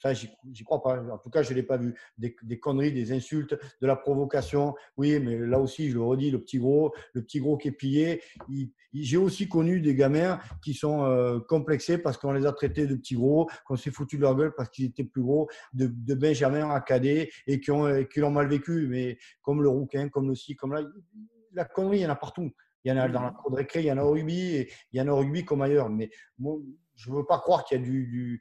ça, 0.00 0.12
j'y 0.14 0.64
crois 0.64 0.82
pas. 0.82 1.02
En 1.12 1.18
tout 1.18 1.30
cas, 1.30 1.42
je 1.42 1.52
l'ai 1.52 1.64
pas 1.64 1.76
vu. 1.76 1.94
Des, 2.16 2.58
conneries, 2.58 2.92
des 2.92 3.12
insultes, 3.12 3.58
de 3.82 3.86
la 3.86 3.96
provocation. 3.96 4.74
Oui, 4.96 5.18
mais 5.18 5.36
là 5.36 5.58
aussi, 5.58 5.90
je 5.90 5.94
le 5.94 6.02
redis, 6.02 6.30
le 6.30 6.40
petit 6.40 6.58
gros, 6.58 6.94
le 7.12 7.22
petit 7.22 7.40
gros 7.40 7.58
qui 7.58 7.68
est 7.68 7.72
pillé. 7.72 8.22
J'ai 8.94 9.16
aussi 9.16 9.48
connu 9.48 9.80
des 9.80 9.96
gamins 9.96 10.38
qui 10.62 10.74
sont 10.74 11.04
euh, 11.04 11.40
complexés 11.40 11.98
parce 11.98 12.16
qu'on 12.16 12.32
les 12.32 12.46
a 12.46 12.52
traités 12.52 12.86
de 12.86 12.94
petits 12.94 13.16
gros, 13.16 13.50
qu'on 13.66 13.76
s'est 13.76 13.90
foutu 13.90 14.16
de 14.16 14.22
leur 14.22 14.36
gueule 14.36 14.54
parce 14.56 14.68
qu'ils 14.70 14.86
étaient 14.86 15.04
plus 15.04 15.22
gros, 15.22 15.48
de, 15.72 15.88
de 15.88 16.14
Benjamin 16.14 16.70
à 16.70 16.80
cadet 16.80 17.30
et 17.48 17.58
qui 17.60 17.70
l'ont 17.70 18.30
mal 18.30 18.48
vécu. 18.48 18.86
Mais 18.88 19.18
comme 19.42 19.62
le 19.62 19.68
rouquin, 19.68 20.08
comme 20.08 20.28
le 20.28 20.36
ci, 20.36 20.54
comme 20.54 20.72
là, 20.72 20.82
la 21.52 21.64
connerie, 21.64 21.98
il 21.98 22.02
y 22.02 22.06
en 22.06 22.10
a 22.10 22.16
partout. 22.16 22.52
Il 22.88 22.92
y 22.92 22.94
en 22.94 23.02
a 23.02 23.08
dans 23.08 23.20
la 23.20 23.32
cour 23.32 23.50
de 23.50 23.56
récré, 23.56 23.80
il 23.80 23.86
y 23.86 23.92
en 23.92 23.98
a 23.98 24.02
au 24.02 24.12
rugby, 24.12 24.56
et 24.56 24.72
il 24.92 24.98
y 24.98 25.02
en 25.02 25.08
a 25.08 25.10
au 25.10 25.16
rugby 25.16 25.44
comme 25.44 25.60
ailleurs. 25.60 25.90
Mais 25.90 26.08
moi, 26.38 26.56
je 26.94 27.10
ne 27.10 27.16
veux 27.16 27.26
pas 27.26 27.38
croire 27.38 27.66
qu'il 27.66 27.78
y 27.78 27.82
a 27.82 27.84
du, 27.84 28.40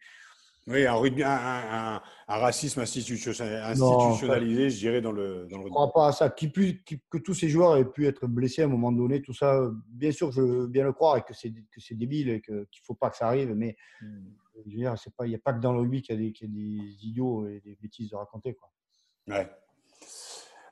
Oui, 0.67 0.87
un, 0.87 2.01
racisme 2.29 2.79
institutionnalisé, 2.79 4.69
je 4.69 4.77
dirais, 4.77 5.01
dans 5.01 5.11
le, 5.11 5.47
dans 5.49 5.59
Je 5.59 5.65
ne 5.65 5.69
crois 5.69 5.91
pas 5.91 6.07
à 6.07 6.11
ça. 6.13 6.29
que 6.29 7.17
tous 7.17 7.33
ces 7.33 7.49
joueurs 7.49 7.75
aient 7.75 7.91
pu 7.91 8.07
être 8.07 8.25
blessés 8.25 8.61
à 8.61 8.65
un 8.65 8.69
moment 8.69 8.93
donné, 8.93 9.21
tout 9.21 9.33
ça, 9.33 9.69
bien 9.89 10.13
sûr, 10.13 10.31
je 10.31 10.39
veux 10.41 10.67
bien 10.67 10.85
le 10.85 10.93
croire 10.93 11.17
et 11.17 11.23
que 11.23 11.33
c'est, 11.33 11.51
débile 11.91 12.29
et 12.29 12.39
qu'il 12.39 12.55
ne 12.55 12.65
faut 12.85 12.95
pas 12.95 13.09
que 13.09 13.17
ça 13.17 13.27
arrive, 13.27 13.53
mais 13.53 13.75
hmm. 14.01 14.29
il 14.65 14.77
n'y 14.77 14.85
a 14.85 14.95
pas 15.43 15.51
que 15.51 15.59
dans 15.59 15.73
le 15.73 15.81
rugby 15.81 16.01
qu'il 16.01 16.15
y, 16.15 16.17
a 16.17 16.21
des, 16.21 16.47
des 16.47 17.05
idiots 17.05 17.49
et 17.49 17.59
des 17.59 17.77
bêtises 17.81 18.11
de 18.11 18.15
raconter. 18.15 18.53
Quoi. 18.53 18.69
Ouais. 19.27 19.49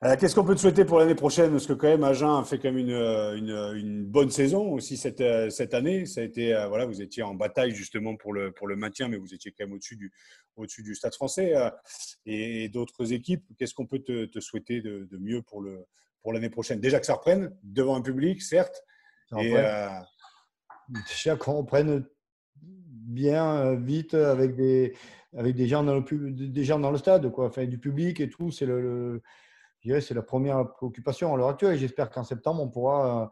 Euh, 0.03 0.15
qu'est-ce 0.17 0.35
qu'on 0.35 0.43
peut 0.43 0.55
te 0.55 0.59
souhaiter 0.59 0.83
pour 0.83 0.99
l'année 0.99 1.15
prochaine? 1.15 1.51
Parce 1.51 1.65
que 1.65 1.73
quand 1.73 1.87
même, 1.87 2.03
Agen 2.03 2.39
a 2.39 2.43
fait 2.43 2.59
quand 2.59 2.71
même 2.71 2.77
une, 2.77 2.91
une, 2.91 3.73
une 3.75 4.05
bonne 4.05 4.29
saison 4.29 4.71
aussi 4.73 4.97
cette, 4.97 5.21
euh, 5.21 5.49
cette 5.49 5.73
année. 5.73 6.05
Ça 6.05 6.21
a 6.21 6.23
été, 6.23 6.53
euh, 6.53 6.67
voilà, 6.67 6.85
vous 6.85 7.01
étiez 7.01 7.23
en 7.23 7.33
bataille 7.33 7.71
justement 7.71 8.15
pour 8.17 8.33
le, 8.33 8.51
pour 8.51 8.67
le 8.67 8.75
maintien, 8.75 9.07
mais 9.07 9.17
vous 9.17 9.33
étiez 9.33 9.51
quand 9.51 9.65
même 9.65 9.73
au-dessus 9.73 9.95
du, 9.95 10.11
au-dessus 10.57 10.83
du 10.83 10.95
Stade 10.95 11.13
français 11.13 11.53
et, 12.25 12.67
d'autres 12.69 13.13
équipes. 13.13 13.45
Qu'est-ce 13.57 13.73
qu'on 13.73 13.87
peut 13.87 13.99
te, 13.99 14.25
te 14.25 14.39
souhaiter 14.39 14.81
de, 14.81 15.07
de, 15.09 15.17
mieux 15.17 15.41
pour, 15.41 15.61
le, 15.61 15.85
pour 16.21 16.33
l'année 16.33 16.49
prochaine? 16.49 16.81
Déjà 16.81 16.99
que 16.99 17.05
ça 17.05 17.13
reprenne 17.13 17.55
devant 17.63 17.95
un 17.95 18.01
public, 18.01 18.41
certes. 18.41 18.83
Et, 19.39 19.55
Déjà 20.87 21.35
qu'on 21.35 21.53
reprenne 21.53 22.05
bien, 22.55 23.73
vite, 23.73 24.13
avec 24.13 24.55
des, 24.55 24.93
avec 25.35 25.55
des, 25.55 25.67
gens, 25.67 25.83
dans 25.83 25.95
le, 25.95 26.31
des 26.31 26.63
gens 26.63 26.79
dans 26.79 26.91
le 26.91 26.99
stade, 26.99 27.31
quoi. 27.31 27.47
Enfin, 27.47 27.65
du 27.65 27.79
public 27.79 28.19
et 28.19 28.29
tout. 28.29 28.51
C'est 28.51 28.67
le 28.67 29.23
c'est 29.99 30.13
la 30.13 30.21
première 30.21 30.71
préoccupation 30.73 31.33
à 31.33 31.37
l'heure 31.37 31.49
actuelle. 31.49 31.77
J'espère 31.77 32.09
qu'en 32.09 32.23
septembre, 32.23 32.61
on 32.61 32.69
pourra, 32.69 33.23
euh, 33.23 33.27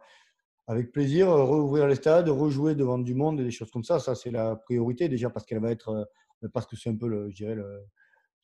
avec 0.68 0.92
plaisir, 0.92 1.30
euh, 1.30 1.44
rouvrir 1.44 1.88
les 1.88 1.96
stades, 1.96 2.30
rejouer 2.30 2.76
devant 2.76 3.00
du 3.00 3.16
monde 3.16 3.40
et 3.40 3.44
des 3.44 3.52
choses 3.52 3.72
comme 3.72 3.84
ça. 3.84 4.00
Ça, 4.00 4.16
c'est 4.16 4.32
la 4.32 4.56
priorité 4.56 5.10
déjà 5.10 5.30
parce 5.30 5.46
qu'elle 5.46 5.60
va 5.60 5.72
être, 5.72 5.90
euh, 5.90 6.48
parce 6.54 6.66
que 6.66 6.76
c'est 6.76 6.90
un 6.90 6.96
peu, 6.96 7.08
le, 7.08 7.30
je 7.30 7.36
dirais, 7.36 7.56
le, 7.56 7.84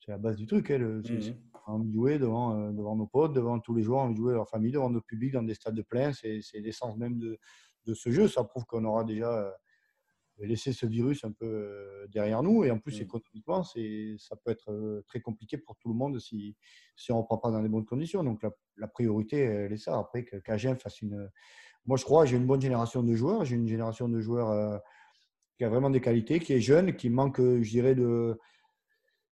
c'est 0.00 0.10
la 0.10 0.18
base 0.18 0.36
du 0.36 0.46
truc. 0.46 0.70
Hein, 0.70 0.78
mmh 0.78 1.32
envie 1.66 1.88
de 1.88 1.94
jouer 1.94 2.18
devant, 2.18 2.72
devant 2.72 2.96
nos 2.96 3.06
potes, 3.06 3.32
devant 3.32 3.60
tous 3.60 3.74
les 3.76 3.84
joueurs, 3.84 4.00
envie 4.00 4.14
de 4.14 4.18
jouer 4.18 4.32
leur 4.34 4.48
famille, 4.48 4.72
devant 4.72 4.90
notre 4.90 5.06
public, 5.06 5.32
dans 5.32 5.44
des 5.44 5.54
stades 5.54 5.74
de 5.74 5.82
plein. 5.82 6.12
C'est, 6.12 6.40
l'essence 6.54 6.96
même 6.96 7.16
de, 7.16 7.38
de, 7.86 7.94
ce 7.94 8.10
jeu. 8.10 8.26
Ça 8.26 8.42
prouve 8.42 8.64
qu'on 8.64 8.84
aura 8.86 9.04
déjà 9.04 9.54
laisser 10.46 10.72
ce 10.72 10.86
virus 10.86 11.24
un 11.24 11.32
peu 11.32 11.46
euh, 11.46 12.06
derrière 12.08 12.42
nous. 12.42 12.64
Et 12.64 12.70
en 12.70 12.78
plus, 12.78 12.98
mmh. 12.98 13.02
économiquement, 13.02 13.62
ça 13.62 14.36
peut 14.44 14.50
être 14.50 14.70
euh, 14.70 15.04
très 15.06 15.20
compliqué 15.20 15.58
pour 15.58 15.76
tout 15.76 15.88
le 15.88 15.94
monde 15.94 16.18
si, 16.18 16.56
si 16.96 17.12
on 17.12 17.16
ne 17.16 17.20
reprend 17.20 17.38
pas 17.38 17.50
dans 17.50 17.60
les 17.60 17.68
bonnes 17.68 17.84
conditions. 17.84 18.24
Donc, 18.24 18.42
la, 18.76 18.88
priorité, 18.88 19.38
elle 19.38 19.72
est 19.72 19.78
ça. 19.78 19.98
Après, 19.98 20.24
qu'Agen 20.24 20.76
fasse 20.76 21.00
une. 21.02 21.30
Moi, 21.86 21.96
je 21.96 22.04
crois, 22.04 22.24
j'ai 22.24 22.36
une 22.36 22.46
bonne 22.46 22.60
génération 22.60 23.02
de 23.02 23.14
joueurs. 23.14 23.44
J'ai 23.44 23.56
une 23.56 23.68
génération 23.68 24.08
de 24.08 24.20
joueurs 24.20 24.50
euh, 24.50 24.78
qui 25.56 25.64
a 25.64 25.68
vraiment 25.68 25.90
des 25.90 26.00
qualités, 26.00 26.40
qui 26.40 26.52
est 26.52 26.60
jeune, 26.60 26.94
qui 26.96 27.10
manque, 27.10 27.40
je 27.40 27.70
dirais, 27.70 27.94
de. 27.94 28.38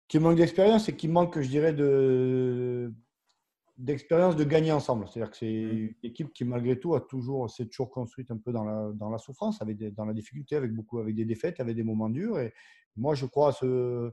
qui 0.07 0.19
manque 0.19 0.37
d'expérience 0.37 0.89
et 0.89 0.95
qui 0.95 1.07
manque, 1.07 1.39
je 1.39 1.49
dirais, 1.49 1.73
de 1.73 2.93
d'expérience 3.77 4.35
de 4.35 4.43
gagner 4.43 4.71
ensemble. 4.71 5.07
C'est-à-dire 5.07 5.31
que 5.31 5.37
c'est 5.37 5.45
mmh. 5.45 5.77
une 5.77 5.95
équipe 6.03 6.33
qui, 6.33 6.43
malgré 6.43 6.79
tout, 6.79 6.95
a 6.95 7.01
toujours, 7.01 7.49
s'est 7.49 7.65
toujours 7.65 7.89
construite 7.89 8.31
un 8.31 8.37
peu 8.37 8.51
dans 8.51 8.63
la, 8.63 8.91
dans 8.93 9.09
la 9.09 9.17
souffrance, 9.17 9.61
avec 9.61 9.77
dans 9.95 10.05
la 10.05 10.13
difficulté, 10.13 10.55
avec 10.55 10.73
beaucoup, 10.73 10.99
avec 10.99 11.15
des 11.15 11.25
défaites, 11.25 11.59
avec 11.59 11.75
des 11.75 11.83
moments 11.83 12.09
durs. 12.09 12.39
Et 12.39 12.53
moi, 12.95 13.15
je 13.15 13.25
crois 13.25 13.49
à 13.49 13.51
ce, 13.53 14.11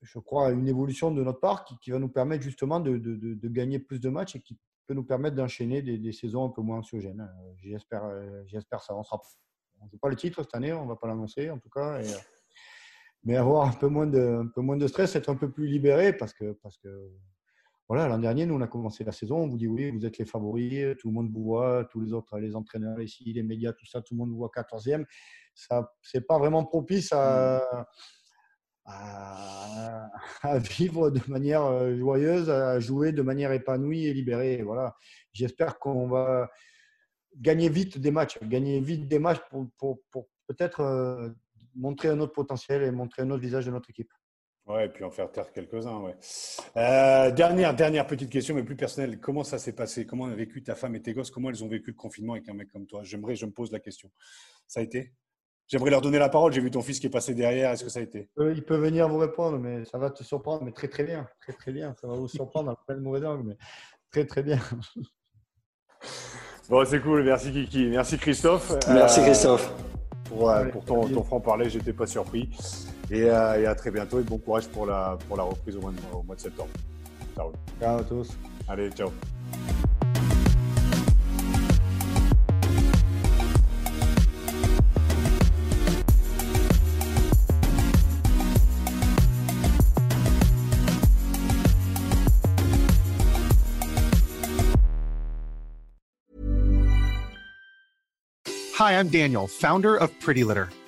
je 0.00 0.18
crois 0.18 0.48
à 0.48 0.50
une 0.50 0.68
évolution 0.68 1.10
de 1.10 1.22
notre 1.22 1.40
part 1.40 1.64
qui, 1.64 1.78
qui 1.78 1.90
va 1.90 1.98
nous 1.98 2.08
permettre 2.08 2.42
justement 2.42 2.80
de, 2.80 2.98
de, 2.98 3.34
de, 3.34 3.48
gagner 3.48 3.78
plus 3.78 4.00
de 4.00 4.08
matchs 4.08 4.36
et 4.36 4.40
qui 4.40 4.58
peut 4.86 4.94
nous 4.94 5.04
permettre 5.04 5.36
d'enchaîner 5.36 5.82
des, 5.82 5.98
des, 5.98 6.12
saisons 6.12 6.44
un 6.44 6.50
peu 6.50 6.62
moins 6.62 6.78
anxiogènes. 6.78 7.28
J'espère, 7.62 8.02
j'espère 8.46 8.82
ça. 8.82 8.96
On 8.96 9.04
sera, 9.04 9.20
on 9.80 9.86
ne 9.92 9.98
pas 9.98 10.08
le 10.08 10.16
titre 10.16 10.42
cette 10.42 10.54
année, 10.54 10.72
on 10.72 10.84
ne 10.84 10.88
va 10.88 10.96
pas 10.96 11.06
l'annoncer 11.06 11.50
en 11.50 11.58
tout 11.58 11.70
cas. 11.70 12.00
Et, 12.00 12.06
mais 13.24 13.36
avoir 13.36 13.68
un 13.68 13.72
peu 13.72 13.86
moins 13.88 14.06
de, 14.06 14.40
un 14.42 14.48
peu 14.48 14.60
moins 14.60 14.76
de 14.76 14.86
stress, 14.86 15.14
être 15.14 15.28
un 15.28 15.36
peu 15.36 15.50
plus 15.50 15.66
libéré 15.66 16.12
parce 16.12 16.32
que, 16.32 16.52
parce 16.62 16.76
que 16.78 17.10
voilà, 17.88 18.08
l'an 18.08 18.18
dernier, 18.18 18.46
nous, 18.46 18.54
on 18.54 18.60
a 18.60 18.68
commencé 18.68 19.04
la 19.04 19.12
saison, 19.12 19.38
on 19.38 19.48
vous 19.48 19.58
dit 19.58 19.66
oui, 19.66 19.90
vous 19.90 20.06
êtes 20.06 20.18
les 20.18 20.24
favoris, 20.24 20.96
tout 20.98 21.08
le 21.08 21.14
monde 21.14 21.30
vous 21.30 21.42
voit, 21.42 21.84
tous 21.90 22.00
les 22.00 22.12
autres, 22.12 22.38
les 22.38 22.54
entraîneurs 22.54 23.00
ici, 23.00 23.24
les 23.32 23.42
médias, 23.42 23.72
tout 23.72 23.86
ça, 23.86 24.00
tout 24.00 24.14
le 24.14 24.18
monde 24.18 24.30
vous 24.30 24.36
voit 24.36 24.50
14e. 24.54 25.04
Ça, 25.54 25.92
c'est 26.00 26.26
pas 26.26 26.38
vraiment 26.38 26.64
propice 26.64 27.12
à, 27.12 27.86
vivre 30.78 31.10
de 31.10 31.20
manière 31.28 31.64
euh, 31.64 31.96
joyeuse, 31.96 32.50
à 32.50 32.80
jouer 32.80 33.12
de 33.12 33.22
manière 33.22 33.52
épanouie 33.52 34.06
et 34.06 34.14
libérée. 34.14 34.62
Voilà. 34.62 34.96
J'espère 35.32 35.78
qu'on 35.78 36.08
va 36.08 36.50
gagner 37.36 37.68
vite 37.68 37.98
des 37.98 38.10
matchs, 38.10 38.38
gagner 38.42 38.80
vite 38.80 39.08
des 39.08 39.18
matchs 39.18 39.40
pour, 39.50 39.68
pour, 39.78 40.00
pour 40.10 40.28
peut-être 40.46 40.80
euh, 40.80 41.30
montrer 41.74 42.08
un 42.08 42.20
autre 42.20 42.32
potentiel 42.32 42.82
et 42.82 42.90
montrer 42.90 43.22
un 43.22 43.30
autre 43.30 43.42
visage 43.42 43.66
de 43.66 43.70
notre 43.70 43.90
équipe. 43.90 44.12
Ouais, 44.68 44.86
et 44.86 44.88
puis 44.88 45.02
en 45.02 45.10
faire 45.10 45.30
taire 45.32 45.52
quelques-uns, 45.52 45.98
ouais. 45.98 46.14
Euh, 46.76 47.32
dernière, 47.32 47.74
dernière 47.74 48.06
petite 48.06 48.30
question, 48.30 48.54
mais 48.54 48.62
plus 48.62 48.76
personnelle. 48.76 49.18
Comment 49.18 49.42
ça 49.42 49.58
s'est 49.58 49.72
passé? 49.72 50.06
Comment 50.06 50.26
a 50.26 50.34
vécu 50.34 50.62
ta 50.62 50.76
femme 50.76 50.94
et 50.94 51.02
tes 51.02 51.12
gosses? 51.14 51.32
Comment 51.32 51.50
elles 51.50 51.64
ont 51.64 51.68
vécu 51.68 51.90
le 51.90 51.96
confinement 51.96 52.34
avec 52.34 52.48
un 52.48 52.54
mec 52.54 52.70
comme 52.70 52.86
toi? 52.86 53.02
J'aimerais, 53.02 53.34
je 53.34 53.44
me 53.44 53.50
pose 53.50 53.72
la 53.72 53.80
question. 53.80 54.08
Ça 54.68 54.78
a 54.78 54.82
été? 54.84 55.12
J'aimerais 55.66 55.90
leur 55.90 56.00
donner 56.00 56.20
la 56.20 56.28
parole. 56.28 56.52
J'ai 56.52 56.60
vu 56.60 56.70
ton 56.70 56.80
fils 56.80 57.00
qui 57.00 57.08
est 57.08 57.10
passé 57.10 57.34
derrière. 57.34 57.72
Est-ce 57.72 57.82
que 57.82 57.90
ça 57.90 57.98
a 57.98 58.02
été? 58.02 58.30
Euh, 58.38 58.52
Il 58.54 58.62
peut 58.62 58.76
venir 58.76 59.08
vous 59.08 59.18
répondre, 59.18 59.58
mais 59.58 59.84
ça 59.84 59.98
va 59.98 60.10
te 60.10 60.22
surprendre. 60.22 60.62
Mais 60.62 60.72
très, 60.72 60.86
très 60.86 61.02
bien. 61.02 61.26
Très, 61.40 61.54
très 61.54 61.72
bien. 61.72 61.96
Ça 62.00 62.06
va 62.06 62.14
vous 62.14 62.28
surprendre 62.28 62.70
après 62.70 62.94
le 62.94 63.00
mauvais 63.00 63.20
langue, 63.20 63.44
mais 63.44 63.56
très, 64.12 64.26
très 64.26 64.44
bien. 64.44 64.60
Bon, 66.68 66.84
c'est 66.84 67.00
cool. 67.00 67.24
Merci, 67.24 67.52
Kiki. 67.52 67.86
Merci, 67.86 68.16
Christophe. 68.16 68.72
Merci, 68.88 69.20
euh, 69.20 69.24
Christophe. 69.24 69.72
Pour, 70.28 70.52
pour 70.72 70.84
ton, 70.84 71.08
ton 71.08 71.22
franc-parler, 71.24 71.68
j'étais 71.68 71.92
pas 71.92 72.06
surpris. 72.06 72.48
Et, 73.10 73.28
à 73.28 73.74
très 73.74 73.90
bientôt 73.90 74.20
et 74.20 74.22
bon 74.22 74.38
courage 74.38 74.68
pour 74.68 74.86
la, 74.86 75.18
pour 75.28 75.36
la 75.36 75.42
reprise 75.42 75.76
au 75.76 75.80
mois, 75.80 75.92
de, 75.92 76.16
au 76.16 76.22
mois 76.22 76.36
de 76.36 76.40
septembre. 76.40 76.70
Ciao. 77.36 77.52
Ciao 77.80 77.98
à 77.98 78.04
tous. 78.04 78.30
Allez, 78.68 78.90
ciao. 78.90 79.10
Hi, 98.82 98.98
I'm 98.98 99.10
Daniel, 99.10 99.46
founder 99.46 99.96
of 99.96 100.10
Pretty 100.18 100.42
Litter. 100.42 100.68